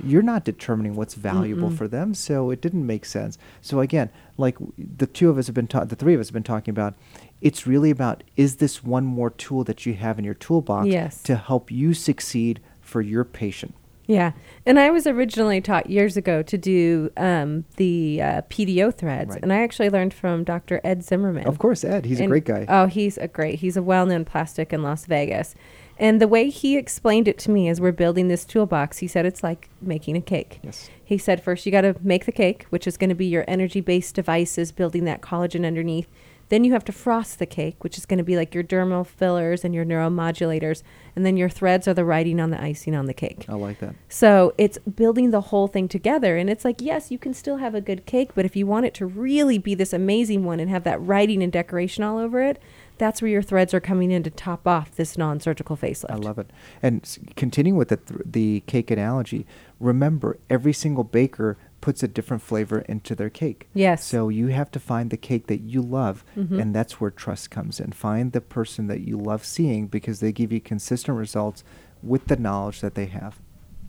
you're 0.02 0.22
not 0.22 0.44
determining 0.44 0.94
what's 0.96 1.14
valuable 1.14 1.68
Mm-mm. 1.70 1.76
for 1.76 1.86
them. 1.86 2.14
So 2.14 2.50
it 2.50 2.60
didn't 2.62 2.86
make 2.86 3.04
sense. 3.04 3.38
So 3.60 3.80
again, 3.80 4.10
like 4.38 4.56
the 4.78 5.06
two 5.06 5.28
of 5.30 5.38
us 5.38 5.46
have 5.46 5.54
been, 5.54 5.68
ta- 5.68 5.84
the 5.84 5.96
three 5.96 6.14
of 6.14 6.20
us 6.20 6.28
have 6.28 6.34
been 6.34 6.42
talking 6.42 6.72
about, 6.72 6.94
it's 7.40 7.66
really 7.66 7.90
about 7.90 8.22
is 8.36 8.56
this 8.56 8.82
one 8.82 9.04
more 9.04 9.30
tool 9.30 9.62
that 9.64 9.84
you 9.86 9.94
have 9.94 10.18
in 10.18 10.24
your 10.24 10.34
toolbox 10.34 10.88
Yes. 10.88 11.22
to 11.24 11.36
help 11.36 11.70
you 11.70 11.92
succeed 11.94 12.60
for 12.80 13.00
your 13.02 13.24
patient? 13.24 13.74
Yeah, 14.08 14.32
and 14.64 14.78
I 14.78 14.90
was 14.90 15.06
originally 15.06 15.60
taught 15.60 15.90
years 15.90 16.16
ago 16.16 16.40
to 16.42 16.56
do 16.56 17.10
um, 17.16 17.64
the 17.76 18.22
uh, 18.22 18.42
PDO 18.42 18.94
threads, 18.96 19.30
Right. 19.30 19.42
and 19.42 19.52
I 19.52 19.62
actually 19.62 19.90
learned 19.90 20.14
from 20.14 20.44
Dr. 20.44 20.80
Ed 20.84 21.02
Zimmerman. 21.04 21.46
Of 21.48 21.58
course, 21.58 21.82
Ed, 21.82 22.04
he's 22.04 22.20
a 22.20 22.26
great 22.28 22.44
guy. 22.44 22.66
Oh, 22.68 22.86
he's 22.86 23.18
a 23.18 23.26
great. 23.26 23.58
He's 23.58 23.76
a 23.76 23.82
well-known 23.82 24.24
plastic 24.24 24.72
in 24.72 24.82
Las 24.84 25.06
Vegas, 25.06 25.56
and 25.98 26.20
the 26.20 26.28
way 26.28 26.50
he 26.50 26.76
explained 26.76 27.26
it 27.26 27.36
to 27.38 27.50
me 27.50 27.68
as 27.68 27.80
we're 27.80 27.90
building 27.90 28.28
this 28.28 28.44
toolbox, 28.44 28.98
he 28.98 29.08
said 29.08 29.26
it's 29.26 29.42
like 29.42 29.68
making 29.80 30.16
a 30.16 30.20
cake. 30.20 30.60
yes. 30.62 30.88
He 31.04 31.18
said 31.18 31.42
first 31.42 31.64
you 31.66 31.72
got 31.72 31.80
to 31.82 31.96
make 32.00 32.26
the 32.26 32.32
cake, 32.32 32.66
which 32.70 32.86
is 32.86 32.96
going 32.96 33.10
to 33.10 33.14
be 33.16 33.26
your 33.26 33.44
energy-based 33.48 34.14
devices, 34.14 34.70
building 34.72 35.04
that 35.04 35.20
collagen 35.20 35.64
underneath. 35.66 36.08
Then 36.48 36.62
you 36.64 36.72
have 36.72 36.84
to 36.84 36.92
frost 36.92 37.38
the 37.38 37.46
cake, 37.46 37.82
which 37.82 37.98
is 37.98 38.06
going 38.06 38.18
to 38.18 38.24
be 38.24 38.36
like 38.36 38.54
your 38.54 38.62
dermal 38.62 39.04
fillers 39.06 39.64
and 39.64 39.74
your 39.74 39.84
neuromodulators, 39.84 40.82
and 41.16 41.26
then 41.26 41.36
your 41.36 41.48
threads 41.48 41.88
are 41.88 41.94
the 41.94 42.04
writing 42.04 42.38
on 42.40 42.50
the 42.50 42.62
icing 42.62 42.94
on 42.94 43.06
the 43.06 43.14
cake. 43.14 43.46
I 43.48 43.54
like 43.54 43.80
that. 43.80 43.94
So 44.08 44.54
it's 44.56 44.78
building 44.78 45.30
the 45.30 45.40
whole 45.40 45.66
thing 45.66 45.88
together. 45.88 46.36
And 46.36 46.48
it's 46.48 46.64
like, 46.64 46.80
yes, 46.80 47.10
you 47.10 47.18
can 47.18 47.34
still 47.34 47.56
have 47.56 47.74
a 47.74 47.80
good 47.80 48.06
cake, 48.06 48.30
but 48.34 48.44
if 48.44 48.54
you 48.54 48.66
want 48.66 48.86
it 48.86 48.94
to 48.94 49.06
really 49.06 49.58
be 49.58 49.74
this 49.74 49.92
amazing 49.92 50.44
one 50.44 50.60
and 50.60 50.70
have 50.70 50.84
that 50.84 51.00
writing 51.02 51.42
and 51.42 51.52
decoration 51.52 52.04
all 52.04 52.18
over 52.18 52.40
it, 52.42 52.60
that's 52.98 53.20
where 53.20 53.30
your 53.30 53.42
threads 53.42 53.74
are 53.74 53.80
coming 53.80 54.10
in 54.10 54.22
to 54.22 54.30
top 54.30 54.66
off 54.66 54.92
this 54.92 55.18
non 55.18 55.40
surgical 55.40 55.76
facelift. 55.76 56.10
I 56.10 56.16
love 56.16 56.38
it. 56.38 56.50
And 56.82 57.02
s- 57.02 57.18
continuing 57.36 57.76
with 57.76 57.88
the, 57.88 57.96
th- 57.98 58.20
the 58.24 58.60
cake 58.66 58.90
analogy, 58.90 59.46
remember 59.80 60.38
every 60.48 60.72
single 60.72 61.04
baker 61.04 61.58
puts 61.80 62.02
a 62.02 62.08
different 62.08 62.42
flavor 62.42 62.80
into 62.80 63.14
their 63.14 63.30
cake. 63.30 63.68
Yes. 63.74 64.04
So 64.04 64.28
you 64.28 64.48
have 64.48 64.70
to 64.72 64.80
find 64.80 65.10
the 65.10 65.16
cake 65.16 65.46
that 65.46 65.60
you 65.60 65.82
love, 65.82 66.24
Mhm. 66.36 66.60
and 66.60 66.74
that's 66.74 67.00
where 67.00 67.10
trust 67.10 67.50
comes 67.50 67.78
in. 67.80 67.92
Find 67.92 68.32
the 68.32 68.40
person 68.40 68.86
that 68.88 69.00
you 69.02 69.16
love 69.18 69.44
seeing 69.44 69.86
because 69.86 70.20
they 70.20 70.32
give 70.32 70.52
you 70.52 70.60
consistent 70.60 71.16
results 71.16 71.62
with 72.02 72.26
the 72.26 72.36
knowledge 72.36 72.80
that 72.80 72.94
they 72.94 73.06
have. 73.06 73.40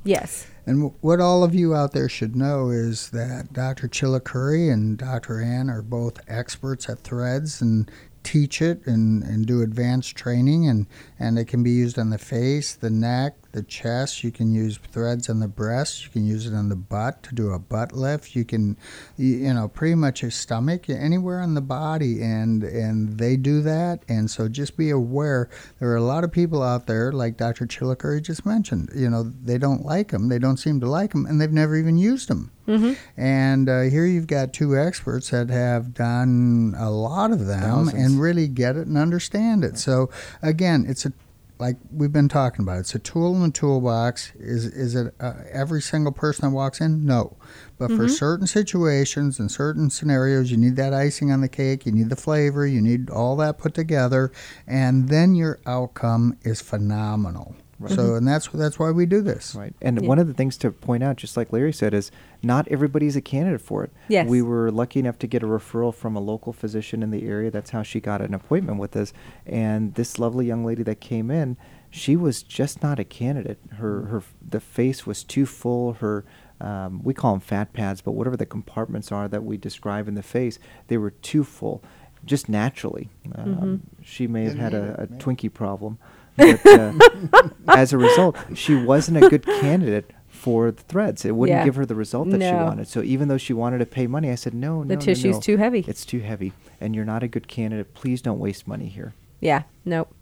Yes. 0.04 0.46
And 0.66 0.78
w- 0.78 0.94
what 1.02 1.20
all 1.20 1.44
of 1.44 1.54
you 1.56 1.76
out 1.76 1.92
there 1.92 2.08
should 2.10 2.36
know 2.36 2.70
is 2.70 3.10
that 3.10 3.52
Dr. 3.52 3.88
Chilukuri 3.88 4.72
and 4.72 4.98
Dr. 4.98 5.42
Ann 5.42 5.70
are 5.70 5.82
both 5.82 6.20
experts 6.28 6.88
at 6.90 7.00
threads 7.00 7.62
and 7.62 7.90
teach 8.24 8.62
it 8.62 8.86
and, 8.86 9.24
and 9.24 9.46
do 9.46 9.62
advanced 9.62 10.16
training 10.16 10.68
and, 10.68 10.86
and 11.20 11.40
it 11.40 11.46
can 11.46 11.64
be 11.64 11.72
used 11.72 11.98
on 11.98 12.10
the 12.10 12.18
face, 12.18 12.76
the 12.76 12.90
neck, 12.90 13.36
the 13.52 13.64
chest. 13.64 14.24
You 14.24 14.32
can 14.32 14.54
use 14.54 14.78
threads 14.92 15.30
on 15.30 15.40
the 15.40 15.48
breast. 15.48 16.06
You 16.06 16.12
can 16.12 16.26
use 16.26 16.46
it 16.46 16.54
on 16.54 16.70
the 16.70 16.76
butt 16.76 17.24
to 17.24 17.36
do 17.36 17.52
a 17.52 17.60
butt 17.60 17.94
lift. 17.94 18.36
You 18.36 18.46
can, 18.46 18.78
you, 19.18 19.54
know, 19.54 19.68
pretty 19.68 19.96
much 19.96 20.22
your 20.22 20.32
stomach, 20.32 20.90
anywhere 20.90 21.42
on 21.42 21.54
the 21.54 21.62
body, 21.62 22.22
and 22.22 22.64
and 22.64 23.18
they 23.18 23.38
do 23.38 23.62
that. 23.62 24.04
And 24.08 24.30
so 24.30 24.48
just 24.48 24.78
be 24.78 24.90
aware. 24.90 25.50
There 25.80 25.90
are 25.90 25.96
a 25.96 26.02
lot 26.02 26.24
of 26.24 26.32
people 26.32 26.64
out 26.64 26.88
there, 26.88 27.12
like 27.12 27.38
Dr. 27.38 27.66
Chilukuri 27.66 28.22
just 28.22 28.46
mentioned. 28.46 28.90
You 28.96 29.10
know, 29.10 29.24
they 29.24 29.58
don't 29.58 29.86
like 29.86 30.10
them. 30.10 30.30
They 30.30 30.40
don't 30.40 30.58
seem 30.58 30.80
to 30.82 30.90
like 30.90 31.12
them, 31.12 31.26
and 31.26 31.40
they've 31.40 31.52
never 31.52 31.76
even 31.76 31.98
used 31.98 32.30
them. 32.30 32.52
Mm-hmm. 32.68 32.94
And 33.20 33.70
uh, 33.70 33.82
here 33.84 34.06
you've 34.06 34.28
got 34.28 34.52
two 34.52 34.78
experts 34.78 35.30
that 35.30 35.50
have 35.50 35.94
done 35.94 36.76
a 36.78 36.92
lot 36.92 37.32
of 37.32 37.46
them 37.46 37.62
Thousands. 37.62 37.94
and 38.04 38.22
really 38.22 38.48
get 38.48 38.76
it 38.76 38.88
and 38.88 38.98
understand 38.98 39.64
it. 39.64 39.78
So 39.78 40.10
again, 40.42 40.86
it's 40.88 41.06
a 41.06 41.14
like 41.60 41.78
we've 41.92 42.12
been 42.12 42.30
talking 42.30 42.64
about. 42.64 42.80
It's 42.80 42.96
a 42.96 43.00
tool 43.00 43.36
in 43.36 43.42
the 43.42 43.52
toolbox. 43.52 44.32
Is 44.40 44.66
is 44.66 44.96
it 44.96 45.14
uh, 45.20 45.34
every 45.52 45.82
single 45.82 46.12
person 46.12 46.48
that 46.50 46.56
walks 46.56 46.80
in? 46.82 47.06
No, 47.06 47.38
but 47.78 47.92
for 47.92 48.06
Mhm. 48.06 48.10
certain 48.12 48.48
situations 48.48 49.40
and 49.40 49.50
certain 49.52 49.90
scenarios, 49.90 50.52
you 50.52 50.58
need 50.58 50.76
that 50.76 50.94
icing 50.94 51.32
on 51.32 51.42
the 51.42 51.48
cake. 51.48 51.86
You 51.86 51.92
need 51.92 52.10
the 52.10 52.16
flavor. 52.16 52.66
You 52.66 52.82
need 52.82 53.10
all 53.10 53.36
that 53.38 53.58
put 53.58 53.74
together, 53.74 54.32
and 54.68 55.10
then 55.10 55.36
your 55.36 55.60
outcome 55.66 56.38
is 56.44 56.62
phenomenal. 56.62 57.56
Right. 57.80 57.92
So, 57.94 58.16
and 58.16 58.28
that's 58.28 58.48
that's 58.48 58.80
why 58.80 58.90
we 58.92 59.06
do 59.06 59.22
this. 59.22 59.54
Right. 59.54 59.74
And 59.82 60.02
Yeah. 60.02 60.08
one 60.08 60.18
of 60.18 60.28
the 60.28 60.34
things 60.34 60.58
to 60.58 60.72
point 60.72 61.04
out, 61.04 61.16
just 61.16 61.38
like 61.38 61.54
Larry 61.54 61.72
said, 61.72 61.94
is 61.94 62.10
not 62.42 62.68
everybody's 62.70 63.16
a 63.16 63.22
candidate 63.22 63.62
for 63.62 63.84
it. 63.84 63.92
Yes. 64.08 64.28
We 64.28 64.42
were 64.42 64.72
lucky 64.72 65.00
enough 65.00 65.20
to 65.20 65.28
get 65.28 65.44
a 65.44 65.46
referral 65.46 65.94
from 65.94 66.16
a 66.16 66.20
local 66.20 66.54
physician 66.54 67.04
in 67.04 67.12
the 67.12 67.28
area. 67.28 67.52
That's 67.52 67.70
how 67.70 67.84
she 67.84 68.00
got 68.00 68.22
an 68.22 68.34
appointment 68.34 68.80
with 68.80 68.96
us. 68.96 69.14
And 69.46 69.94
this 69.94 70.18
lovely 70.18 70.48
young 70.48 70.66
lady 70.66 70.82
that 70.84 71.00
came 71.00 71.30
in, 71.30 71.56
she 71.92 72.16
was 72.16 72.42
just 72.42 72.82
not 72.82 72.98
a 73.00 73.04
candidate. 73.04 73.60
Her 73.76 74.06
her 74.08 74.24
the 74.46 74.60
face 74.60 75.06
was 75.06 75.24
too 75.24 75.46
full. 75.46 75.94
Her 75.94 76.26
um, 76.60 77.02
we 77.04 77.14
call 77.14 77.34
them 77.34 77.40
fat 77.42 77.74
pads, 77.74 78.02
but 78.02 78.14
whatever 78.14 78.36
the 78.36 78.48
compartments 78.48 79.12
are 79.12 79.28
that 79.28 79.44
we 79.44 79.58
describe 79.58 80.08
in 80.08 80.16
the 80.16 80.24
face, 80.24 80.58
they 80.88 80.98
were 80.98 81.12
too 81.12 81.44
full, 81.44 81.84
just 82.28 82.48
naturally. 82.50 83.10
Um, 83.36 83.56
Mhm. 83.56 83.80
She 84.06 84.28
may 84.28 84.44
have 84.44 84.58
had 84.58 84.74
a, 84.74 85.02
a. 85.04 85.08
Twinkie 85.08 85.52
problem. 85.54 85.98
But, 86.36 86.64
uh, 86.68 86.94
as 87.70 87.94
a 87.94 87.98
result, 87.98 88.38
she 88.54 88.76
wasn't 88.76 89.24
a 89.24 89.30
good 89.30 89.44
candidate 89.46 90.12
for 90.28 90.70
the 90.70 90.84
threads. 90.84 91.26
It 91.26 91.36
wouldn't 91.36 91.58
Yeah. 91.58 91.66
give 91.66 91.76
her 91.76 91.86
the 91.86 91.96
result 91.96 92.30
that 92.30 92.42
she 92.42 92.54
wanted. 92.54 92.88
So 92.88 93.02
even 93.02 93.28
though 93.28 93.40
she 93.40 93.54
wanted 93.54 93.80
to 93.80 93.88
pay 93.88 94.06
money, 94.06 94.30
I 94.30 94.36
said, 94.36 94.54
no, 94.54 94.84
no, 94.84 94.90
The 94.90 94.96
no, 94.96 95.02
tissue's 95.02 95.38
no. 95.38 95.42
too 95.42 95.58
heavy. 95.58 95.84
It's 95.88 96.06
too 96.06 96.20
heavy, 96.20 96.54
and 96.80 96.96
you're 96.96 97.06
not 97.06 97.24
a 97.24 97.28
good 97.28 97.48
candidate. 97.48 97.96
Please 97.96 98.22
don't 98.22 98.38
waste 98.40 98.68
money 98.68 98.86
here. 98.88 99.14
Yeah, 99.42 99.64
nope. 99.84 100.14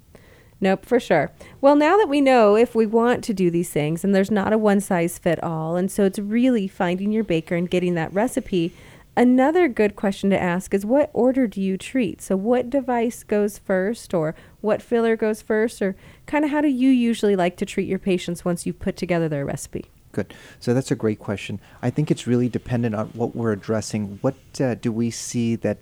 Nope, 0.62 0.86
for 0.86 1.02
sure. 1.02 1.32
Well, 1.60 1.76
now 1.76 1.98
that 1.98 2.08
we 2.08 2.22
know 2.22 2.56
if 2.56 2.74
we 2.76 2.86
want 2.86 3.26
to 3.26 3.34
do 3.34 3.52
these 3.52 3.70
things, 3.70 4.06
and 4.06 4.16
there's 4.16 4.32
not 4.32 4.54
a 4.54 4.58
one 4.58 4.80
size 4.80 5.18
fit 5.20 5.44
all, 5.44 5.76
and 5.76 5.92
so 5.92 6.06
it's 6.06 6.18
really 6.18 6.66
finding 6.70 7.12
your 7.12 7.26
baker 7.26 7.56
and 7.56 7.70
getting 7.70 7.96
that 7.96 8.14
recipe. 8.14 8.72
Another 9.18 9.70
good 9.70 9.96
question 9.96 10.30
to 10.32 10.42
ask 10.42 10.74
is 10.74 10.86
what 10.86 11.10
order 11.14 11.48
do 11.48 11.62
you 11.62 11.78
treat? 11.78 12.22
So, 12.22 12.36
what 12.36 12.70
device 12.70 13.24
goes 13.24 13.58
first, 13.58 14.14
or 14.14 14.36
what 14.62 14.82
filler 14.82 15.16
goes 15.16 15.42
first, 15.42 15.82
or 15.82 15.96
kind 16.26 16.44
of 16.44 16.52
how 16.52 16.62
do 16.62 16.68
you 16.68 16.90
usually 16.90 17.36
like 17.36 17.56
to 17.58 17.66
treat 17.66 17.88
your 17.88 18.00
patients 18.00 18.44
once 18.44 18.66
you've 18.66 18.80
put 18.80 18.98
together 18.98 19.30
their 19.30 19.46
recipe? 19.46 19.86
Good. 20.12 20.34
So 20.60 20.74
that's 20.74 20.92
a 20.92 20.96
great 20.96 21.20
question. 21.20 21.60
I 21.82 21.90
think 21.90 22.10
it's 22.10 22.26
really 22.26 22.48
dependent 22.48 22.96
on 22.96 23.08
what 23.08 23.36
we're 23.36 23.52
addressing. 23.52 24.20
What 24.22 24.36
uh, 24.62 24.76
do 24.76 24.90
we 24.92 25.12
see 25.12 25.58
that 25.58 25.80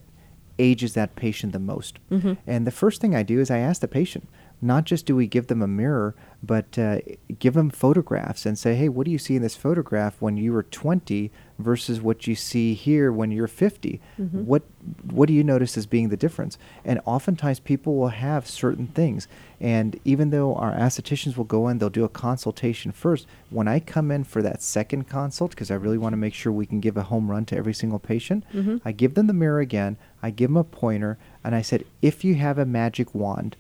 ages 0.58 0.96
that 0.96 1.16
patient 1.16 1.54
the 1.54 1.60
most? 1.60 2.00
Mhm. 2.12 2.38
And 2.48 2.66
the 2.66 2.72
first 2.72 3.00
thing 3.00 3.16
I 3.16 3.22
do 3.22 3.40
is 3.40 3.52
I 3.52 3.60
ask 3.60 3.82
the 3.82 3.88
patient, 3.88 4.28
not 4.60 4.86
just 4.86 5.06
do 5.06 5.16
we 5.16 5.28
give 5.28 5.48
them 5.48 5.62
a 5.62 5.68
mirror, 5.68 6.16
but 6.42 6.80
uh, 6.80 7.00
give 7.38 7.54
them 7.54 7.70
photographs 7.70 8.46
and 8.48 8.58
say, 8.58 8.74
hey, 8.74 8.90
what 8.90 9.06
do 9.06 9.12
you 9.12 9.20
see 9.20 9.36
in 9.36 9.44
this 9.44 9.56
photograph 9.56 10.20
when 10.20 10.36
you 10.36 10.52
were 10.52 10.64
20 10.64 11.32
versus 11.60 12.02
what 12.02 12.26
you 12.28 12.36
see 12.36 12.74
here 12.74 13.12
when 13.12 13.32
you're 13.32 13.48
50? 13.48 14.02
Mhm. 14.20 14.46
What 14.46 14.64
what 15.12 15.28
do 15.28 15.34
you 15.34 15.44
notice 15.46 15.78
as 15.78 15.86
being 15.86 16.10
the 16.10 16.18
difference? 16.18 16.58
And 16.84 17.00
oftentimes 17.06 17.60
people 17.62 17.96
will 17.96 18.10
have 18.10 18.46
certain 18.48 18.88
things. 18.88 19.28
And 19.62 19.98
even 20.04 20.30
though 20.32 20.56
our 20.56 20.74
aestheticians 20.74 21.38
will 21.38 21.46
go 21.46 21.68
in, 21.70 21.78
they'll 21.78 21.90
do 21.90 22.04
a 22.04 22.10
consultation 22.10 22.92
first. 22.92 23.26
When 23.50 23.68
I 23.68 23.80
come 23.80 24.12
in 24.12 24.24
for 24.26 24.42
that 24.42 24.62
second 24.62 25.08
consult, 25.08 25.52
because 25.52 25.72
I 25.72 25.76
really 25.76 25.98
want 25.98 26.14
to 26.14 26.18
make 26.18 26.34
sure 26.34 26.52
we 26.52 26.66
can 26.66 26.82
give 26.82 26.98
a 26.98 27.04
home 27.04 27.30
run 27.32 27.46
to 27.46 27.56
every 27.56 27.74
single 27.74 28.00
patient, 28.00 28.44
Mhm. 28.54 28.82
I 28.84 28.92
give 28.92 29.14
them 29.14 29.28
the 29.28 29.34
mirror 29.34 29.60
again, 29.62 29.96
I 30.22 30.32
give 30.32 30.50
them 30.50 30.58
a 30.58 30.64
pointer, 30.66 31.18
and 31.44 31.56
I 31.56 31.62
said, 31.62 31.86
if 32.02 32.26
you 32.26 32.36
have 32.36 32.58
a 32.58 32.66
magic 32.66 33.14
wand, 33.16 33.56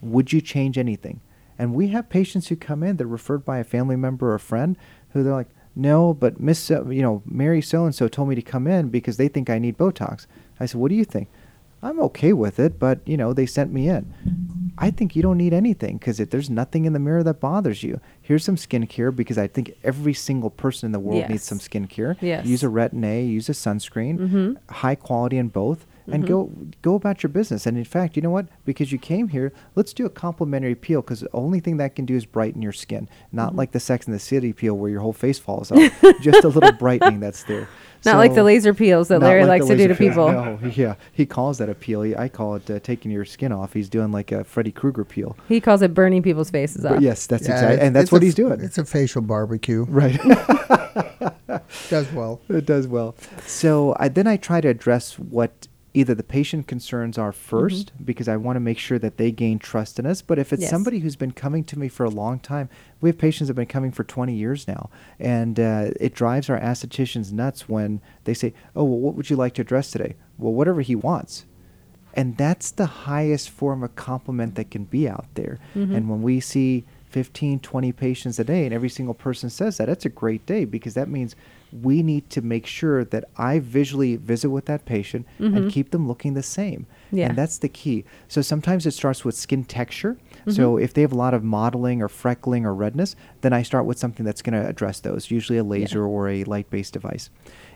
would 0.00 0.32
you 0.32 0.40
change 0.40 0.78
anything? 0.78 1.20
And 1.58 1.74
we 1.74 1.88
have 1.88 2.08
patients 2.08 2.48
who 2.48 2.56
come 2.56 2.82
in, 2.82 2.96
they're 2.96 3.06
referred 3.06 3.44
by 3.44 3.58
a 3.58 3.64
family 3.64 3.96
member 3.96 4.30
or 4.30 4.34
a 4.34 4.40
friend 4.40 4.76
who 5.12 5.22
they're 5.22 5.32
like, 5.32 5.48
no, 5.76 6.14
but 6.14 6.40
Miss, 6.40 6.58
so, 6.58 6.88
you 6.90 7.02
know, 7.02 7.22
Mary 7.26 7.60
so 7.60 7.84
and 7.84 7.94
so 7.94 8.08
told 8.08 8.28
me 8.28 8.34
to 8.34 8.42
come 8.42 8.66
in 8.66 8.88
because 8.90 9.16
they 9.16 9.28
think 9.28 9.50
I 9.50 9.58
need 9.58 9.76
Botox. 9.76 10.26
I 10.60 10.66
said, 10.66 10.80
what 10.80 10.88
do 10.90 10.94
you 10.94 11.04
think? 11.04 11.28
I'm 11.82 12.00
okay 12.00 12.32
with 12.32 12.58
it, 12.58 12.78
but 12.78 13.00
you 13.04 13.16
know, 13.18 13.34
they 13.34 13.44
sent 13.44 13.70
me 13.72 13.88
in. 13.90 14.14
I 14.78 14.90
think 14.90 15.14
you 15.14 15.20
don't 15.22 15.36
need 15.36 15.52
anything 15.52 15.98
because 15.98 16.18
if 16.18 16.30
there's 16.30 16.48
nothing 16.48 16.86
in 16.86 16.94
the 16.94 16.98
mirror 16.98 17.22
that 17.22 17.40
bothers 17.40 17.82
you. 17.82 18.00
Here's 18.22 18.42
some 18.42 18.56
skincare 18.56 19.14
because 19.14 19.36
I 19.36 19.46
think 19.48 19.72
every 19.84 20.14
single 20.14 20.48
person 20.48 20.86
in 20.86 20.92
the 20.92 20.98
world 20.98 21.28
needs 21.28 21.42
some 21.44 21.58
skincare. 21.58 22.16
Yes. 22.22 22.46
Use 22.46 22.62
a 22.64 22.68
Retin 22.68 23.04
A, 23.04 23.24
use 23.24 23.48
a 23.50 23.52
sunscreen, 23.52 24.18
Mhm. 24.18 24.56
high 24.70 24.94
quality 24.94 25.36
in 25.36 25.48
both, 25.48 25.86
and 26.10 26.24
Mhm. 26.24 26.28
go 26.28 26.50
go 26.82 26.94
about 26.94 27.22
your 27.22 27.30
business. 27.30 27.66
And 27.66 27.76
in 27.78 27.84
fact, 27.84 28.16
you 28.16 28.22
know 28.22 28.30
what? 28.30 28.46
Because 28.64 28.92
you 28.92 28.98
came 28.98 29.28
here, 29.28 29.52
let's 29.74 29.92
do 29.92 30.04
a 30.06 30.10
complimentary 30.10 30.74
peel 30.74 31.00
because 31.02 31.20
the 31.20 31.28
only 31.32 31.60
thing 31.60 31.76
that 31.78 31.94
can 31.94 32.04
do 32.04 32.14
is 32.14 32.26
brighten 32.26 32.60
your 32.62 32.72
skin, 32.72 33.08
not 33.32 33.52
Mhm. 33.52 33.56
like 33.58 33.72
the 33.72 33.80
Sex 33.80 34.06
and 34.06 34.14
the 34.14 34.18
City 34.18 34.52
peel 34.52 34.74
where 34.76 34.90
your 34.90 35.00
whole 35.00 35.12
face 35.12 35.38
falls 35.38 35.72
off. 35.72 35.80
Just 36.20 36.44
a 36.44 36.48
little 36.48 36.72
brightening 36.78 37.20
that's 37.20 37.42
there. 37.44 37.68
Not 38.04 38.18
like 38.18 38.34
the 38.34 38.42
laser 38.44 38.74
peels 38.74 39.08
that 39.08 39.20
Larry 39.20 39.46
like 39.46 39.62
likes 39.62 39.66
to 39.66 39.76
do 39.78 39.88
to 39.88 39.94
peel. 39.94 40.08
people. 40.10 40.30
No, 40.30 40.58
yeah, 40.74 40.96
he 41.10 41.24
calls 41.24 41.56
that 41.56 41.70
a 41.70 41.74
peel. 41.74 42.02
He- 42.02 42.14
I 42.14 42.28
call 42.28 42.56
it 42.56 42.70
uh, 42.70 42.78
taking 42.80 43.10
your 43.10 43.24
skin 43.24 43.50
off. 43.50 43.72
He's 43.72 43.88
doing 43.88 44.12
like 44.12 44.30
a 44.30 44.44
Freddy 44.44 44.72
Krueger 44.72 45.04
peel. 45.06 45.38
He 45.48 45.58
calls 45.58 45.80
it 45.80 45.94
burning 45.94 46.22
people's 46.22 46.50
faces 46.50 46.82
But 46.82 46.96
off. 46.96 47.00
yes, 47.00 47.26
that's 47.26 47.48
Yeah, 47.48 47.54
exactly, 47.54 47.80
and 47.86 47.96
that's 47.96 48.12
what 48.12 48.20
a 48.20 48.26
he's 48.26 48.34
doing. 48.34 48.60
It's 48.60 48.76
a 48.76 48.84
facial 48.84 49.22
barbecue. 49.22 49.86
Right. 49.88 50.20
Does 51.88 52.12
well. 52.12 52.40
It 52.48 52.66
does 52.66 52.86
well. 52.86 53.14
So 53.46 53.96
I, 53.98 54.08
then 54.08 54.26
I 54.26 54.36
try 54.36 54.60
to 54.60 54.68
address 54.68 55.18
what 55.18 55.66
either 55.94 56.12
the 56.14 56.24
patient 56.24 56.66
concerns 56.66 57.16
are 57.16 57.30
1st 57.32 57.92
because 58.04 58.26
I 58.28 58.36
want 58.36 58.56
to 58.56 58.60
make 58.60 58.78
sure 58.78 58.98
that 58.98 59.16
they 59.16 59.30
gain 59.30 59.60
trust 59.60 59.98
in 60.00 60.06
us. 60.06 60.20
But 60.22 60.40
if 60.40 60.52
it's 60.52 60.62
Yes. 60.62 60.70
somebody 60.70 60.98
who's 60.98 61.14
been 61.14 61.30
coming 61.30 61.62
to 61.64 61.78
me 61.78 61.86
for 61.88 62.04
a 62.04 62.10
long 62.10 62.40
time, 62.40 62.68
we 63.00 63.08
have 63.08 63.16
patients 63.16 63.46
that 63.46 63.52
have 63.52 63.56
been 63.56 63.66
coming 63.66 63.92
for 63.92 64.02
20 64.02 64.34
years 64.34 64.66
now, 64.66 64.90
and 65.20 65.58
uh, 65.60 65.90
it 66.00 66.12
drives 66.14 66.50
our 66.50 66.58
aestheticians 66.58 67.32
nuts 67.32 67.68
when 67.68 68.00
they 68.24 68.34
say, 68.34 68.52
"Oh, 68.74 68.82
well, 68.84 68.98
what 68.98 69.14
would 69.14 69.30
you 69.30 69.36
like 69.36 69.54
to 69.54 69.62
address 69.62 69.92
today?" 69.92 70.16
Well, 70.36 70.52
whatever 70.52 70.80
he 70.80 70.96
wants. 70.96 71.44
And 72.16 72.36
that's 72.36 72.70
the 72.70 72.86
highest 72.86 73.50
form 73.50 73.82
of 73.82 73.94
compliment 73.96 74.54
that 74.56 74.70
can 74.70 74.84
be 74.84 75.08
out 75.08 75.26
there. 75.34 75.58
Mhm. 75.74 75.94
And 75.94 76.08
when 76.10 76.22
we 76.22 76.38
see 76.40 76.84
15, 77.06 77.58
20 77.60 77.92
patients 77.92 78.38
a 78.40 78.44
day, 78.44 78.64
and 78.64 78.74
every 78.74 78.88
single 78.88 79.14
person 79.14 79.48
says 79.50 79.76
that, 79.78 79.86
that's 79.86 80.04
a 80.04 80.08
great 80.08 80.44
day 80.46 80.64
because 80.64 80.94
that 80.94 81.08
means 81.08 81.34
we 81.82 82.02
need 82.02 82.30
to 82.30 82.40
make 82.40 82.66
sure 82.66 83.04
that 83.04 83.24
I 83.36 83.58
visually 83.58 84.16
visit 84.16 84.48
with 84.50 84.66
that 84.66 84.84
patient 84.84 85.26
Mhm. 85.40 85.56
and 85.56 85.70
keep 85.72 85.90
them 85.90 86.06
looking 86.06 86.34
the 86.34 86.42
same. 86.42 86.86
Yeah. 87.10 87.28
And 87.28 87.36
that's 87.38 87.58
the 87.58 87.68
key. 87.68 88.04
So 88.28 88.42
sometimes 88.42 88.86
it 88.86 88.92
starts 88.92 89.24
with 89.24 89.34
skin 89.34 89.64
texture. 89.64 90.16
So 90.46 90.76
if 90.76 90.92
they 90.92 91.00
have 91.00 91.12
a 91.12 91.16
lot 91.16 91.32
of 91.32 91.42
modeling 91.42 92.02
or 92.02 92.08
freckling 92.08 92.64
or 92.64 92.74
redness, 92.74 93.16
then 93.40 93.54
I 93.54 93.62
start 93.62 93.86
with 93.86 93.98
something 93.98 94.26
that's 94.26 94.42
going 94.42 94.52
to 94.60 94.68
address 94.68 95.00
those, 95.00 95.30
usually 95.30 95.56
a 95.58 95.64
laser 95.64 96.04
or 96.04 96.28
a 96.28 96.44
light 96.44 96.68
based 96.68 96.92
device. 96.92 97.30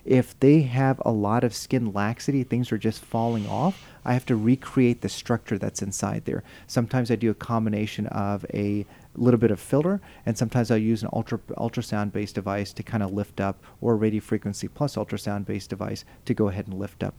If 0.05 0.39
they 0.41 0.63
have 0.63 1.01
a 1.07 1.11
lot 1.11 1.45
of 1.45 1.55
skin 1.55 1.93
laxity, 1.95 2.43
things 2.45 2.71
are 2.71 2.77
just 2.79 3.03
falling 3.03 3.47
off, 3.47 3.83
I 4.09 4.15
have 4.15 4.25
to 4.27 4.37
recreate 4.37 5.03
the 5.03 5.09
structure 5.11 5.59
that's 5.59 5.83
inside 5.83 6.25
there. 6.25 6.43
Sometimes 6.67 7.11
I 7.11 7.17
do 7.17 7.31
a 7.31 7.35
combination 7.35 8.07
of 8.07 8.47
a 8.55 8.87
little 9.15 9.39
bit 9.39 9.51
of 9.51 9.61
filler, 9.61 10.01
and 10.25 10.39
sometimes 10.39 10.71
I'll 10.71 10.79
use 10.79 11.03
an 11.03 11.11
ultra 11.13 11.39
ultrasound 11.59 12.13
based 12.13 12.35
device 12.35 12.73
to 12.73 12.83
kind 12.83 13.03
of 13.03 13.13
lift 13.13 13.39
up, 13.39 13.63
or 13.83 13.93
a 13.93 13.97
radio 13.97 14.23
frequency 14.23 14.67
plus 14.67 14.97
ultrasound 14.97 15.45
based 15.45 15.69
device 15.69 16.07
to 16.25 16.33
go 16.33 16.49
ahead 16.49 16.69
and 16.69 16.79
lift 16.79 17.03
up. 17.03 17.15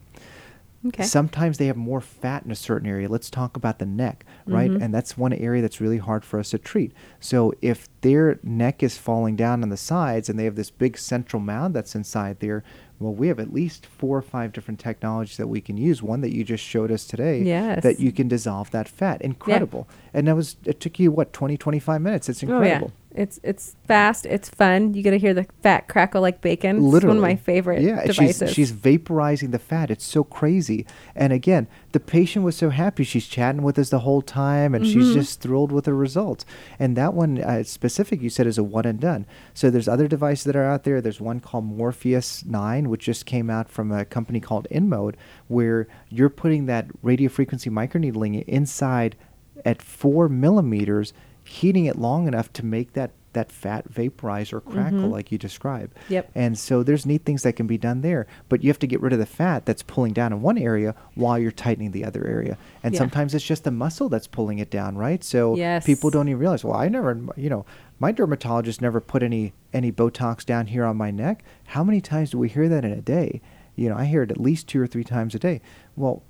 Okay. 0.87 1.03
Sometimes 1.03 1.57
they 1.57 1.67
have 1.67 1.75
more 1.77 2.01
fat 2.01 2.43
in 2.43 2.51
a 2.51 2.55
certain 2.55 2.87
area. 2.87 3.07
Let's 3.09 3.29
talk 3.29 3.57
about 3.57 3.79
the 3.79 3.85
neck, 3.85 4.25
right? 4.47 4.71
Mhm. 4.71 4.81
And 4.81 4.93
that's 4.93 5.17
one 5.17 5.33
area 5.33 5.61
that's 5.61 5.81
really 5.81 5.97
hard 5.97 6.23
for 6.23 6.39
us 6.39 6.51
to 6.51 6.57
treat. 6.57 6.93
So 7.19 7.53
if 7.61 7.89
their 8.01 8.39
neck 8.43 8.81
is 8.81 8.97
falling 8.97 9.35
down 9.35 9.61
on 9.61 9.69
the 9.69 9.77
sides 9.77 10.29
and 10.29 10.39
they 10.39 10.45
have 10.45 10.55
this 10.55 10.71
big 10.71 10.97
central 10.97 11.41
mound 11.41 11.75
that's 11.75 11.95
inside 11.95 12.39
there, 12.39 12.63
well, 12.99 13.13
we 13.13 13.27
have 13.29 13.39
at 13.39 13.53
least 13.53 13.85
four 13.85 14.17
or 14.17 14.21
five 14.21 14.51
different 14.51 14.79
technologies 14.79 15.37
that 15.37 15.47
we 15.47 15.61
can 15.61 15.77
use. 15.77 16.03
One 16.03 16.21
that 16.21 16.33
you 16.35 16.43
just 16.43 16.63
showed 16.63 16.91
us 16.91 17.05
today 17.05 17.41
Yes. 17.41 17.81
that 17.83 17.99
you 17.99 18.11
can 18.11 18.27
dissolve 18.27 18.71
that 18.71 18.89
fat. 18.89 19.21
Incredible. 19.21 19.87
And 20.13 20.27
that 20.27 20.35
was 20.35 20.57
it 20.65 20.79
took 20.79 20.99
you 20.99 21.11
what 21.11 21.31
20 21.33 21.55
25 21.57 22.01
minutes. 22.01 22.27
It's 22.29 22.43
incredible. 22.43 22.91
Oh, 22.91 23.08
yeah. 23.08 23.08
It's 23.19 23.37
it's 23.43 23.75
fast. 23.85 24.25
It's 24.25 24.47
fun. 24.47 24.93
You 24.93 25.03
get 25.03 25.11
to 25.11 25.19
hear 25.19 25.33
the 25.33 25.45
fat 25.61 25.89
crackle 25.89 26.21
like 26.21 26.39
bacon. 26.39 26.77
It's 26.77 27.03
one 27.03 27.17
of 27.17 27.21
my 27.21 27.35
favorite 27.35 27.81
yeah, 27.81 28.05
devices. 28.05 28.49
she's 28.49 28.53
she's 28.53 28.71
vaporizing 28.71 29.51
the 29.51 29.59
fat. 29.59 29.91
It's 29.91 30.05
so 30.05 30.23
crazy. 30.23 30.85
And 31.17 31.33
again, 31.33 31.67
the 31.91 31.99
patient 31.99 32.45
was 32.45 32.55
so 32.55 32.69
happy. 32.69 33.03
She's 33.03 33.27
chatting 33.27 33.61
with 33.61 33.77
us 33.77 33.89
the 33.89 33.99
whole 33.99 34.21
time, 34.21 34.73
and 34.73 34.87
she's 34.87 35.09
Mhm. 35.09 35.15
just 35.15 35.41
thrilled 35.41 35.73
with 35.73 35.83
the 35.83 35.93
results. 35.93 36.45
And 36.79 36.95
that 36.95 37.13
one 37.13 37.41
uh, 37.43 37.63
specific, 37.63 38.21
you 38.21 38.29
said, 38.29 38.47
is 38.47 38.57
a 38.57 38.63
one 38.63 38.85
and 38.85 39.01
done. 39.01 39.25
So 39.53 39.69
there's 39.69 39.89
other 39.89 40.07
devices 40.07 40.45
that 40.45 40.55
are 40.55 40.63
out 40.63 40.85
there. 40.85 41.01
There's 41.01 41.19
one 41.19 41.41
called 41.41 41.65
Morpheus 41.65 42.45
Nine, 42.45 42.87
which 42.89 43.03
just 43.03 43.25
came 43.25 43.49
out 43.49 43.67
from 43.69 43.91
a 43.91 44.05
company 44.05 44.39
called 44.39 44.65
InMode, 44.71 45.15
where 45.49 45.87
you're 46.07 46.29
putting 46.29 46.67
that 46.67 46.85
radio 47.03 47.27
frequency 47.27 47.69
microneedling 47.69 48.45
inside 48.45 49.17
at 49.65 49.81
four 49.81 50.29
millimeters, 50.29 51.11
heating 51.49 51.85
it 51.85 51.97
long 51.97 52.27
enough 52.27 52.51
to 52.53 52.65
make 52.65 52.93
that 52.93 53.11
that 53.33 53.51
fat 53.51 53.87
vaporize 53.87 54.51
or 54.51 54.59
crackle 54.59 55.01
Mhm. 55.01 55.11
like 55.11 55.31
you 55.31 55.37
described. 55.37 55.95
Yep. 56.09 56.31
And 56.33 56.57
so 56.57 56.81
there's 56.81 57.05
neat 57.05 57.25
things 57.25 57.43
that 57.43 57.53
can 57.55 57.67
be 57.67 57.77
done 57.77 58.01
there, 58.01 58.25
but 58.49 58.63
you 58.63 58.71
have 58.71 58.79
to 58.79 58.87
get 58.87 58.99
rid 59.01 59.13
of 59.13 59.19
the 59.19 59.27
fat 59.27 59.67
that's 59.67 59.83
pulling 59.83 60.13
down 60.13 60.33
in 60.33 60.41
one 60.41 60.57
area 60.57 60.95
while 61.13 61.37
you're 61.37 61.51
tightening 61.51 61.91
the 61.91 62.03
other 62.03 62.25
area. 62.25 62.57
And 62.81 62.95
Yeah. 62.95 62.97
sometimes 62.97 63.35
it's 63.35 63.45
just 63.45 63.65
the 63.65 63.71
muscle 63.71 64.09
that's 64.09 64.25
pulling 64.25 64.57
it 64.57 64.71
down, 64.71 64.97
right? 64.97 65.23
So 65.23 65.55
Yes. 65.55 65.85
people 65.85 66.09
don't 66.09 66.27
even 66.27 66.39
realize, 66.39 66.63
well, 66.63 66.73
I 66.75 66.89
never, 66.89 67.19
you 67.35 67.51
know, 67.51 67.65
my 67.99 68.11
dermatologist 68.11 68.81
never 68.81 68.99
put 68.99 69.21
any 69.21 69.53
any 69.73 69.91
Botox 69.91 70.43
down 70.43 70.65
here 70.65 70.83
on 70.83 70.97
my 70.97 71.11
neck. 71.11 71.43
How 71.67 71.83
many 71.83 72.01
times 72.01 72.31
do 72.31 72.39
we 72.39 72.49
hear 72.49 72.67
that 72.67 72.83
in 72.83 72.91
a 72.91 73.01
day? 73.01 73.41
You 73.75 73.89
know, 73.89 73.95
I 73.95 74.05
hear 74.05 74.23
it 74.23 74.31
at 74.31 74.41
least 74.41 74.67
two 74.67 74.81
or 74.81 74.87
three 74.87 75.03
times 75.03 75.35
a 75.35 75.39
day. 75.39 75.61
Well, 75.95 76.23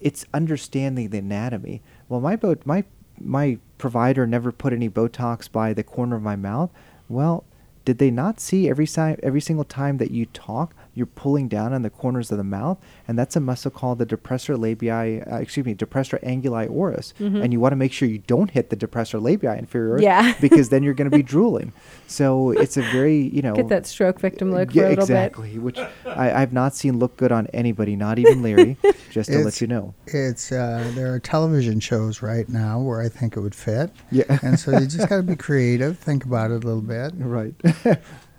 it's 0.00 0.24
understanding 0.32 1.10
the 1.10 1.18
anatomy. 1.18 1.82
Well, 2.08 2.20
my 2.22 2.36
bo- 2.36 2.56
my 2.64 2.84
my 3.20 3.58
provider 3.78 4.26
never 4.26 4.52
put 4.52 4.72
any 4.72 4.88
Botox 4.88 5.50
by 5.50 5.72
the 5.72 5.82
corner 5.82 6.16
of 6.16 6.22
my 6.22 6.36
mouth. 6.36 6.70
Well, 7.08 7.44
did 7.84 7.98
they 7.98 8.10
not 8.10 8.40
see 8.40 8.68
every 8.68 8.86
si- 8.86 9.16
every 9.22 9.40
single 9.40 9.64
time 9.64 9.96
that 9.98 10.10
you 10.10 10.26
talk, 10.26 10.74
you're 10.98 11.06
pulling 11.06 11.48
down 11.48 11.72
on 11.72 11.82
the 11.82 11.90
corners 11.90 12.30
of 12.30 12.36
the 12.38 12.44
mouth, 12.44 12.76
and 13.06 13.18
that's 13.18 13.36
a 13.36 13.40
muscle 13.40 13.70
called 13.70 13.98
the 13.98 14.04
depressor 14.06 14.56
labii, 14.56 15.32
uh, 15.32 15.36
excuse 15.36 15.64
me, 15.64 15.74
depressor 15.74 16.22
anguli 16.22 16.68
oris, 16.70 17.14
Mhm. 17.20 17.42
and 17.42 17.52
you 17.52 17.60
want 17.60 17.72
to 17.72 17.76
make 17.76 17.92
sure 17.92 18.08
you 18.08 18.18
don't 18.26 18.50
hit 18.50 18.68
the 18.70 18.76
depressor 18.76 19.20
labii 19.20 19.58
inferior, 19.58 19.98
Yeah. 20.00 20.34
because 20.40 20.68
then 20.68 20.82
you're 20.82 20.94
going 20.94 21.10
to 21.10 21.16
be 21.16 21.22
drooling. 21.22 21.72
So 22.06 22.50
it's 22.50 22.76
a 22.76 22.82
very 22.82 23.18
you 23.28 23.40
know 23.42 23.54
Get 23.54 23.68
that 23.68 23.86
stroke 23.86 24.20
victim 24.20 24.52
look 24.52 24.74
yeah, 24.74 24.82
for 24.82 24.86
a 24.86 24.90
little 24.90 25.06
bit. 25.06 25.14
exactly, 25.14 25.58
which 25.58 25.78
I, 26.04 26.42
I've 26.42 26.52
not 26.52 26.74
seen 26.74 26.98
look 26.98 27.16
good 27.16 27.32
on 27.32 27.46
anybody, 27.54 27.96
not 27.96 28.18
even 28.18 28.42
Larry. 28.42 28.76
just 29.10 29.30
to 29.30 29.38
let 29.38 29.60
you 29.60 29.66
know. 29.66 29.94
It's 30.06 30.52
uh, 30.52 30.90
there 30.94 31.12
are 31.14 31.18
television 31.20 31.80
shows 31.80 32.20
right 32.22 32.48
now 32.48 32.80
where 32.80 33.00
I 33.00 33.08
think 33.08 33.36
it 33.36 33.40
would 33.40 33.54
fit, 33.54 33.90
Yeah. 34.10 34.24
and 34.42 34.58
so 34.58 34.72
you 34.78 34.86
just 34.86 35.08
got 35.10 35.16
to 35.18 35.22
be 35.22 35.36
creative. 35.36 35.98
Think 35.98 36.24
about 36.24 36.50
it 36.50 36.62
a 36.64 36.66
little 36.66 36.82
bit. 36.82 37.12
right. 37.18 37.54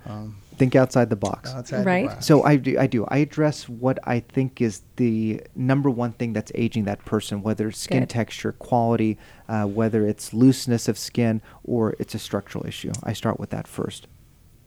Um, 0.05 0.35
Think 0.59 0.75
outside 0.75 1.09
the 1.09 1.15
box. 1.15 1.51
outside 1.53 1.79
the 1.79 1.85
Right. 1.85 2.07
box. 2.07 2.25
So 2.25 2.43
I 2.43 2.57
do, 2.57 2.77
I 2.77 2.85
do. 2.85 3.05
I 3.07 3.17
address 3.19 3.67
what 3.67 3.97
I 4.03 4.19
think 4.19 4.61
is 4.61 4.81
the 4.97 5.41
number 5.55 5.89
one 5.89 6.11
thing 6.11 6.33
that's 6.33 6.51
aging 6.53 6.83
that 6.83 7.03
person, 7.05 7.41
whether 7.41 7.69
it's 7.69 7.79
skin 7.79 8.01
Good. 8.01 8.09
texture, 8.09 8.51
quality, 8.51 9.17
uh, 9.47 9.65
whether 9.65 10.05
it's 10.05 10.33
looseness 10.33 10.87
of 10.87 10.97
skin, 10.97 11.41
or 11.63 11.95
it's 11.97 12.13
a 12.13 12.19
structural 12.19 12.65
issue. 12.67 12.91
I 13.03 13.13
start 13.13 13.39
with 13.39 13.49
that 13.51 13.67
first. 13.67 14.07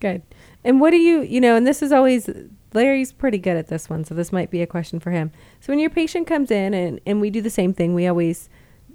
Good. 0.01 0.23
And 0.65 0.81
what 0.81 0.91
do 0.91 0.97
you, 0.97 1.21
you 1.21 1.41
know, 1.41 1.55
and 1.55 1.65
this 1.67 1.81
is 1.83 1.93
always, 1.93 2.29
Larry's 2.73 3.13
pretty 3.13 3.39
good 3.39 3.57
at 3.57 3.69
this 3.69 3.89
one, 3.89 4.05
so 4.05 4.15
this 4.15 4.33
might 4.33 4.51
be 4.51 4.63
a 4.63 4.67
question 4.67 4.99
for 4.99 5.11
him. 5.11 5.31
So 5.61 5.71
when 5.73 5.79
your 5.79 5.91
patient 5.91 6.27
comes 6.27 6.51
in 6.51 6.75
and, 6.75 7.01
and 7.07 7.21
we 7.21 7.31
do 7.31 7.41
the 7.41 7.51
same 7.51 7.73
thing, 7.73 7.95
we 7.95 8.07
always 8.09 8.49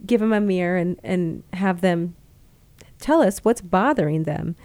give 0.05 0.19
them 0.19 0.33
a 0.33 0.41
mirror 0.41 0.77
and, 0.77 0.99
and 1.03 1.43
have 1.53 1.81
them 1.81 2.15
tell 2.99 3.21
us 3.21 3.39
what's 3.45 3.61
bothering 3.61 4.23
them. 4.23 4.55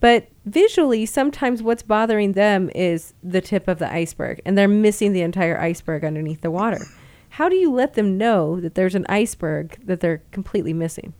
But 0.00 0.28
visually, 0.48 1.06
sometimes 1.06 1.62
what's 1.62 1.82
bothering 1.82 2.32
them 2.32 2.70
is 2.74 3.14
the 3.22 3.40
tip 3.40 3.68
of 3.68 3.78
the 3.78 3.92
iceberg, 3.92 4.40
and 4.44 4.56
they're 4.56 4.68
missing 4.68 5.12
the 5.12 5.22
entire 5.22 5.60
iceberg 5.60 6.04
underneath 6.04 6.40
the 6.40 6.50
water. 6.50 6.80
How 7.30 7.48
do 7.48 7.56
you 7.56 7.72
let 7.72 7.94
them 7.94 8.18
know 8.18 8.60
that 8.60 8.74
there's 8.74 8.94
an 8.94 9.06
iceberg 9.08 9.78
that 9.86 10.00
they're 10.00 10.22
completely 10.30 10.72
missing? 10.72 11.14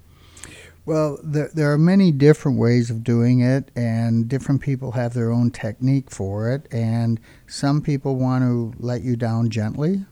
Well, 0.88 1.18
there, 1.22 1.50
there 1.52 1.70
are 1.70 1.78
many 1.78 2.12
different 2.12 2.58
ways 2.58 2.88
of 2.88 3.04
doing 3.04 3.40
it, 3.40 3.70
and 3.76 4.26
different 4.26 4.62
people 4.62 4.92
have 4.92 5.12
their 5.12 5.30
own 5.30 5.50
technique 5.50 6.10
for 6.10 6.50
it. 6.50 6.66
And 6.72 7.20
some 7.46 7.82
people 7.82 8.16
want 8.16 8.42
to 8.42 8.72
let 8.78 9.02
you 9.02 9.14
down 9.14 9.50
gently. 9.50 10.06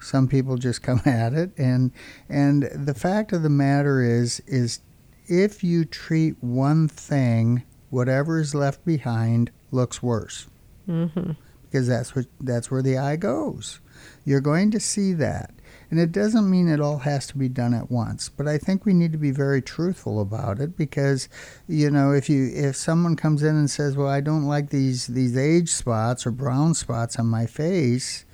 Some 0.00 0.28
people 0.28 0.56
just 0.56 0.82
come 0.84 1.02
at 1.04 1.32
it, 1.32 1.50
and 1.58 1.90
and 2.28 2.62
the 2.72 2.94
fact 2.94 3.32
of 3.32 3.42
the 3.42 3.50
matter 3.50 4.02
is, 4.02 4.40
is 4.46 4.80
if 5.26 5.64
you 5.64 5.84
treat 5.84 6.36
one 6.40 6.86
thing, 6.86 7.64
whatever 7.90 8.40
is 8.40 8.54
left 8.54 8.84
behind 8.84 9.50
looks 9.70 10.02
worse 10.02 10.46
Mm-hmm. 10.88 11.32
because 11.62 11.86
that's 11.86 12.16
what 12.16 12.26
that's 12.40 12.70
where 12.70 12.82
the 12.82 12.98
eye 12.98 13.16
goes. 13.16 13.80
You're 14.24 14.40
going 14.40 14.70
to 14.72 14.80
see 14.80 15.12
that. 15.14 15.52
And 15.90 16.00
it 16.00 16.10
doesn't 16.10 16.50
mean 16.50 16.68
it 16.68 16.80
all 16.80 16.98
has 16.98 17.26
to 17.28 17.38
be 17.38 17.48
done 17.48 17.74
at 17.74 17.90
once, 17.90 18.28
but 18.28 18.48
I 18.48 18.58
think 18.58 18.84
we 18.84 18.94
need 18.94 19.12
to 19.12 19.18
be 19.18 19.30
very 19.30 19.60
truthful 19.60 20.20
about 20.20 20.60
it 20.60 20.76
because, 20.76 21.28
you 21.68 21.90
know, 21.90 22.12
if 22.12 22.28
you 22.28 22.50
if 22.54 22.76
someone 22.76 23.14
comes 23.16 23.42
in 23.42 23.56
and 23.56 23.70
says, 23.70 23.96
"Well, 23.96 24.08
I 24.08 24.20
don't 24.20 24.46
like 24.46 24.70
these 24.70 25.06
these 25.08 25.36
age 25.36 25.70
spots 25.70 26.26
or 26.26 26.30
brown 26.30 26.74
spots 26.74 27.18
on 27.18 27.26
my 27.26 27.46
face," 27.46 28.24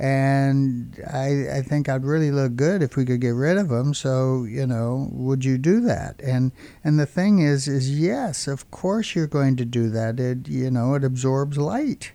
and 0.00 0.98
I, 1.12 1.58
I 1.58 1.62
think 1.62 1.90
I'd 1.90 2.06
really 2.06 2.30
look 2.30 2.56
good 2.56 2.82
if 2.82 2.96
we 2.96 3.04
could 3.04 3.20
get 3.20 3.34
rid 3.34 3.58
of 3.58 3.68
them. 3.68 3.92
So 3.92 4.44
you 4.44 4.66
know, 4.66 5.08
would 5.12 5.44
you 5.44 5.58
do 5.58 5.80
that? 5.82 6.18
And 6.22 6.52
and 6.82 6.98
the 6.98 7.04
thing 7.04 7.40
is, 7.40 7.68
is 7.68 8.00
yes, 8.00 8.48
of 8.48 8.70
course 8.70 9.14
you're 9.14 9.26
going 9.26 9.56
to 9.56 9.66
do 9.66 9.90
that. 9.90 10.18
It 10.18 10.48
you 10.48 10.70
know 10.70 10.94
it 10.94 11.04
absorbs 11.04 11.58
light. 11.58 12.12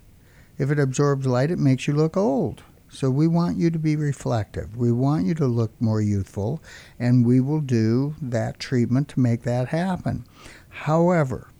If 0.57 0.71
it 0.71 0.79
absorbs 0.79 1.27
light, 1.27 1.51
it 1.51 1.59
makes 1.59 1.87
you 1.87 1.93
look 1.93 2.17
old. 2.17 2.63
So 2.89 3.11
we 3.11 3.27
want 3.27 3.57
you 3.57 3.69
to 3.69 3.77
be 3.77 3.95
reflective. 3.95 4.75
We 4.75 4.91
want 4.91 5.25
you 5.25 5.35
to 5.35 5.45
look 5.45 5.79
more 5.79 6.01
youthful, 6.01 6.63
and 6.97 7.23
we 7.23 7.39
will 7.39 7.61
do 7.61 8.15
that 8.19 8.57
treatment 8.57 9.09
to 9.09 9.19
make 9.19 9.43
that 9.43 9.67
happen. 9.67 10.25
However, 10.69 11.51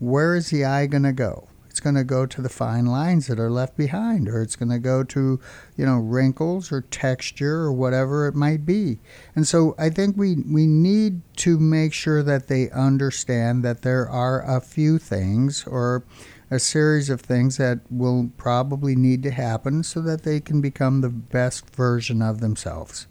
where 0.00 0.34
is 0.34 0.50
the 0.50 0.66
eye 0.66 0.86
going 0.86 1.04
to 1.04 1.12
go? 1.12 1.48
It's 1.72 1.80
going 1.80 1.94
to 1.94 2.04
go 2.04 2.26
to 2.26 2.42
the 2.42 2.50
fine 2.50 2.84
lines 2.84 3.28
that 3.28 3.40
are 3.40 3.50
left 3.50 3.78
behind, 3.78 4.28
or 4.28 4.42
it's 4.42 4.56
going 4.56 4.68
to 4.68 4.78
go 4.78 5.02
to, 5.02 5.40
you 5.74 5.86
know, 5.86 5.96
wrinkles 5.96 6.70
or 6.70 6.82
texture 6.82 7.60
or 7.60 7.72
whatever 7.72 8.28
it 8.28 8.34
might 8.34 8.66
be. 8.66 8.98
And 9.34 9.48
so 9.48 9.74
I 9.78 9.88
think 9.88 10.14
we, 10.14 10.34
we 10.34 10.66
need 10.66 11.22
to 11.36 11.58
make 11.58 11.94
sure 11.94 12.22
that 12.22 12.48
they 12.48 12.68
understand 12.70 13.64
that 13.64 13.80
there 13.80 14.06
are 14.06 14.42
a 14.42 14.60
few 14.60 14.98
things 14.98 15.66
or 15.66 16.04
a 16.50 16.58
series 16.58 17.08
of 17.08 17.22
things 17.22 17.56
that 17.56 17.80
will 17.90 18.30
probably 18.36 18.94
need 18.94 19.22
to 19.22 19.30
happen 19.30 19.82
so 19.82 20.02
that 20.02 20.24
they 20.24 20.40
can 20.40 20.60
become 20.60 21.00
the 21.00 21.08
best 21.08 21.74
version 21.74 22.20
of 22.20 22.40
themselves 22.40 23.06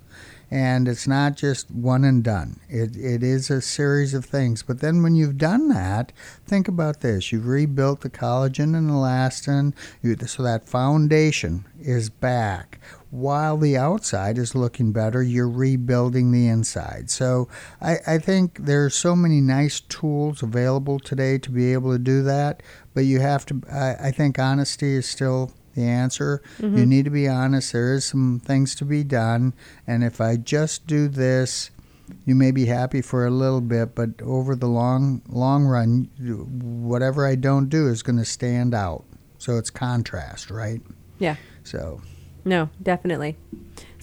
and 0.52 0.90
it's 0.90 1.08
not 1.08 1.38
just 1.38 1.72
one 1.72 2.04
and 2.04 2.26
done. 2.26 2.60
It, 2.68 2.98
it 2.98 3.24
is 3.24 3.50
a 3.50 3.62
series 3.62 4.14
of 4.14 4.26
things. 4.26 4.62
But 4.62 4.82
then 4.82 5.02
when 5.02 5.16
you've 5.16 5.38
done 5.38 5.70
that, 5.70 6.12
think 6.46 6.68
about 6.68 7.00
this. 7.00 7.32
You've 7.32 7.48
rebuilt 7.48 8.02
the 8.02 8.10
collagen 8.10 8.76
and 8.76 8.92
elastin, 8.92 9.74
you, 10.04 10.18
so 10.28 10.44
that 10.44 10.68
foundation 10.68 11.66
is 11.80 12.10
back. 12.10 12.80
While 13.12 13.58
the 13.58 13.78
outside 13.78 14.38
is 14.38 14.54
looking 14.54 14.92
better, 14.92 15.24
you're 15.24 15.50
rebuilding 15.50 16.32
the 16.32 16.50
inside. 16.50 17.10
So 17.10 17.48
I, 17.82 17.98
I 18.06 18.18
think 18.18 18.66
there's 18.66 18.94
so 18.94 19.16
many 19.16 19.40
nice 19.40 19.80
tools 19.80 20.44
available 20.44 21.00
today 21.00 21.38
to 21.38 21.50
be 21.50 21.72
able 21.72 21.94
to 21.94 22.00
do 22.00 22.24
that. 22.24 22.62
But 22.94 23.06
you 23.06 23.22
have 23.22 23.46
to, 23.48 23.62
I, 23.72 24.08
I 24.08 24.12
think 24.12 24.38
honesty 24.38 24.96
is 24.96 25.08
still 25.08 25.54
the 25.76 25.84
answer. 25.84 26.42
Mm-hmm. 26.60 26.78
You 26.78 26.86
need 26.86 27.06
to 27.06 27.12
be 27.12 27.28
honest. 27.28 27.74
There 27.74 27.94
is 27.94 28.06
some 28.06 28.42
things 28.44 28.76
to 28.76 28.86
be 28.86 29.04
done, 29.04 29.54
and 29.88 30.04
if 30.04 30.22
I 30.22 30.38
just 30.38 30.88
do 30.88 31.08
this, 31.08 31.72
you 32.26 32.36
may 32.36 32.52
be 32.52 32.66
happy 32.66 33.02
for 33.02 33.26
a 33.26 33.32
little 33.32 33.62
bit, 33.62 33.96
but 33.96 34.22
over 34.22 34.56
the 34.56 34.68
long 34.68 35.22
long 35.30 35.66
run, 35.66 36.10
whatever 36.20 37.26
I 37.26 37.36
don't 37.36 37.70
do 37.70 37.88
is 37.88 38.04
going 38.04 38.20
to 38.20 38.26
stand 38.26 38.74
out. 38.74 39.06
So 39.38 39.58
it's 39.58 39.70
contrast, 39.70 40.52
right? 40.52 40.82
Yeah. 41.20 41.36
So. 41.64 42.02
No, 42.44 42.70
definitely. 42.82 43.38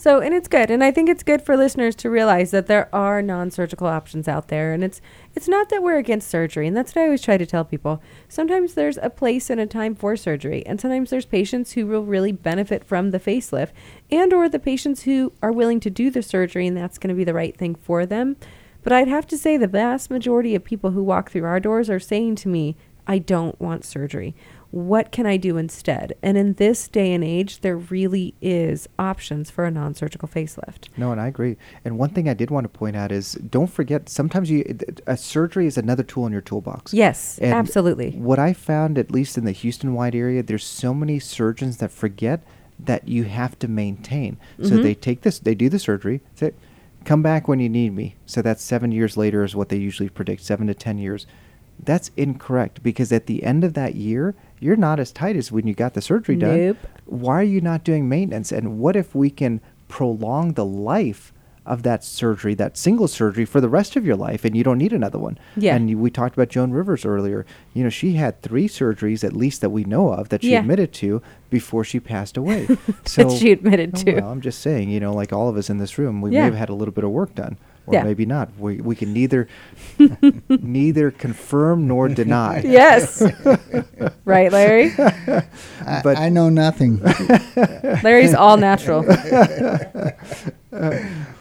So, 0.00 0.20
and 0.20 0.32
it's 0.32 0.46
good, 0.46 0.70
and 0.70 0.84
I 0.84 0.92
think 0.92 1.08
it's 1.08 1.24
good 1.24 1.42
for 1.42 1.56
listeners 1.56 1.96
to 1.96 2.08
realize 2.08 2.52
that 2.52 2.68
there 2.68 2.88
are 2.94 3.20
non-surgical 3.20 3.88
options 3.88 4.28
out 4.28 4.46
there, 4.46 4.72
and 4.72 4.84
it's 4.84 5.00
it's 5.34 5.48
not 5.48 5.70
that 5.70 5.82
we're 5.82 5.98
against 5.98 6.28
surgery, 6.28 6.68
and 6.68 6.76
that's 6.76 6.94
what 6.94 7.02
I 7.02 7.06
always 7.06 7.20
try 7.20 7.36
to 7.36 7.44
tell 7.44 7.64
people. 7.64 8.00
Sometimes 8.28 8.74
there's 8.74 8.96
a 8.98 9.10
place 9.10 9.50
and 9.50 9.60
a 9.60 9.66
time 9.66 9.96
for 9.96 10.14
surgery, 10.16 10.64
and 10.66 10.80
sometimes 10.80 11.10
there's 11.10 11.26
patients 11.26 11.72
who 11.72 11.84
will 11.84 12.04
really 12.04 12.30
benefit 12.30 12.84
from 12.84 13.10
the 13.10 13.18
facelift, 13.18 13.70
and 14.08 14.32
or 14.32 14.48
the 14.48 14.60
patients 14.60 15.02
who 15.02 15.32
are 15.42 15.50
willing 15.50 15.80
to 15.80 15.90
do 15.90 16.12
the 16.12 16.22
surgery, 16.22 16.68
and 16.68 16.76
that's 16.76 16.98
going 16.98 17.08
to 17.08 17.18
be 17.18 17.24
the 17.24 17.34
right 17.34 17.56
thing 17.56 17.74
for 17.74 18.06
them. 18.06 18.36
But 18.84 18.92
I'd 18.92 19.08
have 19.08 19.26
to 19.26 19.36
say 19.36 19.56
the 19.56 19.66
vast 19.66 20.12
majority 20.12 20.54
of 20.54 20.62
people 20.62 20.92
who 20.92 21.02
walk 21.02 21.32
through 21.32 21.44
our 21.44 21.58
doors 21.58 21.90
are 21.90 21.98
saying 21.98 22.36
to 22.36 22.48
me, 22.48 22.76
"I 23.08 23.18
don't 23.18 23.60
want 23.60 23.84
surgery." 23.84 24.36
What 24.70 25.12
can 25.12 25.24
I 25.26 25.38
do 25.38 25.56
instead? 25.56 26.12
And 26.22 26.36
in 26.36 26.52
this 26.54 26.88
day 26.88 27.14
and 27.14 27.24
age, 27.24 27.60
there 27.60 27.76
really 27.76 28.34
is 28.42 28.86
options 28.98 29.50
for 29.50 29.64
a 29.64 29.70
non-surgical 29.70 30.28
facelift. 30.28 30.88
No, 30.96 31.10
and 31.10 31.20
I 31.20 31.26
agree. 31.26 31.56
And 31.84 31.98
one 31.98 32.10
thing 32.10 32.28
I 32.28 32.34
did 32.34 32.50
want 32.50 32.64
to 32.64 32.68
point 32.68 32.94
out 32.94 33.10
is 33.10 33.32
don't 33.34 33.70
forget 33.70 34.08
sometimes 34.08 34.50
you 34.50 34.78
a 35.06 35.16
surgery 35.16 35.66
is 35.66 35.78
another 35.78 36.02
tool 36.02 36.26
in 36.26 36.32
your 36.32 36.42
toolbox. 36.42 36.92
Yes, 36.92 37.38
and 37.38 37.54
absolutely. 37.54 38.10
What 38.10 38.38
I 38.38 38.52
found 38.52 38.98
at 38.98 39.10
least 39.10 39.38
in 39.38 39.44
the 39.46 39.52
Houston 39.52 39.94
wide 39.94 40.14
area, 40.14 40.42
there's 40.42 40.64
so 40.64 40.92
many 40.92 41.18
surgeons 41.18 41.78
that 41.78 41.90
forget 41.90 42.42
that 42.78 43.08
you 43.08 43.24
have 43.24 43.58
to 43.60 43.68
maintain. 43.68 44.36
Mm-hmm. 44.58 44.66
So 44.66 44.76
they 44.82 44.94
take 44.94 45.22
this, 45.22 45.38
they 45.38 45.54
do 45.54 45.68
the 45.68 45.78
surgery, 45.78 46.20
say, 46.34 46.52
come 47.04 47.22
back 47.22 47.48
when 47.48 47.58
you 47.58 47.68
need 47.68 47.94
me. 47.94 48.16
So 48.26 48.42
that's 48.42 48.62
7 48.62 48.92
years 48.92 49.16
later 49.16 49.42
is 49.44 49.56
what 49.56 49.70
they 49.70 49.78
usually 49.78 50.10
predict, 50.10 50.42
7 50.42 50.66
to 50.66 50.74
10 50.74 50.98
years. 50.98 51.26
That's 51.82 52.10
incorrect 52.16 52.82
because 52.82 53.12
at 53.12 53.26
the 53.26 53.44
end 53.44 53.64
of 53.64 53.74
that 53.74 53.94
year, 53.94 54.34
you're 54.60 54.76
not 54.76 55.00
as 55.00 55.12
tight 55.12 55.36
as 55.36 55.52
when 55.52 55.66
you 55.66 55.74
got 55.74 55.94
the 55.94 56.02
surgery 56.02 56.36
done. 56.36 56.58
Nope. 56.58 56.76
Why 57.04 57.40
are 57.40 57.44
you 57.44 57.60
not 57.60 57.84
doing 57.84 58.08
maintenance? 58.08 58.52
And 58.52 58.78
what 58.78 58.96
if 58.96 59.14
we 59.14 59.30
can 59.30 59.60
prolong 59.88 60.54
the 60.54 60.64
life 60.64 61.32
of 61.64 61.82
that 61.82 62.02
surgery, 62.02 62.54
that 62.54 62.78
single 62.78 63.08
surgery, 63.08 63.44
for 63.44 63.60
the 63.60 63.68
rest 63.68 63.94
of 63.94 64.06
your 64.06 64.16
life, 64.16 64.44
and 64.44 64.56
you 64.56 64.64
don't 64.64 64.78
need 64.78 64.92
another 64.92 65.18
one? 65.18 65.38
Yeah. 65.56 65.76
And 65.76 66.00
we 66.00 66.10
talked 66.10 66.34
about 66.34 66.48
Joan 66.48 66.70
Rivers 66.70 67.04
earlier. 67.04 67.44
You 67.74 67.84
know, 67.84 67.90
she 67.90 68.14
had 68.14 68.40
three 68.42 68.68
surgeries, 68.68 69.22
at 69.22 69.34
least 69.34 69.60
that 69.60 69.70
we 69.70 69.84
know 69.84 70.12
of, 70.12 70.30
that 70.30 70.42
she 70.42 70.52
yeah. 70.52 70.60
admitted 70.60 70.92
to 70.94 71.22
before 71.50 71.84
she 71.84 72.00
passed 72.00 72.36
away. 72.36 72.68
so 73.04 73.28
she 73.36 73.52
admitted 73.52 73.92
oh, 73.94 74.02
to. 74.02 74.20
Well, 74.20 74.30
I'm 74.30 74.40
just 74.40 74.60
saying, 74.60 74.90
you 74.90 75.00
know, 75.00 75.12
like 75.12 75.32
all 75.32 75.48
of 75.48 75.56
us 75.56 75.68
in 75.68 75.78
this 75.78 75.98
room, 75.98 76.20
we 76.20 76.30
yeah. 76.30 76.40
may 76.40 76.44
have 76.46 76.54
had 76.54 76.68
a 76.70 76.74
little 76.74 76.92
bit 76.92 77.04
of 77.04 77.10
work 77.10 77.34
done 77.34 77.58
or 77.88 77.94
yeah. 77.94 78.02
maybe 78.02 78.26
not. 78.26 78.50
We, 78.58 78.76
we 78.76 78.94
can 78.94 79.12
neither 79.14 79.48
neither 80.48 81.10
confirm 81.10 81.88
nor 81.88 82.08
deny. 82.08 82.62
Yes, 82.68 83.22
right, 84.24 84.52
Larry. 84.52 84.92
I, 84.98 86.00
but 86.04 86.18
I 86.18 86.28
know 86.28 86.50
nothing. 86.50 87.00
Larry's 88.02 88.34
all 88.34 88.56
natural. 88.58 89.04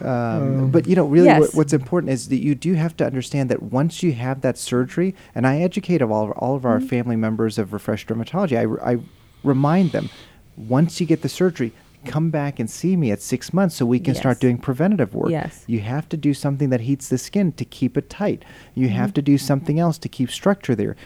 Um, 0.00 0.70
but 0.70 0.86
you 0.86 0.96
know, 0.96 1.04
really, 1.04 1.26
yes. 1.26 1.40
what, 1.40 1.54
what's 1.54 1.72
important 1.72 2.12
is 2.12 2.28
that 2.28 2.38
you 2.38 2.54
do 2.54 2.74
have 2.74 2.96
to 2.96 3.04
understand 3.04 3.50
that 3.50 3.62
once 3.62 4.02
you 4.02 4.12
have 4.12 4.40
that 4.40 4.56
surgery, 4.56 5.14
and 5.34 5.46
I 5.46 5.60
educate 5.60 6.00
of 6.00 6.10
all, 6.10 6.30
all 6.32 6.56
of 6.56 6.64
our 6.64 6.78
mm-hmm. 6.78 6.86
family 6.86 7.16
members 7.16 7.58
of 7.58 7.72
Refresh 7.72 8.06
Dermatology, 8.06 8.56
I, 8.56 8.92
I 8.92 8.98
remind 9.44 9.92
them 9.92 10.08
once 10.56 11.00
you 11.00 11.06
get 11.06 11.22
the 11.22 11.28
surgery, 11.28 11.72
come 12.04 12.30
back 12.30 12.58
and 12.58 12.70
see 12.70 12.96
me 12.96 13.10
at 13.10 13.20
six 13.20 13.52
months 13.52 13.76
so 13.76 13.86
we 13.86 13.98
can 13.98 14.14
yes. 14.14 14.20
start 14.20 14.40
doing 14.40 14.58
preventative 14.58 15.14
work. 15.14 15.30
Yes. 15.30 15.64
You 15.66 15.80
have 15.80 16.08
to 16.10 16.16
do 16.16 16.34
something 16.34 16.70
that 16.70 16.80
heats 16.80 17.08
the 17.08 17.18
skin 17.18 17.52
to 17.52 17.64
keep 17.64 17.96
it 17.96 18.08
tight. 18.08 18.44
You 18.74 18.88
mm-hmm. 18.88 18.96
have 18.96 19.14
to 19.14 19.22
do 19.22 19.38
something 19.38 19.78
else 19.78 19.98
to 19.98 20.08
keep 20.08 20.30
structure 20.30 20.74
there. 20.74 20.96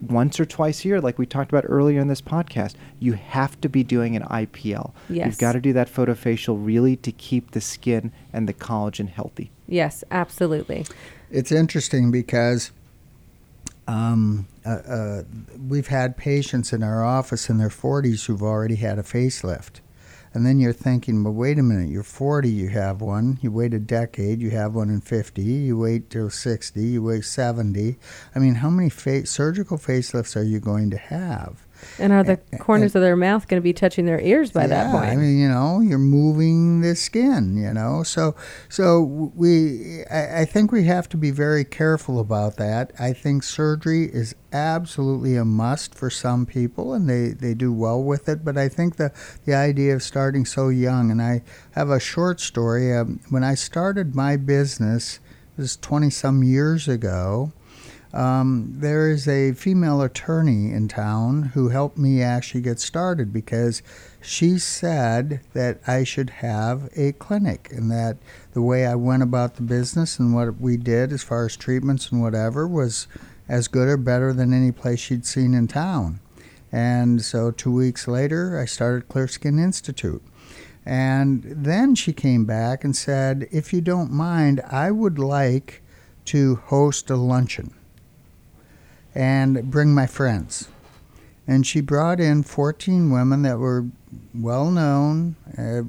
Once 0.00 0.38
or 0.38 0.44
twice 0.44 0.84
a 0.84 0.88
year, 0.88 1.00
like 1.00 1.18
we 1.18 1.26
talked 1.26 1.50
about 1.50 1.64
earlier 1.66 2.00
in 2.00 2.06
this 2.06 2.20
podcast, 2.20 2.74
you 3.00 3.14
have 3.14 3.60
to 3.60 3.68
be 3.68 3.82
doing 3.82 4.14
an 4.14 4.22
IPL. 4.24 4.92
Yes. 5.08 5.26
You've 5.26 5.38
got 5.38 5.52
to 5.52 5.60
do 5.60 5.72
that 5.72 5.92
photofacial 5.92 6.64
really 6.64 6.94
to 6.96 7.10
keep 7.10 7.50
the 7.50 7.60
skin 7.60 8.12
and 8.32 8.48
the 8.48 8.54
collagen 8.54 9.08
healthy. 9.08 9.50
Yes, 9.66 10.04
absolutely. 10.12 10.86
It's 11.30 11.50
interesting 11.50 12.12
because 12.12 12.70
um, 13.88 14.46
uh, 14.64 14.68
uh, 14.68 15.22
we've 15.68 15.88
had 15.88 16.16
patients 16.16 16.72
in 16.72 16.82
our 16.82 17.02
office 17.02 17.50
in 17.50 17.58
their 17.58 17.70
40s 17.70 18.26
who've 18.26 18.42
already 18.42 18.76
had 18.76 18.98
a 18.98 19.02
facelift. 19.02 19.80
And 20.34 20.44
then 20.44 20.58
you're 20.58 20.72
thinking, 20.72 21.24
well, 21.24 21.32
wait 21.32 21.58
a 21.58 21.62
minute, 21.62 21.88
you're 21.88 22.02
40, 22.02 22.48
you 22.48 22.68
have 22.68 23.00
one. 23.00 23.38
You 23.40 23.50
wait 23.50 23.74
a 23.74 23.78
decade, 23.78 24.40
you 24.40 24.50
have 24.50 24.74
one 24.74 24.90
in 24.90 25.00
50. 25.00 25.42
You 25.42 25.78
wait 25.78 26.10
till 26.10 26.30
60, 26.30 26.80
you 26.80 27.02
wait 27.02 27.24
70. 27.24 27.96
I 28.34 28.38
mean, 28.38 28.56
how 28.56 28.70
many 28.70 28.90
fa- 28.90 29.26
surgical 29.26 29.78
facelifts 29.78 30.36
are 30.36 30.42
you 30.42 30.60
going 30.60 30.90
to 30.90 30.98
have? 30.98 31.66
And 31.98 32.12
are 32.12 32.22
the 32.22 32.40
and, 32.52 32.60
corners 32.60 32.94
and, 32.94 33.02
of 33.02 33.06
their 33.06 33.16
mouth 33.16 33.48
going 33.48 33.60
to 33.60 33.64
be 33.64 33.72
touching 33.72 34.06
their 34.06 34.20
ears 34.20 34.52
by 34.52 34.62
yeah, 34.62 34.68
that 34.68 34.92
point? 34.92 35.10
I 35.10 35.16
mean, 35.16 35.38
you 35.38 35.48
know, 35.48 35.80
you're 35.80 35.98
moving 35.98 36.80
the 36.80 36.94
skin, 36.94 37.56
you 37.56 37.72
know. 37.72 38.02
So, 38.02 38.34
so 38.68 39.02
we, 39.34 40.04
I, 40.10 40.40
I 40.40 40.44
think 40.44 40.72
we 40.72 40.84
have 40.84 41.08
to 41.10 41.16
be 41.16 41.30
very 41.30 41.64
careful 41.64 42.20
about 42.20 42.56
that. 42.56 42.92
I 42.98 43.12
think 43.12 43.42
surgery 43.42 44.04
is 44.04 44.34
absolutely 44.52 45.36
a 45.36 45.44
must 45.44 45.94
for 45.94 46.10
some 46.10 46.46
people, 46.46 46.94
and 46.94 47.08
they, 47.08 47.28
they 47.28 47.54
do 47.54 47.72
well 47.72 48.02
with 48.02 48.28
it. 48.28 48.44
But 48.44 48.56
I 48.56 48.68
think 48.68 48.96
the 48.96 49.12
the 49.44 49.54
idea 49.54 49.94
of 49.94 50.02
starting 50.02 50.44
so 50.44 50.68
young, 50.68 51.10
and 51.10 51.20
I 51.20 51.42
have 51.72 51.90
a 51.90 52.00
short 52.00 52.40
story. 52.40 52.94
Um, 52.96 53.20
when 53.30 53.44
I 53.44 53.54
started 53.54 54.14
my 54.14 54.36
business, 54.36 55.20
it 55.56 55.60
was 55.60 55.76
20 55.76 56.10
some 56.10 56.42
years 56.42 56.88
ago. 56.88 57.52
Um, 58.12 58.74
there 58.78 59.10
is 59.10 59.28
a 59.28 59.52
female 59.52 60.00
attorney 60.00 60.72
in 60.72 60.88
town 60.88 61.50
who 61.54 61.68
helped 61.68 61.98
me 61.98 62.22
actually 62.22 62.62
get 62.62 62.80
started 62.80 63.32
because 63.32 63.82
she 64.22 64.58
said 64.58 65.40
that 65.52 65.80
I 65.86 66.04
should 66.04 66.30
have 66.30 66.88
a 66.96 67.12
clinic 67.12 67.68
and 67.70 67.90
that 67.90 68.16
the 68.52 68.62
way 68.62 68.86
I 68.86 68.94
went 68.94 69.22
about 69.22 69.56
the 69.56 69.62
business 69.62 70.18
and 70.18 70.34
what 70.34 70.58
we 70.58 70.78
did 70.78 71.12
as 71.12 71.22
far 71.22 71.44
as 71.44 71.56
treatments 71.56 72.10
and 72.10 72.22
whatever 72.22 72.66
was 72.66 73.08
as 73.46 73.68
good 73.68 73.88
or 73.88 73.98
better 73.98 74.32
than 74.32 74.54
any 74.54 74.72
place 74.72 75.00
she'd 75.00 75.26
seen 75.26 75.52
in 75.52 75.68
town. 75.68 76.20
And 76.72 77.22
so 77.22 77.50
two 77.50 77.72
weeks 77.72 78.08
later, 78.08 78.58
I 78.58 78.64
started 78.64 79.08
Clear 79.08 79.28
Skin 79.28 79.58
Institute. 79.58 80.22
And 80.84 81.44
then 81.44 81.94
she 81.94 82.14
came 82.14 82.46
back 82.46 82.84
and 82.84 82.96
said, 82.96 83.48
If 83.50 83.74
you 83.74 83.82
don't 83.82 84.10
mind, 84.10 84.62
I 84.70 84.90
would 84.90 85.18
like 85.18 85.82
to 86.26 86.56
host 86.56 87.10
a 87.10 87.16
luncheon 87.16 87.74
and 89.18 89.68
bring 89.68 89.92
my 89.92 90.06
friends. 90.06 90.68
And 91.44 91.66
she 91.66 91.80
brought 91.80 92.20
in 92.20 92.44
14 92.44 93.10
women 93.10 93.42
that 93.42 93.58
were 93.58 93.86
well 94.32 94.70
known. 94.70 95.34
Uh, 95.58 95.82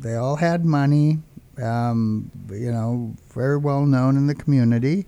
they 0.00 0.14
all 0.16 0.36
had 0.36 0.66
money, 0.66 1.20
um, 1.62 2.30
you 2.50 2.70
know, 2.70 3.14
very 3.32 3.56
well 3.56 3.86
known 3.86 4.18
in 4.18 4.26
the 4.26 4.34
community. 4.34 5.06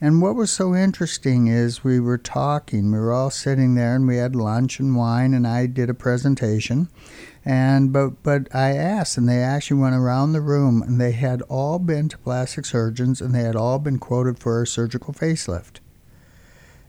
And 0.00 0.20
what 0.20 0.34
was 0.34 0.50
so 0.50 0.74
interesting 0.74 1.46
is 1.46 1.84
we 1.84 2.00
were 2.00 2.18
talking, 2.18 2.90
we 2.90 2.98
were 2.98 3.12
all 3.12 3.30
sitting 3.30 3.76
there 3.76 3.94
and 3.94 4.08
we 4.08 4.16
had 4.16 4.34
lunch 4.34 4.80
and 4.80 4.96
wine, 4.96 5.34
and 5.34 5.46
I 5.46 5.66
did 5.66 5.88
a 5.88 5.94
presentation. 5.94 6.88
And 7.44 7.92
but 7.92 8.22
but 8.24 8.52
I 8.52 8.72
asked, 8.72 9.18
and 9.18 9.28
they 9.28 9.40
actually 9.42 9.80
went 9.80 9.94
around 9.94 10.32
the 10.32 10.40
room, 10.40 10.82
and 10.82 11.00
they 11.00 11.12
had 11.12 11.42
all 11.42 11.78
been 11.78 12.08
to 12.08 12.18
plastic 12.18 12.64
surgeons, 12.64 13.20
and 13.20 13.34
they 13.34 13.42
had 13.42 13.54
all 13.54 13.78
been 13.78 13.98
quoted 13.98 14.38
for 14.38 14.62
a 14.62 14.66
surgical 14.66 15.14
facelift. 15.14 15.78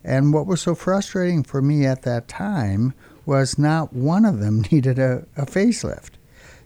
And 0.06 0.34
what 0.34 0.46
was 0.46 0.62
so 0.62 0.76
frustrating 0.76 1.44
for 1.44 1.62
me 1.62 1.86
at 1.86 2.04
that 2.04 2.28
time 2.28 2.94
was 3.26 3.58
not 3.58 3.92
one 3.92 4.24
of 4.24 4.40
them 4.40 4.62
needed 4.72 5.00
a, 5.00 5.26
a 5.36 5.46
facelift. 5.46 6.12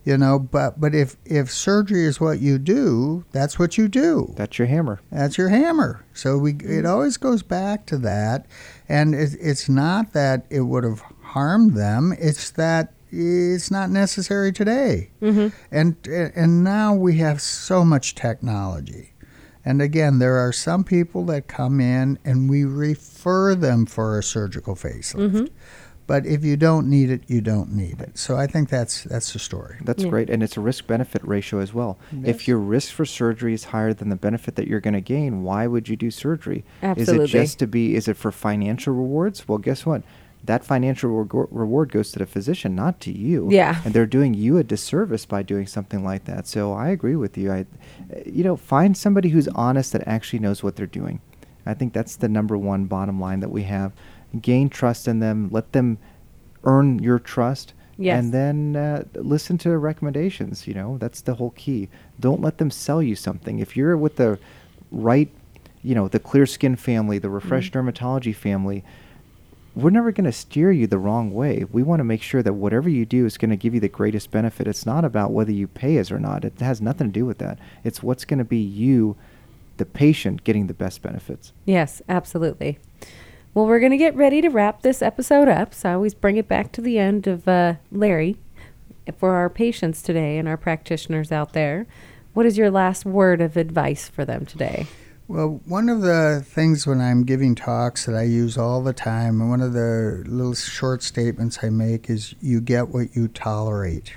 You 0.06 0.18
know, 0.18 0.40
but 0.40 0.80
but 0.80 0.96
if 0.96 1.18
if 1.26 1.52
surgery 1.52 2.06
is 2.06 2.22
what 2.22 2.40
you 2.40 2.58
do, 2.58 3.26
that's 3.32 3.60
what 3.60 3.78
you 3.78 3.88
do. 3.88 4.34
That's 4.38 4.58
your 4.58 4.68
hammer. 4.68 5.02
That's 5.12 5.38
your 5.38 5.50
hammer. 5.50 6.04
So 6.14 6.38
we 6.38 6.54
it 6.54 6.86
always 6.86 7.18
goes 7.18 7.44
back 7.44 7.86
to 7.88 7.98
that, 8.00 8.46
and 8.88 9.14
it, 9.14 9.36
it's 9.40 9.68
not 9.68 10.14
that 10.14 10.46
it 10.50 10.62
would 10.62 10.86
have 10.86 11.04
harmed 11.22 11.76
them. 11.76 12.16
It's 12.18 12.50
that 12.52 12.94
it's 13.12 13.70
not 13.70 13.90
necessary 13.90 14.52
today. 14.52 15.12
Mm-hmm. 15.22 15.50
And 15.70 15.96
and 16.08 16.64
now 16.64 16.96
we 16.96 17.18
have 17.18 17.42
so 17.42 17.84
much 17.84 18.16
technology. 18.16 19.14
And 19.70 19.84
again, 19.84 20.18
there 20.18 20.38
are 20.38 20.52
some 20.52 20.84
people 20.84 21.24
that 21.26 21.48
come 21.48 21.80
in 21.80 22.18
and 22.26 22.50
we 22.50 22.66
refer 22.66 23.54
them 23.54 23.86
for 23.86 24.18
a 24.18 24.24
surgical 24.24 24.74
facelift. 24.76 25.30
Mm-hmm. 25.30 25.46
But 26.08 26.26
if 26.26 26.44
you 26.44 26.58
don't 26.58 26.90
need 26.90 27.12
it, 27.12 27.22
you 27.28 27.40
don't 27.40 27.72
need 27.74 28.02
it. 28.02 28.18
So 28.18 28.36
I 28.36 28.48
think 28.48 28.70
that's 28.70 29.04
that's 29.04 29.32
the 29.32 29.38
story. 29.38 29.76
That's 29.86 30.04
Yeah. 30.04 30.10
great, 30.10 30.28
and 30.32 30.42
it's 30.42 30.58
a 30.58 30.60
risk 30.60 30.88
benefit 30.88 31.22
ratio 31.24 31.60
as 31.60 31.72
well. 31.72 32.00
Yes. 32.12 32.22
If 32.30 32.48
your 32.48 32.58
risk 32.58 32.92
for 32.94 33.06
surgery 33.06 33.54
is 33.54 33.66
higher 33.66 33.94
than 33.94 34.10
the 34.10 34.16
benefit 34.16 34.56
that 34.56 34.68
you're 34.68 34.80
going 34.80 34.96
to 34.96 35.02
gain, 35.02 35.44
why 35.44 35.68
would 35.68 35.88
you 35.88 35.96
do 35.96 36.10
surgery? 36.10 36.66
Absolutely. 36.82 37.26
Is 37.26 37.30
it 37.30 37.38
just 37.38 37.60
to 37.60 37.68
be? 37.68 37.94
Is 37.94 38.08
it 38.08 38.18
for 38.18 38.32
financial 38.32 38.92
rewards? 38.96 39.48
Well, 39.48 39.60
guess 39.60 39.86
what? 39.86 40.02
That 40.46 40.64
financial 40.66 41.12
rego- 41.12 41.50
reward 41.52 41.92
goes 41.92 42.12
to 42.14 42.20
the 42.20 42.26
physician, 42.26 42.74
not 42.74 43.00
to 43.02 43.12
you. 43.12 43.50
Yeah. 43.52 43.80
And 43.86 43.94
they're 43.94 44.08
doing 44.08 44.34
you 44.34 44.58
a 44.58 44.64
disservice 44.64 45.26
by 45.28 45.44
doing 45.44 45.68
something 45.68 46.04
like 46.04 46.24
that. 46.26 46.48
So 46.48 46.74
I 46.74 46.90
agree 46.90 47.18
with 47.18 47.38
you. 47.38 47.52
I, 47.52 47.66
you 48.26 48.44
know, 48.44 48.56
find 48.56 48.98
somebody 48.98 49.30
who's 49.30 49.48
honest 49.50 49.94
that 49.94 50.08
actually 50.08 50.40
knows 50.40 50.64
what 50.64 50.76
they're 50.76 50.86
doing. 50.86 51.22
I 51.66 51.74
think 51.74 51.94
that's 51.94 52.16
the 52.16 52.30
number 52.30 52.58
one 52.58 52.86
bottom 52.86 53.20
line 53.20 53.40
that 53.42 53.52
we 53.52 53.64
have. 53.64 53.94
Gain 54.42 54.70
trust 54.70 55.08
in 55.08 55.20
them. 55.20 55.50
Let 55.52 55.72
them 55.74 55.98
earn 56.64 57.00
your 57.00 57.20
trust. 57.20 57.74
Yes. 57.98 58.24
And 58.24 58.34
then 58.34 58.76
uh, 58.76 59.04
listen 59.16 59.58
to 59.60 59.70
their 59.70 59.80
recommendations. 59.80 60.68
You 60.68 60.74
know, 60.74 60.98
that's 60.98 61.22
the 61.22 61.36
whole 61.36 61.52
key. 61.52 61.90
Don't 62.20 62.42
let 62.42 62.58
them 62.58 62.72
sell 62.72 63.04
you 63.04 63.16
something. 63.16 63.60
If 63.60 63.76
you're 63.76 63.98
with 63.98 64.16
the 64.16 64.40
right, 64.90 65.30
you 65.84 65.96
know, 65.96 66.08
the 66.08 66.20
clear 66.20 66.46
skin 66.46 66.76
family, 66.76 67.20
the 67.20 67.30
refresh 67.30 67.72
dermatology 67.72 68.36
family, 68.36 68.84
we're 69.76 69.90
never 69.90 70.12
going 70.12 70.26
to 70.26 70.32
steer 70.32 70.72
you 70.72 70.88
the 70.88 70.98
wrong 70.98 71.34
way. 71.34 71.66
We 71.72 71.84
want 71.84 72.00
to 72.00 72.04
make 72.04 72.22
sure 72.22 72.44
that 72.44 72.54
whatever 72.54 72.90
you 72.90 73.06
do 73.06 73.26
is 73.26 73.38
going 73.38 73.52
to 73.52 73.58
give 73.58 73.74
you 73.74 73.80
the 73.80 73.90
greatest 73.90 74.32
benefit. 74.32 74.68
It's 74.68 74.86
not 74.86 75.06
about 75.06 75.32
whether 75.32 75.52
you 75.52 75.68
pay 75.68 76.00
us 76.00 76.12
or 76.12 76.20
not. 76.20 76.44
It 76.44 76.60
has 76.60 76.82
nothing 76.82 77.08
to 77.08 77.14
do 77.14 77.26
with 77.26 77.38
that. 77.38 77.60
It's 77.84 78.04
what's 78.04 78.26
going 78.26 78.40
to 78.40 78.46
be 78.46 78.58
you, 78.58 79.16
the 79.78 79.86
patient, 79.86 80.44
getting 80.44 80.68
the 80.68 80.74
best 80.74 81.02
benefits. 81.02 81.54
Yes, 81.66 82.02
absolutely. 82.10 82.80
Well, 83.54 83.66
we're 83.66 83.80
going 83.80 83.92
to 83.92 83.98
get 83.98 84.16
ready 84.16 84.42
to 84.42 84.50
wrap 84.50 84.82
this 84.82 85.02
episode 85.02 85.48
up. 85.48 85.74
So 85.74 85.90
I 85.90 85.94
always 85.94 86.14
bring 86.14 86.38
it 86.38 86.48
back 86.48 86.72
to 86.74 86.82
the 86.82 87.00
end 87.00 87.28
of 87.28 87.48
uh, 87.48 87.76
Larry 87.92 88.38
for 89.18 89.32
our 89.32 89.50
patients 89.50 90.02
today 90.02 90.38
and 90.38 90.48
our 90.48 90.58
practitioners 90.58 91.32
out 91.32 91.54
there. 91.54 91.88
What 92.34 92.46
is 92.46 92.58
your 92.58 92.70
last 92.70 93.06
word 93.06 93.42
of 93.42 93.58
advice 93.58 94.08
for 94.08 94.24
them 94.24 94.46
today? 94.46 94.88
Well, 95.30 95.62
one 95.66 95.90
of 95.90 96.02
the 96.02 96.44
things 96.44 96.88
when 96.88 97.00
I'm 97.00 97.24
giving 97.24 97.54
talks 97.54 98.08
that 98.08 98.16
I 98.16 98.24
use 98.24 98.58
all 98.58 98.82
the 98.82 98.94
time, 98.94 99.40
and 99.40 99.52
one 99.52 99.62
of 99.62 99.74
the 99.74 100.24
little 100.26 100.56
short 100.56 101.04
statements 101.04 101.60
I 101.62 101.70
make 101.70 102.10
is 102.10 102.34
you 102.42 102.60
get 102.60 102.90
what 102.90 103.16
you 103.16 103.28
tolerate. 103.28 104.14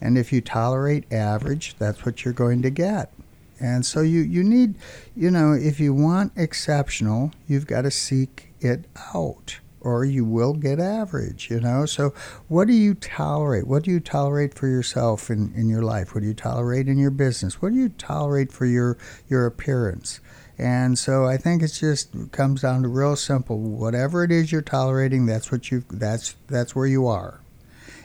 And 0.00 0.16
if 0.16 0.32
you 0.32 0.40
tolerate 0.40 1.04
average, 1.12 1.76
that's 1.78 2.06
what 2.06 2.24
you're 2.24 2.32
going 2.32 2.62
to 2.62 2.70
get. 2.70 3.12
And 3.60 3.84
so 3.84 4.00
you, 4.00 4.20
you 4.20 4.42
need, 4.42 4.76
you 5.14 5.30
know, 5.30 5.52
if 5.52 5.78
you 5.78 5.92
want 5.92 6.32
exceptional, 6.34 7.32
you've 7.46 7.66
got 7.66 7.82
to 7.82 7.90
seek 7.90 8.54
it 8.58 8.86
out 9.14 9.58
or 9.86 10.04
you 10.04 10.24
will 10.24 10.52
get 10.52 10.80
average, 10.80 11.48
you 11.48 11.60
know? 11.60 11.86
So 11.86 12.12
what 12.48 12.66
do 12.66 12.74
you 12.74 12.94
tolerate? 12.94 13.68
What 13.68 13.84
do 13.84 13.92
you 13.92 14.00
tolerate 14.00 14.52
for 14.52 14.66
yourself 14.66 15.30
in, 15.30 15.52
in 15.54 15.68
your 15.68 15.82
life? 15.82 16.12
What 16.12 16.22
do 16.22 16.26
you 16.26 16.34
tolerate 16.34 16.88
in 16.88 16.98
your 16.98 17.12
business? 17.12 17.62
What 17.62 17.72
do 17.72 17.78
you 17.78 17.90
tolerate 17.90 18.50
for 18.52 18.66
your, 18.66 18.98
your 19.28 19.46
appearance? 19.46 20.18
And 20.58 20.98
so 20.98 21.26
I 21.26 21.36
think 21.36 21.62
it's 21.62 21.78
just 21.78 22.32
comes 22.32 22.62
down 22.62 22.82
to 22.82 22.88
real 22.88 23.14
simple. 23.14 23.60
Whatever 23.60 24.24
it 24.24 24.32
is 24.32 24.50
you're 24.50 24.60
tolerating, 24.60 25.26
that's 25.26 25.52
what 25.52 25.70
you 25.70 25.84
that's 25.90 26.34
that's 26.48 26.74
where 26.74 26.86
you 26.86 27.06
are. 27.06 27.40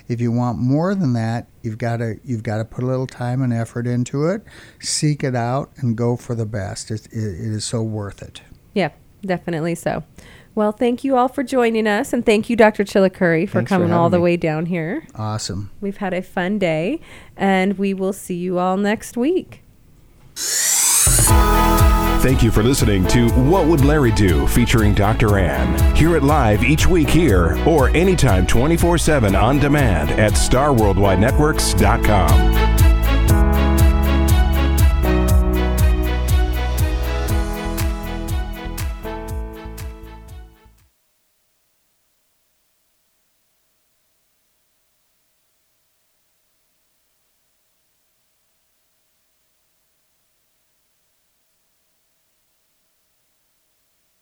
If 0.10 0.20
you 0.20 0.34
want 0.34 0.60
more 0.60 0.94
than 0.94 1.14
that, 1.14 1.48
you've 1.64 1.78
got 1.78 1.98
to 1.98 2.20
you've 2.26 2.44
got 2.44 2.58
to 2.58 2.66
put 2.66 2.84
a 2.84 2.88
little 2.88 3.08
time 3.08 3.42
and 3.42 3.54
effort 3.54 3.88
into 3.88 4.28
it, 4.28 4.44
seek 4.82 5.24
it 5.24 5.34
out, 5.34 5.72
and 5.78 5.96
go 5.96 6.18
for 6.18 6.36
the 6.36 6.46
best. 6.46 6.92
It, 6.92 7.08
it, 7.08 7.24
it 7.24 7.54
is 7.54 7.64
so 7.64 7.82
worth 7.82 8.22
it. 8.22 8.42
Yeah, 8.74 8.90
definitely 9.26 9.76
so. 9.76 10.04
Well, 10.54 10.74
thank 10.74 11.06
you 11.06 11.16
all 11.16 11.30
for 11.30 11.44
joining 11.44 11.88
us, 11.88 12.12
and 12.12 12.26
thank 12.26 12.50
you, 12.50 12.58
Dr. 12.58 12.84
Chilukuri, 12.84 13.48
for 13.48 13.60
Thanks 13.60 13.70
for 13.70 13.76
coming 13.76 13.94
all 13.94 14.10
the 14.10 14.18
me. 14.18 14.24
way 14.24 14.36
down 14.38 14.66
here. 14.66 15.08
Awesome. 15.16 15.72
We've 15.80 15.96
had 15.98 16.14
a 16.14 16.22
fun 16.22 16.60
day, 16.60 17.00
and 17.38 17.78
we 17.78 17.94
will 17.94 18.12
see 18.14 18.36
you 18.36 18.60
all 18.60 18.76
next 18.76 19.16
week. 19.16 19.64
Thank 22.22 22.44
you 22.44 22.52
for 22.52 22.62
listening 22.64 23.08
to 23.08 23.30
What 23.30 23.66
Would 23.68 23.84
Larry 23.84 24.12
Do 24.12 24.46
featuring 24.48 24.94
Dr. 24.94 25.40
Ann. 25.40 25.96
Hear 25.96 26.16
it 26.18 26.22
live 26.24 26.64
each 26.64 26.86
week 26.86 27.10
here 27.10 27.58
or 27.68 27.90
anytime 27.90 28.46
24 28.46 29.00
7 29.00 29.36
on 29.36 29.58
demand 29.58 30.12
at 30.12 30.34
starworldwidenetworks.com. 30.34 32.71